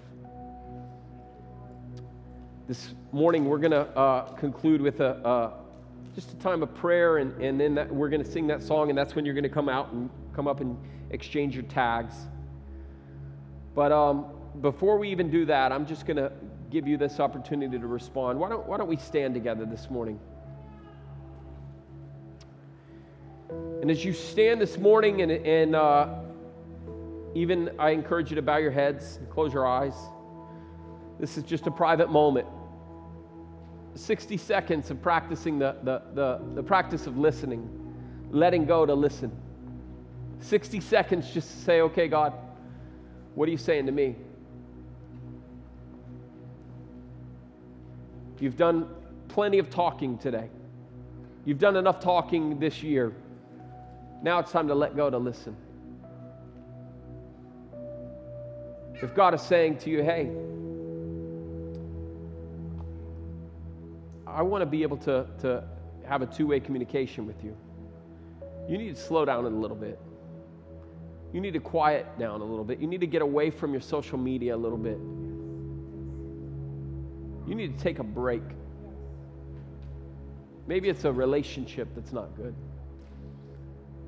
This 2.68 2.94
morning, 3.11 3.46
we're 3.46 3.59
going 3.59 3.73
to 3.73 3.88
uh, 3.96 4.33
conclude 4.35 4.81
with 4.81 5.01
a, 5.01 5.16
uh, 5.27 5.53
just 6.14 6.33
a 6.33 6.37
time 6.37 6.62
of 6.62 6.73
prayer, 6.75 7.18
and, 7.18 7.33
and 7.42 7.61
then 7.61 7.75
that, 7.75 7.92
we're 7.92 8.09
going 8.09 8.23
to 8.23 8.31
sing 8.31 8.46
that 8.46 8.62
song, 8.62 8.90
and 8.90 8.99
that's 8.99 9.14
when 9.14 9.25
you're 9.25 9.35
going 9.35 9.42
to 9.42 9.49
come 9.49 9.68
out 9.68 9.92
and 9.92 10.09
come 10.35 10.46
up 10.46 10.61
and 10.61 10.79
exchange 11.11 11.55
your 11.55 11.64
tags. 11.64 12.14
But 13.75 13.90
um, 13.90 14.27
before 14.61 14.99
we 14.99 15.11
even 15.11 15.31
do 15.31 15.44
that, 15.46 15.73
I'm 15.73 15.85
just 15.85 16.07
going 16.07 16.16
to 16.16 16.31
give 16.70 16.87
you 16.87 16.96
this 16.96 17.18
opportunity 17.18 17.79
to 17.79 17.87
respond. 17.87 18.38
Why 18.38 18.49
don't, 18.49 18.66
why 18.66 18.77
don't 18.77 18.88
we 18.88 18.96
stand 18.96 19.35
together 19.35 19.64
this 19.64 19.90
morning? 19.90 20.20
And 23.83 23.90
as 23.90 24.05
you 24.05 24.12
stand 24.12 24.61
this 24.61 24.79
morning, 24.79 25.23
and, 25.23 25.33
and 25.33 25.75
uh, 25.75 26.20
even 27.35 27.70
I 27.79 27.90
encourage 27.90 28.31
you 28.31 28.37
to 28.37 28.42
bow 28.42 28.59
your 28.59 28.70
heads 28.70 29.16
and 29.16 29.29
close 29.29 29.53
your 29.53 29.66
eyes. 29.66 29.94
This 31.20 31.37
is 31.37 31.44
just 31.44 31.66
a 31.66 31.70
private 31.70 32.11
moment. 32.11 32.48
60 33.94 34.38
seconds 34.38 34.90
of 34.90 35.02
practicing 35.02 35.59
the, 35.59 35.76
the, 35.83 36.02
the, 36.14 36.40
the 36.54 36.62
practice 36.62 37.06
of 37.06 37.18
listening, 37.18 37.68
letting 38.30 38.64
go 38.64 38.87
to 38.87 38.94
listen. 38.94 39.30
60 40.40 40.80
seconds 40.80 41.30
just 41.30 41.50
to 41.50 41.56
say, 41.59 41.80
okay, 41.83 42.09
God, 42.09 42.33
what 43.35 43.46
are 43.48 43.52
you 43.52 43.59
saying 43.59 43.85
to 43.87 43.92
me? 43.92 44.16
You've 48.38 48.56
done 48.56 48.88
plenty 49.28 49.59
of 49.59 49.68
talking 49.68 50.16
today. 50.16 50.48
You've 51.44 51.59
done 51.59 51.76
enough 51.76 52.00
talking 52.00 52.59
this 52.59 52.83
year. 52.83 53.12
Now 54.22 54.38
it's 54.38 54.50
time 54.50 54.68
to 54.68 54.74
let 54.74 54.96
go 54.96 55.11
to 55.11 55.18
listen. 55.18 55.54
If 58.94 59.14
God 59.14 59.35
is 59.35 59.42
saying 59.42 59.78
to 59.78 59.90
you, 59.90 60.02
hey, 60.02 60.30
I 64.35 64.43
want 64.43 64.62
to 64.62 64.66
be 64.66 64.83
able 64.83 64.97
to, 64.99 65.27
to 65.40 65.64
have 66.07 66.23
a 66.23 66.27
two 66.27 66.47
way 66.47 66.61
communication 66.61 67.27
with 67.27 67.43
you, 67.45 67.57
you 68.69 68.79
need 68.79 68.95
to 68.95 69.01
slow 69.01 69.25
down 69.25 69.45
a 69.45 69.49
little 69.49 69.77
bit. 69.77 69.99
You 71.33 71.40
need 71.40 71.53
to 71.53 71.61
quiet 71.61 72.19
down 72.19 72.40
a 72.40 72.45
little 72.45 72.64
bit. 72.64 72.81
You 72.81 72.87
need 72.87 73.01
to 73.01 73.07
get 73.07 73.23
away 73.23 73.51
from 73.51 73.73
your 73.73 73.81
social 73.81 74.19
media 74.19 74.55
a 74.55 74.59
little 74.59 74.79
bit. 74.79 74.99
You 77.49 77.55
need 77.55 77.77
to 77.77 77.83
take 77.83 77.99
a 77.99 78.05
break. 78.05 78.43
Maybe 80.66 80.88
it's 80.88 81.05
a 81.05 81.12
relationship 81.12 81.88
that's 81.95 82.12
not 82.12 82.37
good. 82.37 82.55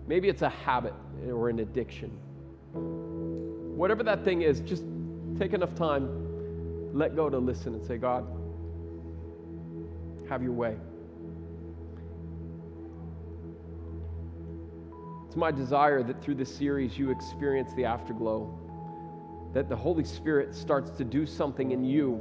Maybe 0.06 0.28
it's 0.28 0.42
a 0.42 0.48
habit 0.48 0.94
or 1.26 1.48
an 1.48 1.60
addiction. 1.60 2.10
Whatever 2.72 4.02
that 4.04 4.24
thing 4.24 4.42
is, 4.42 4.60
just 4.60 4.84
take 5.38 5.52
enough 5.54 5.74
time, 5.74 6.92
let 6.92 7.16
go 7.16 7.30
to 7.30 7.38
listen 7.38 7.74
and 7.74 7.84
say, 7.84 7.96
God, 7.96 8.26
have 10.32 10.42
your 10.42 10.52
way. 10.52 10.74
It's 15.26 15.36
my 15.36 15.50
desire 15.50 16.02
that 16.02 16.22
through 16.22 16.36
this 16.36 16.54
series 16.54 16.96
you 16.96 17.10
experience 17.10 17.74
the 17.74 17.84
afterglow, 17.84 18.58
that 19.52 19.68
the 19.68 19.76
Holy 19.76 20.04
Spirit 20.04 20.54
starts 20.54 20.90
to 20.92 21.04
do 21.04 21.26
something 21.26 21.72
in 21.72 21.84
you 21.84 22.18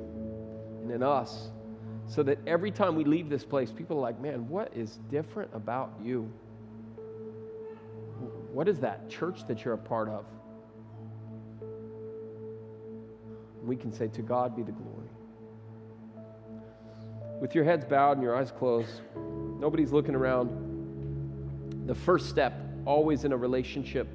and 0.82 0.92
in 0.92 1.02
us, 1.02 1.52
so 2.06 2.22
that 2.24 2.38
every 2.46 2.70
time 2.70 2.96
we 2.96 3.06
leave 3.06 3.30
this 3.30 3.46
place, 3.46 3.72
people 3.72 3.98
are 3.98 4.02
like, 4.02 4.20
man, 4.20 4.50
what 4.50 4.76
is 4.76 5.00
different 5.10 5.50
about 5.54 5.94
you? 6.04 6.30
What 8.52 8.68
is 8.68 8.78
that 8.80 9.10
church 9.10 9.48
that 9.48 9.64
you're 9.64 9.76
a 9.76 9.78
part 9.78 10.10
of? 10.10 10.26
We 13.64 13.78
can 13.78 13.94
say, 13.94 14.10
To 14.10 14.22
God 14.22 14.54
be 14.54 14.64
the 14.64 14.74
glory. 14.74 15.01
With 17.42 17.56
your 17.56 17.64
heads 17.64 17.86
bowed 17.86 18.18
and 18.18 18.22
your 18.24 18.36
eyes 18.36 18.52
closed, 18.52 19.02
nobody's 19.60 19.92
looking 19.92 20.14
around. 20.14 21.88
The 21.88 21.96
first 21.96 22.30
step, 22.30 22.54
always 22.86 23.24
in 23.24 23.32
a 23.32 23.38
relationship, 23.38 24.08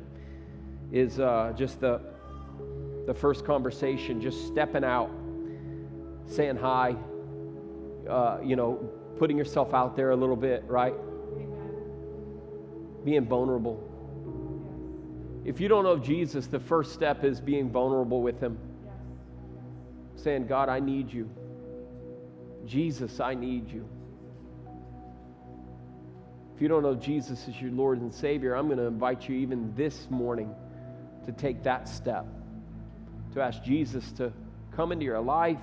is 0.92 1.18
uh, 1.18 1.52
just 1.56 1.80
the, 1.80 2.00
the 3.04 3.12
first 3.12 3.44
conversation, 3.44 4.20
just 4.20 4.46
stepping 4.46 4.84
out, 4.84 5.10
saying 6.26 6.54
hi, 6.54 6.94
uh, 8.08 8.38
you 8.44 8.54
know, 8.54 8.76
putting 9.18 9.36
yourself 9.36 9.74
out 9.74 9.96
there 9.96 10.10
a 10.10 10.16
little 10.16 10.36
bit, 10.36 10.62
right? 10.68 10.94
Being 13.04 13.26
vulnerable. 13.26 13.82
If 15.44 15.60
you 15.60 15.66
don't 15.66 15.82
know 15.82 15.98
Jesus, 15.98 16.46
the 16.46 16.60
first 16.60 16.92
step 16.92 17.24
is 17.24 17.40
being 17.40 17.70
vulnerable 17.70 18.22
with 18.22 18.38
Him. 18.38 18.56
Saying, 20.14 20.46
God, 20.46 20.68
I 20.68 20.78
need 20.78 21.12
you. 21.12 21.28
Jesus, 22.66 23.20
I 23.20 23.35
need 23.35 23.70
you. 23.70 23.88
If 26.55 26.62
you 26.62 26.68
don't 26.68 26.83
know 26.83 26.94
Jesus 26.94 27.46
as 27.48 27.61
your 27.61 27.70
Lord 27.70 28.00
and 28.00 28.12
Savior, 28.12 28.55
I'm 28.55 28.66
going 28.66 28.79
to 28.79 28.85
invite 28.87 29.29
you 29.29 29.37
even 29.37 29.74
this 29.76 30.09
morning 30.11 30.55
to 31.26 31.33
take 31.33 31.62
that 31.64 31.88
step, 31.88 32.26
to 33.35 33.42
ask 33.42 33.62
Jesus 33.62 34.11
to 34.12 34.33
come 34.74 34.90
into 34.90 35.05
your 35.05 35.20
life, 35.20 35.59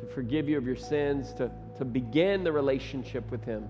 to 0.00 0.06
forgive 0.14 0.48
you 0.48 0.56
of 0.56 0.64
your 0.64 0.76
sins, 0.76 1.32
to, 1.34 1.50
to 1.76 1.84
begin 1.84 2.42
the 2.42 2.52
relationship 2.52 3.30
with 3.30 3.44
Him. 3.44 3.68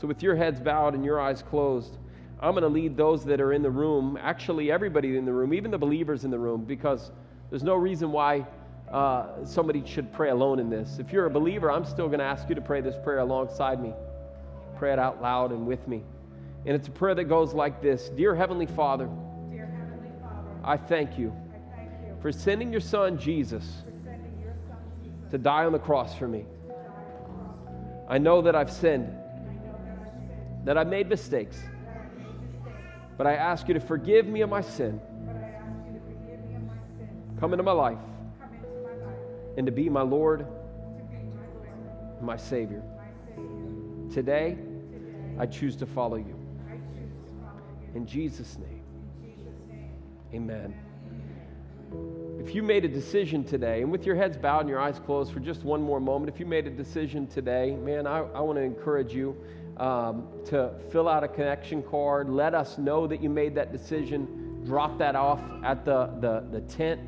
So, 0.00 0.06
with 0.06 0.22
your 0.22 0.36
heads 0.36 0.58
bowed 0.58 0.94
and 0.94 1.04
your 1.04 1.20
eyes 1.20 1.42
closed, 1.42 1.96
I'm 2.40 2.52
going 2.52 2.62
to 2.62 2.68
lead 2.68 2.96
those 2.96 3.24
that 3.26 3.40
are 3.40 3.52
in 3.52 3.62
the 3.62 3.70
room, 3.70 4.18
actually, 4.20 4.70
everybody 4.70 5.16
in 5.16 5.24
the 5.24 5.32
room, 5.32 5.54
even 5.54 5.70
the 5.70 5.78
believers 5.78 6.24
in 6.24 6.30
the 6.30 6.38
room, 6.38 6.64
because 6.64 7.10
there's 7.50 7.62
no 7.62 7.74
reason 7.74 8.10
why 8.10 8.46
uh, 8.92 9.44
somebody 9.44 9.84
should 9.84 10.12
pray 10.12 10.30
alone 10.30 10.58
in 10.58 10.70
this. 10.70 10.98
If 10.98 11.12
you're 11.12 11.26
a 11.26 11.30
believer, 11.30 11.70
I'm 11.70 11.84
still 11.84 12.06
going 12.06 12.20
to 12.20 12.24
ask 12.24 12.48
you 12.48 12.54
to 12.54 12.60
pray 12.60 12.80
this 12.80 12.96
prayer 13.02 13.18
alongside 13.18 13.82
me. 13.82 13.92
Pray 14.76 14.92
it 14.92 14.98
out 14.98 15.20
loud 15.20 15.52
and 15.52 15.66
with 15.66 15.86
me. 15.88 16.02
And 16.66 16.74
it's 16.74 16.88
a 16.88 16.90
prayer 16.90 17.14
that 17.14 17.24
goes 17.24 17.54
like 17.54 17.80
this 17.80 18.08
Dear 18.10 18.34
Heavenly 18.34 18.66
Father, 18.66 19.08
Dear 19.50 19.66
Heavenly 19.66 20.10
Father, 20.20 20.50
I 20.64 20.76
thank 20.76 21.18
you 21.18 21.32
I 21.52 21.76
thank 21.76 21.90
you 22.06 22.16
for 22.20 22.32
sending 22.32 22.70
your 22.72 22.80
Son, 22.80 23.18
Jesus, 23.18 23.64
your 23.84 24.54
Son 24.66 24.80
Jesus 25.02 25.30
to 25.30 25.38
die 25.38 25.64
on 25.64 25.72
the 25.72 25.78
cross 25.78 26.14
for 26.16 26.28
me. 26.28 26.40
to 26.40 26.68
die 26.68 26.74
on 26.74 27.04
the 27.06 27.24
cross 27.24 27.56
for 27.64 27.70
me. 27.72 28.00
I 28.08 28.18
know 28.18 28.42
that 28.42 28.54
I've 28.54 28.70
sinned, 28.70 29.08
I 29.08 29.52
know 29.64 29.78
that 29.84 29.98
I've 30.00 30.08
sinned, 30.08 30.66
that 30.66 30.78
I've 30.78 30.88
made 30.88 31.08
mistakes, 31.08 31.56
I've 31.58 32.18
made 32.18 32.26
mistakes, 32.52 33.14
but 33.16 33.26
I 33.26 33.34
ask 33.34 33.68
you 33.68 33.74
to 33.74 33.80
forgive 33.80 34.26
me 34.26 34.42
of 34.42 34.50
my 34.50 34.60
sin, 34.60 35.00
but 35.24 35.36
I 35.36 35.48
ask 35.48 35.86
you 35.86 35.94
to 35.94 36.00
forgive 36.00 36.44
me 36.44 36.56
of 36.56 36.62
my 36.62 36.74
sins. 36.98 37.40
come 37.40 37.52
into 37.52 37.62
my 37.62 37.72
life, 37.72 37.98
and 39.56 39.66
to 39.66 39.72
be 39.72 39.88
my 39.88 40.02
Lord, 40.02 40.46
my 42.20 42.36
Savior. 42.36 42.82
Today, 44.12 44.58
I 45.38 45.46
choose 45.46 45.76
to 45.76 45.86
follow 45.86 46.16
you. 46.16 46.34
In 47.94 48.06
Jesus' 48.06 48.58
name, 48.58 48.82
amen. 50.34 50.74
If 52.38 52.54
you 52.54 52.62
made 52.62 52.84
a 52.84 52.88
decision 52.88 53.42
today, 53.42 53.82
and 53.82 53.90
with 53.90 54.06
your 54.06 54.14
heads 54.14 54.36
bowed 54.36 54.60
and 54.60 54.68
your 54.68 54.78
eyes 54.78 55.00
closed 55.04 55.32
for 55.32 55.40
just 55.40 55.64
one 55.64 55.82
more 55.82 56.00
moment, 56.00 56.32
if 56.32 56.38
you 56.38 56.46
made 56.46 56.66
a 56.66 56.70
decision 56.70 57.26
today, 57.26 57.74
man, 57.74 58.06
I, 58.06 58.18
I 58.18 58.40
want 58.40 58.56
to 58.58 58.62
encourage 58.62 59.12
you 59.12 59.36
um, 59.78 60.28
to 60.46 60.72
fill 60.90 61.08
out 61.08 61.24
a 61.24 61.28
connection 61.28 61.82
card. 61.82 62.28
Let 62.28 62.54
us 62.54 62.78
know 62.78 63.06
that 63.06 63.22
you 63.22 63.28
made 63.28 63.54
that 63.56 63.72
decision. 63.72 64.62
Drop 64.64 64.98
that 64.98 65.16
off 65.16 65.40
at 65.64 65.84
the, 65.84 66.06
the, 66.20 66.46
the 66.52 66.60
tent 66.62 67.00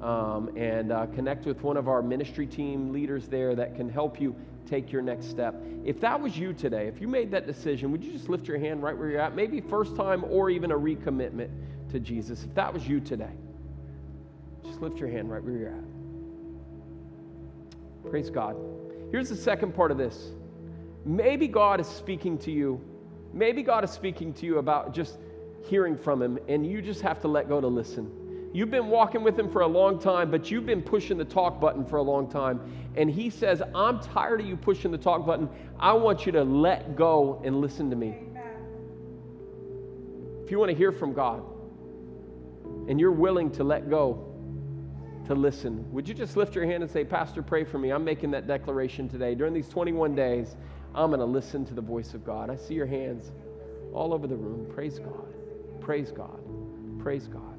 um, 0.00 0.50
and 0.56 0.92
uh, 0.92 1.06
connect 1.06 1.46
with 1.46 1.62
one 1.62 1.76
of 1.76 1.88
our 1.88 2.02
ministry 2.02 2.46
team 2.46 2.92
leaders 2.92 3.28
there 3.28 3.54
that 3.54 3.76
can 3.76 3.88
help 3.88 4.20
you 4.20 4.34
take 4.66 4.92
your 4.92 5.02
next 5.02 5.30
step. 5.30 5.54
If 5.84 6.00
that 6.00 6.20
was 6.20 6.36
you 6.36 6.52
today, 6.52 6.88
if 6.88 7.00
you 7.00 7.08
made 7.08 7.30
that 7.30 7.46
decision, 7.46 7.92
would 7.92 8.04
you 8.04 8.12
just 8.12 8.28
lift 8.28 8.46
your 8.48 8.58
hand 8.58 8.82
right 8.82 8.96
where 8.96 9.08
you're 9.08 9.20
at? 9.20 9.34
Maybe 9.34 9.60
first 9.60 9.96
time 9.96 10.24
or 10.28 10.50
even 10.50 10.72
a 10.72 10.78
recommitment 10.78 11.50
to 11.90 12.00
Jesus. 12.00 12.42
If 12.44 12.54
that 12.54 12.72
was 12.72 12.86
you 12.86 13.00
today, 13.00 13.30
just 14.64 14.80
lift 14.80 14.98
your 14.98 15.08
hand 15.08 15.30
right 15.30 15.42
where 15.42 15.56
you're 15.56 15.68
at. 15.68 15.84
Praise 18.10 18.30
God. 18.30 18.56
Here's 19.10 19.28
the 19.28 19.36
second 19.36 19.74
part 19.74 19.90
of 19.90 19.98
this. 19.98 20.32
Maybe 21.04 21.46
God 21.46 21.80
is 21.80 21.86
speaking 21.86 22.36
to 22.38 22.50
you. 22.50 22.80
Maybe 23.32 23.62
God 23.62 23.84
is 23.84 23.90
speaking 23.90 24.32
to 24.34 24.46
you 24.46 24.58
about 24.58 24.92
just 24.92 25.18
hearing 25.64 25.96
from 25.96 26.20
Him, 26.22 26.38
and 26.48 26.66
you 26.66 26.82
just 26.82 27.00
have 27.02 27.20
to 27.20 27.28
let 27.28 27.48
go 27.48 27.60
to 27.60 27.66
listen. 27.66 28.25
You've 28.52 28.70
been 28.70 28.88
walking 28.88 29.22
with 29.22 29.38
Him 29.38 29.50
for 29.50 29.62
a 29.62 29.66
long 29.66 29.98
time, 29.98 30.30
but 30.30 30.50
you've 30.50 30.66
been 30.66 30.82
pushing 30.82 31.18
the 31.18 31.24
talk 31.24 31.60
button 31.60 31.84
for 31.84 31.96
a 31.96 32.02
long 32.02 32.28
time. 32.28 32.60
And 32.96 33.10
He 33.10 33.28
says, 33.30 33.62
I'm 33.74 34.00
tired 34.00 34.40
of 34.40 34.46
you 34.46 34.56
pushing 34.56 34.90
the 34.90 34.98
talk 34.98 35.26
button. 35.26 35.48
I 35.78 35.92
want 35.92 36.26
you 36.26 36.32
to 36.32 36.44
let 36.44 36.96
go 36.96 37.40
and 37.44 37.60
listen 37.60 37.90
to 37.90 37.96
me. 37.96 38.16
Amen. 38.30 38.42
If 40.44 40.50
you 40.50 40.58
want 40.58 40.70
to 40.70 40.76
hear 40.76 40.92
from 40.92 41.12
God, 41.12 41.42
and 42.88 43.00
you're 43.00 43.12
willing 43.12 43.50
to 43.52 43.64
let 43.64 43.90
go, 43.90 44.32
to 45.26 45.34
listen, 45.34 45.84
would 45.92 46.08
you 46.08 46.14
just 46.14 46.36
lift 46.36 46.54
your 46.54 46.64
hand 46.64 46.84
and 46.84 46.90
say, 46.90 47.04
Pastor, 47.04 47.42
pray 47.42 47.64
for 47.64 47.78
me? 47.78 47.90
I'm 47.90 48.04
making 48.04 48.30
that 48.30 48.46
declaration 48.46 49.08
today. 49.08 49.34
During 49.34 49.52
these 49.52 49.68
21 49.68 50.14
days, 50.14 50.54
I'm 50.94 51.10
going 51.10 51.20
to 51.20 51.26
listen 51.26 51.66
to 51.66 51.74
the 51.74 51.82
voice 51.82 52.14
of 52.14 52.24
God. 52.24 52.48
I 52.48 52.56
see 52.56 52.74
your 52.74 52.86
hands 52.86 53.32
all 53.92 54.14
over 54.14 54.26
the 54.26 54.36
room. 54.36 54.66
Praise 54.72 55.00
God. 55.00 55.34
Praise 55.80 56.12
God. 56.12 56.38
Praise 57.00 57.26
God. 57.26 57.55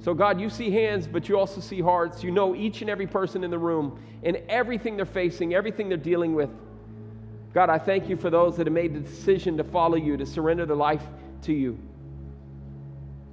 So, 0.00 0.14
God, 0.14 0.40
you 0.40 0.50
see 0.50 0.70
hands, 0.70 1.06
but 1.06 1.28
you 1.28 1.38
also 1.38 1.60
see 1.60 1.80
hearts. 1.80 2.22
You 2.22 2.30
know 2.30 2.54
each 2.54 2.80
and 2.80 2.90
every 2.90 3.06
person 3.06 3.42
in 3.42 3.50
the 3.50 3.58
room 3.58 4.00
and 4.22 4.36
everything 4.48 4.96
they're 4.96 5.06
facing, 5.06 5.54
everything 5.54 5.88
they're 5.88 5.98
dealing 5.98 6.34
with. 6.34 6.50
God, 7.54 7.70
I 7.70 7.78
thank 7.78 8.08
you 8.08 8.16
for 8.16 8.28
those 8.28 8.56
that 8.56 8.66
have 8.66 8.74
made 8.74 8.94
the 8.94 9.00
decision 9.00 9.56
to 9.56 9.64
follow 9.64 9.96
you, 9.96 10.16
to 10.16 10.26
surrender 10.26 10.66
their 10.66 10.76
life 10.76 11.02
to 11.42 11.52
you, 11.52 11.78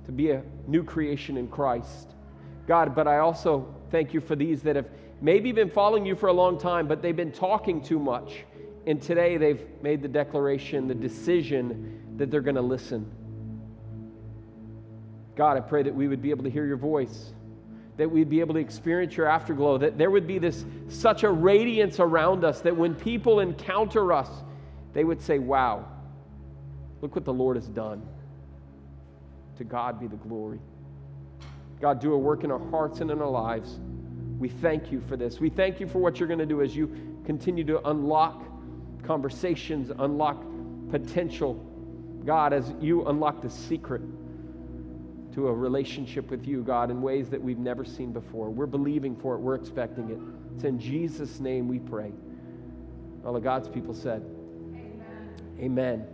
to 0.05 0.11
be 0.11 0.31
a 0.31 0.41
new 0.67 0.83
creation 0.83 1.35
in 1.37 1.47
Christ. 1.47 2.09
God, 2.67 2.95
but 2.95 3.07
I 3.07 3.19
also 3.19 3.67
thank 3.91 4.13
you 4.13 4.21
for 4.21 4.35
these 4.35 4.61
that 4.63 4.75
have 4.75 4.87
maybe 5.21 5.51
been 5.51 5.69
following 5.69 6.05
you 6.05 6.15
for 6.15 6.27
a 6.27 6.33
long 6.33 6.57
time, 6.57 6.87
but 6.87 7.01
they've 7.01 7.15
been 7.15 7.31
talking 7.31 7.81
too 7.81 7.99
much. 7.99 8.45
And 8.87 9.01
today 9.01 9.37
they've 9.37 9.61
made 9.81 10.01
the 10.01 10.07
declaration, 10.07 10.87
the 10.87 10.95
decision 10.95 12.01
that 12.17 12.31
they're 12.31 12.41
going 12.41 12.55
to 12.55 12.61
listen. 12.61 13.09
God, 15.35 15.57
I 15.57 15.61
pray 15.61 15.83
that 15.83 15.93
we 15.93 16.07
would 16.07 16.21
be 16.21 16.29
able 16.29 16.43
to 16.43 16.49
hear 16.49 16.65
your 16.65 16.77
voice, 16.77 17.33
that 17.97 18.09
we'd 18.09 18.29
be 18.29 18.39
able 18.39 18.53
to 18.53 18.59
experience 18.59 19.17
your 19.17 19.27
afterglow, 19.27 19.77
that 19.79 19.97
there 19.97 20.11
would 20.11 20.27
be 20.27 20.37
this 20.37 20.63
such 20.89 21.23
a 21.23 21.29
radiance 21.29 21.99
around 21.99 22.43
us 22.43 22.61
that 22.61 22.75
when 22.75 22.93
people 22.93 23.39
encounter 23.39 24.13
us, 24.13 24.29
they 24.93 25.03
would 25.03 25.21
say, 25.21 25.39
Wow, 25.39 25.87
look 27.01 27.15
what 27.15 27.25
the 27.25 27.33
Lord 27.33 27.55
has 27.55 27.67
done. 27.67 28.03
To 29.57 29.63
God 29.63 29.99
be 29.99 30.07
the 30.07 30.15
glory. 30.15 30.59
God, 31.81 31.99
do 31.99 32.13
a 32.13 32.17
work 32.17 32.43
in 32.43 32.51
our 32.51 32.63
hearts 32.69 33.01
and 33.01 33.11
in 33.11 33.21
our 33.21 33.29
lives. 33.29 33.79
We 34.39 34.49
thank 34.49 34.91
you 34.91 35.01
for 35.01 35.17
this. 35.17 35.39
We 35.39 35.49
thank 35.49 35.79
you 35.79 35.87
for 35.87 35.99
what 35.99 36.19
you're 36.19 36.27
going 36.27 36.39
to 36.39 36.45
do 36.45 36.61
as 36.61 36.75
you 36.75 36.95
continue 37.25 37.63
to 37.65 37.87
unlock 37.89 38.43
conversations, 39.03 39.91
unlock 39.99 40.43
potential. 40.89 41.55
God, 42.25 42.53
as 42.53 42.73
you 42.79 43.05
unlock 43.05 43.41
the 43.41 43.49
secret 43.49 44.01
to 45.33 45.47
a 45.47 45.53
relationship 45.53 46.29
with 46.29 46.45
you, 46.45 46.61
God, 46.61 46.91
in 46.91 47.01
ways 47.01 47.29
that 47.29 47.41
we've 47.41 47.57
never 47.57 47.83
seen 47.83 48.11
before. 48.11 48.49
We're 48.49 48.65
believing 48.65 49.15
for 49.15 49.35
it, 49.35 49.39
we're 49.39 49.55
expecting 49.55 50.09
it. 50.09 50.19
It's 50.55 50.63
in 50.63 50.79
Jesus' 50.79 51.39
name 51.39 51.67
we 51.67 51.79
pray. 51.79 52.11
All 53.25 53.35
of 53.35 53.43
God's 53.43 53.67
people 53.67 53.93
said, 53.93 54.23
Amen. 54.71 55.33
Amen. 55.59 56.07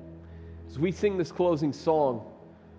As 0.67 0.79
we 0.79 0.91
sing 0.91 1.17
this 1.17 1.31
closing 1.31 1.73
song, 1.73 2.25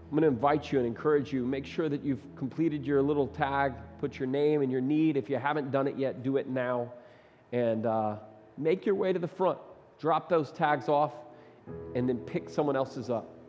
I'm 0.05 0.11
going 0.11 0.23
to 0.23 0.29
invite 0.29 0.73
you 0.73 0.79
and 0.79 0.87
encourage 0.87 1.33
you. 1.33 1.45
Make 1.45 1.67
sure 1.67 1.89
that 1.89 2.05
you've 2.05 2.23
completed 2.37 2.85
your 2.87 3.03
little 3.03 3.27
tag, 3.27 3.75
put 3.99 4.19
your 4.19 4.29
name 4.29 4.63
and 4.63 4.71
your 4.71 4.81
need. 4.81 5.17
If 5.17 5.29
you 5.29 5.37
haven't 5.37 5.71
done 5.71 5.87
it 5.87 5.97
yet, 5.97 6.23
do 6.23 6.37
it 6.37 6.49
now. 6.49 6.93
And 7.53 7.87
uh, 7.87 8.17
make 8.57 8.87
your 8.87 8.95
way 8.95 9.13
to 9.13 9.19
the 9.19 9.29
front. 9.29 9.59
Drop 9.99 10.29
those 10.29 10.51
tags 10.53 10.89
off 10.89 11.13
and 11.95 12.09
then 12.09 12.19
pick 12.19 12.49
someone 12.49 12.77
else's 12.77 13.11
up. 13.11 13.40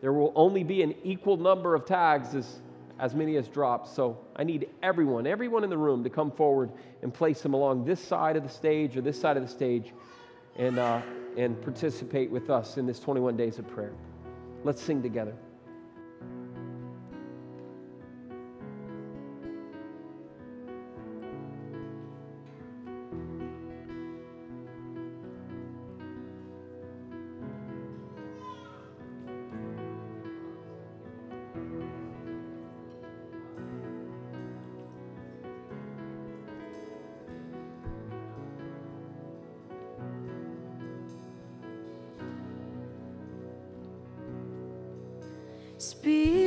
There 0.00 0.12
will 0.12 0.32
only 0.36 0.62
be 0.62 0.82
an 0.82 0.94
equal 1.02 1.36
number 1.36 1.74
of 1.74 1.84
tags 1.84 2.34
as, 2.34 2.60
as 2.98 3.14
many 3.14 3.36
as 3.36 3.48
drops. 3.48 3.92
So 3.92 4.18
I 4.36 4.44
need 4.44 4.68
everyone, 4.82 5.26
everyone 5.26 5.64
in 5.64 5.70
the 5.70 5.78
room 5.78 6.04
to 6.04 6.10
come 6.10 6.30
forward 6.30 6.70
and 7.02 7.12
place 7.12 7.40
them 7.40 7.54
along 7.54 7.84
this 7.84 8.00
side 8.00 8.36
of 8.36 8.42
the 8.42 8.48
stage 8.48 8.96
or 8.96 9.00
this 9.00 9.20
side 9.20 9.36
of 9.36 9.42
the 9.42 9.48
stage 9.48 9.92
and, 10.56 10.78
uh, 10.78 11.00
and 11.36 11.60
participate 11.62 12.30
with 12.30 12.50
us 12.50 12.76
in 12.76 12.86
this 12.86 13.00
21 13.00 13.36
days 13.36 13.58
of 13.58 13.68
prayer. 13.68 13.92
Let's 14.64 14.82
sing 14.82 15.02
together. 15.02 15.34
Spirit 45.88 46.37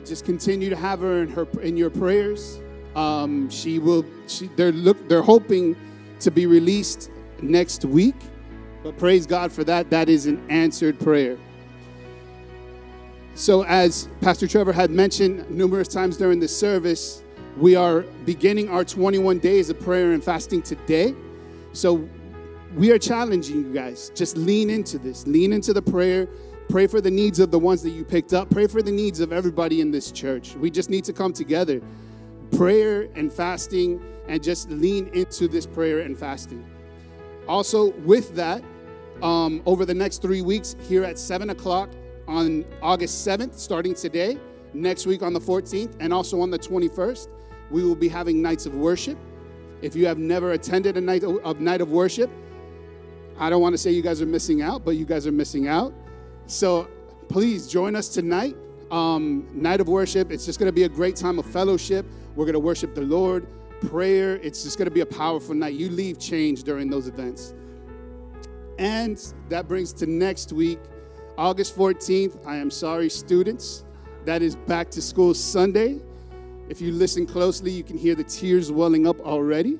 but 0.00 0.08
just 0.08 0.24
continue 0.24 0.70
to 0.70 0.76
have 0.76 1.00
her 1.00 1.22
in 1.22 1.28
her 1.28 1.46
in 1.60 1.76
your 1.76 1.90
prayers. 1.90 2.58
Um, 2.96 3.50
she 3.50 3.78
will. 3.78 4.04
She, 4.28 4.46
they're 4.56 4.72
look. 4.72 4.96
They're 5.10 5.20
hoping 5.20 5.76
to 6.20 6.30
be 6.30 6.46
released 6.46 7.10
next 7.42 7.84
week, 7.84 8.14
but 8.82 8.96
praise 8.96 9.26
God 9.26 9.52
for 9.52 9.62
that. 9.64 9.90
That 9.90 10.08
is 10.08 10.24
an 10.24 10.42
answered 10.48 10.98
prayer. 10.98 11.36
So, 13.34 13.64
as 13.64 14.08
Pastor 14.22 14.48
Trevor 14.48 14.72
had 14.72 14.90
mentioned 14.90 15.50
numerous 15.50 15.88
times 15.88 16.16
during 16.16 16.40
the 16.40 16.48
service, 16.48 17.22
we 17.58 17.76
are 17.76 18.00
beginning 18.24 18.70
our 18.70 18.84
21 18.84 19.38
days 19.38 19.68
of 19.68 19.78
prayer 19.80 20.12
and 20.12 20.24
fasting 20.24 20.62
today. 20.62 21.14
So, 21.74 22.08
we 22.74 22.90
are 22.90 22.98
challenging 22.98 23.66
you 23.66 23.72
guys. 23.74 24.10
Just 24.14 24.38
lean 24.38 24.70
into 24.70 24.98
this. 24.98 25.26
Lean 25.26 25.52
into 25.52 25.74
the 25.74 25.82
prayer. 25.82 26.26
Pray 26.70 26.86
for 26.86 27.00
the 27.00 27.10
needs 27.10 27.40
of 27.40 27.50
the 27.50 27.58
ones 27.58 27.82
that 27.82 27.90
you 27.90 28.04
picked 28.04 28.32
up. 28.32 28.48
Pray 28.48 28.68
for 28.68 28.80
the 28.80 28.92
needs 28.92 29.18
of 29.18 29.32
everybody 29.32 29.80
in 29.80 29.90
this 29.90 30.12
church. 30.12 30.54
We 30.54 30.70
just 30.70 30.88
need 30.88 31.02
to 31.04 31.12
come 31.12 31.32
together. 31.32 31.82
Prayer 32.56 33.08
and 33.16 33.32
fasting, 33.32 34.00
and 34.28 34.40
just 34.40 34.70
lean 34.70 35.08
into 35.12 35.48
this 35.48 35.66
prayer 35.66 35.98
and 36.00 36.16
fasting. 36.16 36.64
Also, 37.48 37.90
with 38.02 38.36
that, 38.36 38.62
um, 39.20 39.62
over 39.66 39.84
the 39.84 39.94
next 39.94 40.22
three 40.22 40.42
weeks, 40.42 40.76
here 40.88 41.02
at 41.02 41.18
7 41.18 41.50
o'clock 41.50 41.90
on 42.28 42.64
August 42.80 43.26
7th, 43.26 43.54
starting 43.54 43.92
today, 43.92 44.38
next 44.72 45.06
week 45.06 45.22
on 45.22 45.32
the 45.32 45.40
14th, 45.40 45.96
and 45.98 46.12
also 46.12 46.40
on 46.40 46.50
the 46.50 46.58
21st, 46.58 47.26
we 47.72 47.82
will 47.82 47.96
be 47.96 48.08
having 48.08 48.40
nights 48.40 48.64
of 48.64 48.74
worship. 48.76 49.18
If 49.82 49.96
you 49.96 50.06
have 50.06 50.18
never 50.18 50.52
attended 50.52 50.96
a 50.96 51.00
night 51.00 51.24
of, 51.24 51.60
night 51.60 51.80
of 51.80 51.90
worship, 51.90 52.30
I 53.40 53.50
don't 53.50 53.60
want 53.60 53.72
to 53.72 53.78
say 53.78 53.90
you 53.90 54.02
guys 54.02 54.22
are 54.22 54.26
missing 54.26 54.62
out, 54.62 54.84
but 54.84 54.92
you 54.92 55.04
guys 55.04 55.26
are 55.26 55.32
missing 55.32 55.66
out. 55.66 55.92
So 56.50 56.88
please 57.28 57.68
join 57.68 57.94
us 57.94 58.08
tonight. 58.08 58.56
Um, 58.90 59.48
night 59.54 59.80
of 59.80 59.86
worship. 59.86 60.32
It's 60.32 60.44
just 60.44 60.58
going 60.58 60.66
to 60.66 60.72
be 60.72 60.82
a 60.82 60.88
great 60.88 61.14
time 61.14 61.38
of 61.38 61.46
fellowship. 61.46 62.04
We're 62.34 62.44
going 62.44 62.54
to 62.54 62.58
worship 62.58 62.92
the 62.92 63.02
Lord, 63.02 63.46
prayer. 63.86 64.34
It's 64.38 64.64
just 64.64 64.76
going 64.76 64.86
to 64.86 64.90
be 64.90 65.02
a 65.02 65.06
powerful 65.06 65.54
night. 65.54 65.74
You 65.74 65.88
leave 65.90 66.18
changed 66.18 66.66
during 66.66 66.90
those 66.90 67.06
events. 67.06 67.54
And 68.80 69.16
that 69.48 69.68
brings 69.68 69.92
to 69.92 70.06
next 70.06 70.52
week, 70.52 70.80
August 71.38 71.76
14th. 71.78 72.44
I 72.44 72.56
am 72.56 72.68
sorry, 72.68 73.10
students. 73.10 73.84
That 74.24 74.42
is 74.42 74.56
back 74.56 74.90
to 74.90 75.02
school 75.02 75.34
Sunday. 75.34 76.00
If 76.68 76.80
you 76.80 76.90
listen 76.90 77.26
closely, 77.26 77.70
you 77.70 77.84
can 77.84 77.96
hear 77.96 78.16
the 78.16 78.24
tears 78.24 78.72
welling 78.72 79.06
up 79.06 79.20
already. 79.20 79.78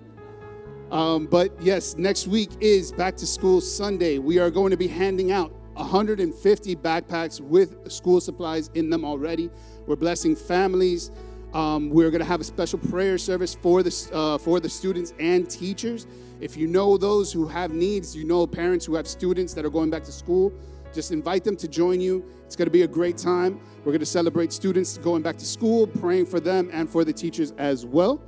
Um, 0.92 1.26
but 1.26 1.50
yes, 1.60 1.96
next 1.96 2.28
week 2.28 2.50
is 2.60 2.92
back 2.92 3.16
to 3.16 3.26
school 3.26 3.60
Sunday. 3.60 4.18
We 4.18 4.38
are 4.38 4.50
going 4.50 4.70
to 4.70 4.76
be 4.76 4.86
handing 4.86 5.32
out 5.32 5.52
150 5.80 6.76
backpacks 6.76 7.40
with 7.40 7.90
school 7.90 8.20
supplies 8.20 8.70
in 8.74 8.90
them 8.90 9.04
already. 9.04 9.50
We're 9.86 9.96
blessing 9.96 10.36
families. 10.36 11.10
Um, 11.54 11.90
we're 11.90 12.10
going 12.10 12.20
to 12.20 12.26
have 12.26 12.40
a 12.40 12.44
special 12.44 12.78
prayer 12.78 13.18
service 13.18 13.54
for 13.54 13.82
the, 13.82 14.10
uh, 14.12 14.38
for 14.38 14.60
the 14.60 14.68
students 14.68 15.14
and 15.18 15.50
teachers. 15.50 16.06
If 16.40 16.56
you 16.56 16.68
know 16.68 16.96
those 16.96 17.32
who 17.32 17.46
have 17.48 17.72
needs, 17.72 18.14
you 18.14 18.24
know 18.24 18.46
parents 18.46 18.84
who 18.84 18.94
have 18.94 19.08
students 19.08 19.52
that 19.54 19.64
are 19.64 19.70
going 19.70 19.90
back 19.90 20.04
to 20.04 20.12
school, 20.12 20.52
just 20.92 21.12
invite 21.12 21.44
them 21.44 21.56
to 21.56 21.66
join 21.66 22.00
you. 22.00 22.24
It's 22.44 22.56
going 22.56 22.66
to 22.66 22.72
be 22.72 22.82
a 22.82 22.88
great 22.88 23.16
time. 23.16 23.60
We're 23.78 23.92
going 23.92 24.00
to 24.00 24.06
celebrate 24.06 24.52
students 24.52 24.98
going 24.98 25.22
back 25.22 25.38
to 25.38 25.46
school, 25.46 25.86
praying 25.86 26.26
for 26.26 26.40
them 26.40 26.68
and 26.72 26.88
for 26.88 27.04
the 27.04 27.12
teachers 27.12 27.52
as 27.58 27.86
well. 27.86 28.20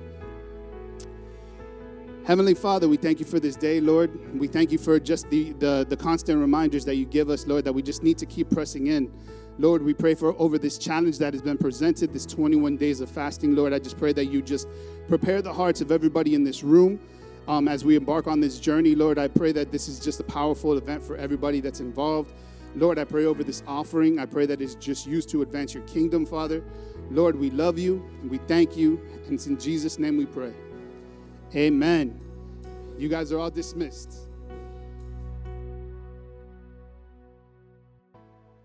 Heavenly 2.26 2.54
Father, 2.54 2.88
we 2.88 2.98
thank 2.98 3.20
you 3.20 3.26
for 3.26 3.40
this 3.40 3.56
day, 3.58 3.82
Lord. 3.82 4.40
We 4.40 4.48
thank 4.48 4.72
you 4.72 4.78
for 4.78 5.00
just 5.00 5.30
the, 5.30 5.52
the, 5.54 5.86
the 5.90 5.98
constant 5.98 6.40
reminders 6.40 6.86
that 6.86 6.96
you 6.96 7.06
give 7.06 7.30
us, 7.30 7.46
Lord, 7.48 7.66
that 7.66 7.74
we 7.74 7.82
just 7.82 8.02
need 8.02 8.18
to 8.20 8.26
keep 8.26 8.50
pressing 8.50 8.88
in. 8.88 9.12
Lord, 9.60 9.84
we 9.84 9.94
pray 9.94 10.16
for 10.16 10.34
over 10.40 10.58
this 10.58 10.78
challenge 10.78 11.18
that 11.20 11.34
has 11.34 11.42
been 11.42 11.58
presented, 11.58 12.14
this 12.14 12.26
21 12.26 12.78
days 12.78 13.02
of 13.02 13.10
fasting, 13.10 13.56
Lord. 13.56 13.74
I 13.74 13.80
just 13.80 13.98
pray 13.98 14.14
that 14.14 14.26
you 14.28 14.42
just 14.42 14.68
prepare 15.10 15.42
the 15.42 15.54
hearts 15.54 15.82
of 15.82 15.92
everybody 15.92 16.34
in 16.34 16.44
this 16.44 16.64
room. 16.64 17.00
um, 17.48 17.68
as 17.68 17.84
we 17.84 17.96
embark 17.96 18.28
on 18.28 18.40
this 18.40 18.60
journey. 18.60 18.96
Lord, 18.96 19.18
I 19.20 19.28
pray 19.28 19.52
that 19.54 19.72
this 19.72 19.88
is 19.88 20.00
just 20.00 20.20
a 20.20 20.24
powerful 20.24 20.78
event 20.78 21.04
for 21.04 21.18
everybody 21.18 21.60
that's 21.60 21.80
involved. 21.80 22.34
Lord, 22.76 22.98
I 22.98 23.04
pray 23.04 23.26
over 23.26 23.44
this 23.44 23.64
offering. 23.68 24.20
I 24.20 24.26
pray 24.26 24.46
that 24.46 24.62
it's 24.62 24.76
just 24.76 25.06
used 25.06 25.30
to 25.30 25.42
advance 25.42 25.74
your 25.74 25.84
kingdom, 25.84 26.26
Father. 26.26 26.64
Lord, 27.12 27.36
we 27.36 27.52
love 27.52 27.78
you 27.78 28.04
and 28.22 28.32
we 28.32 28.40
thank 28.40 28.76
you. 28.78 29.00
And 29.26 29.34
it's 29.34 29.48
in 29.48 29.60
Jesus' 29.60 30.00
name 30.00 30.18
we 30.18 30.26
pray. 30.26 30.54
Amen. 31.56 32.20
You 32.98 33.10
guys 33.10 33.32
are 33.32 33.40
all 33.40 33.52
dismissed. 33.52 34.23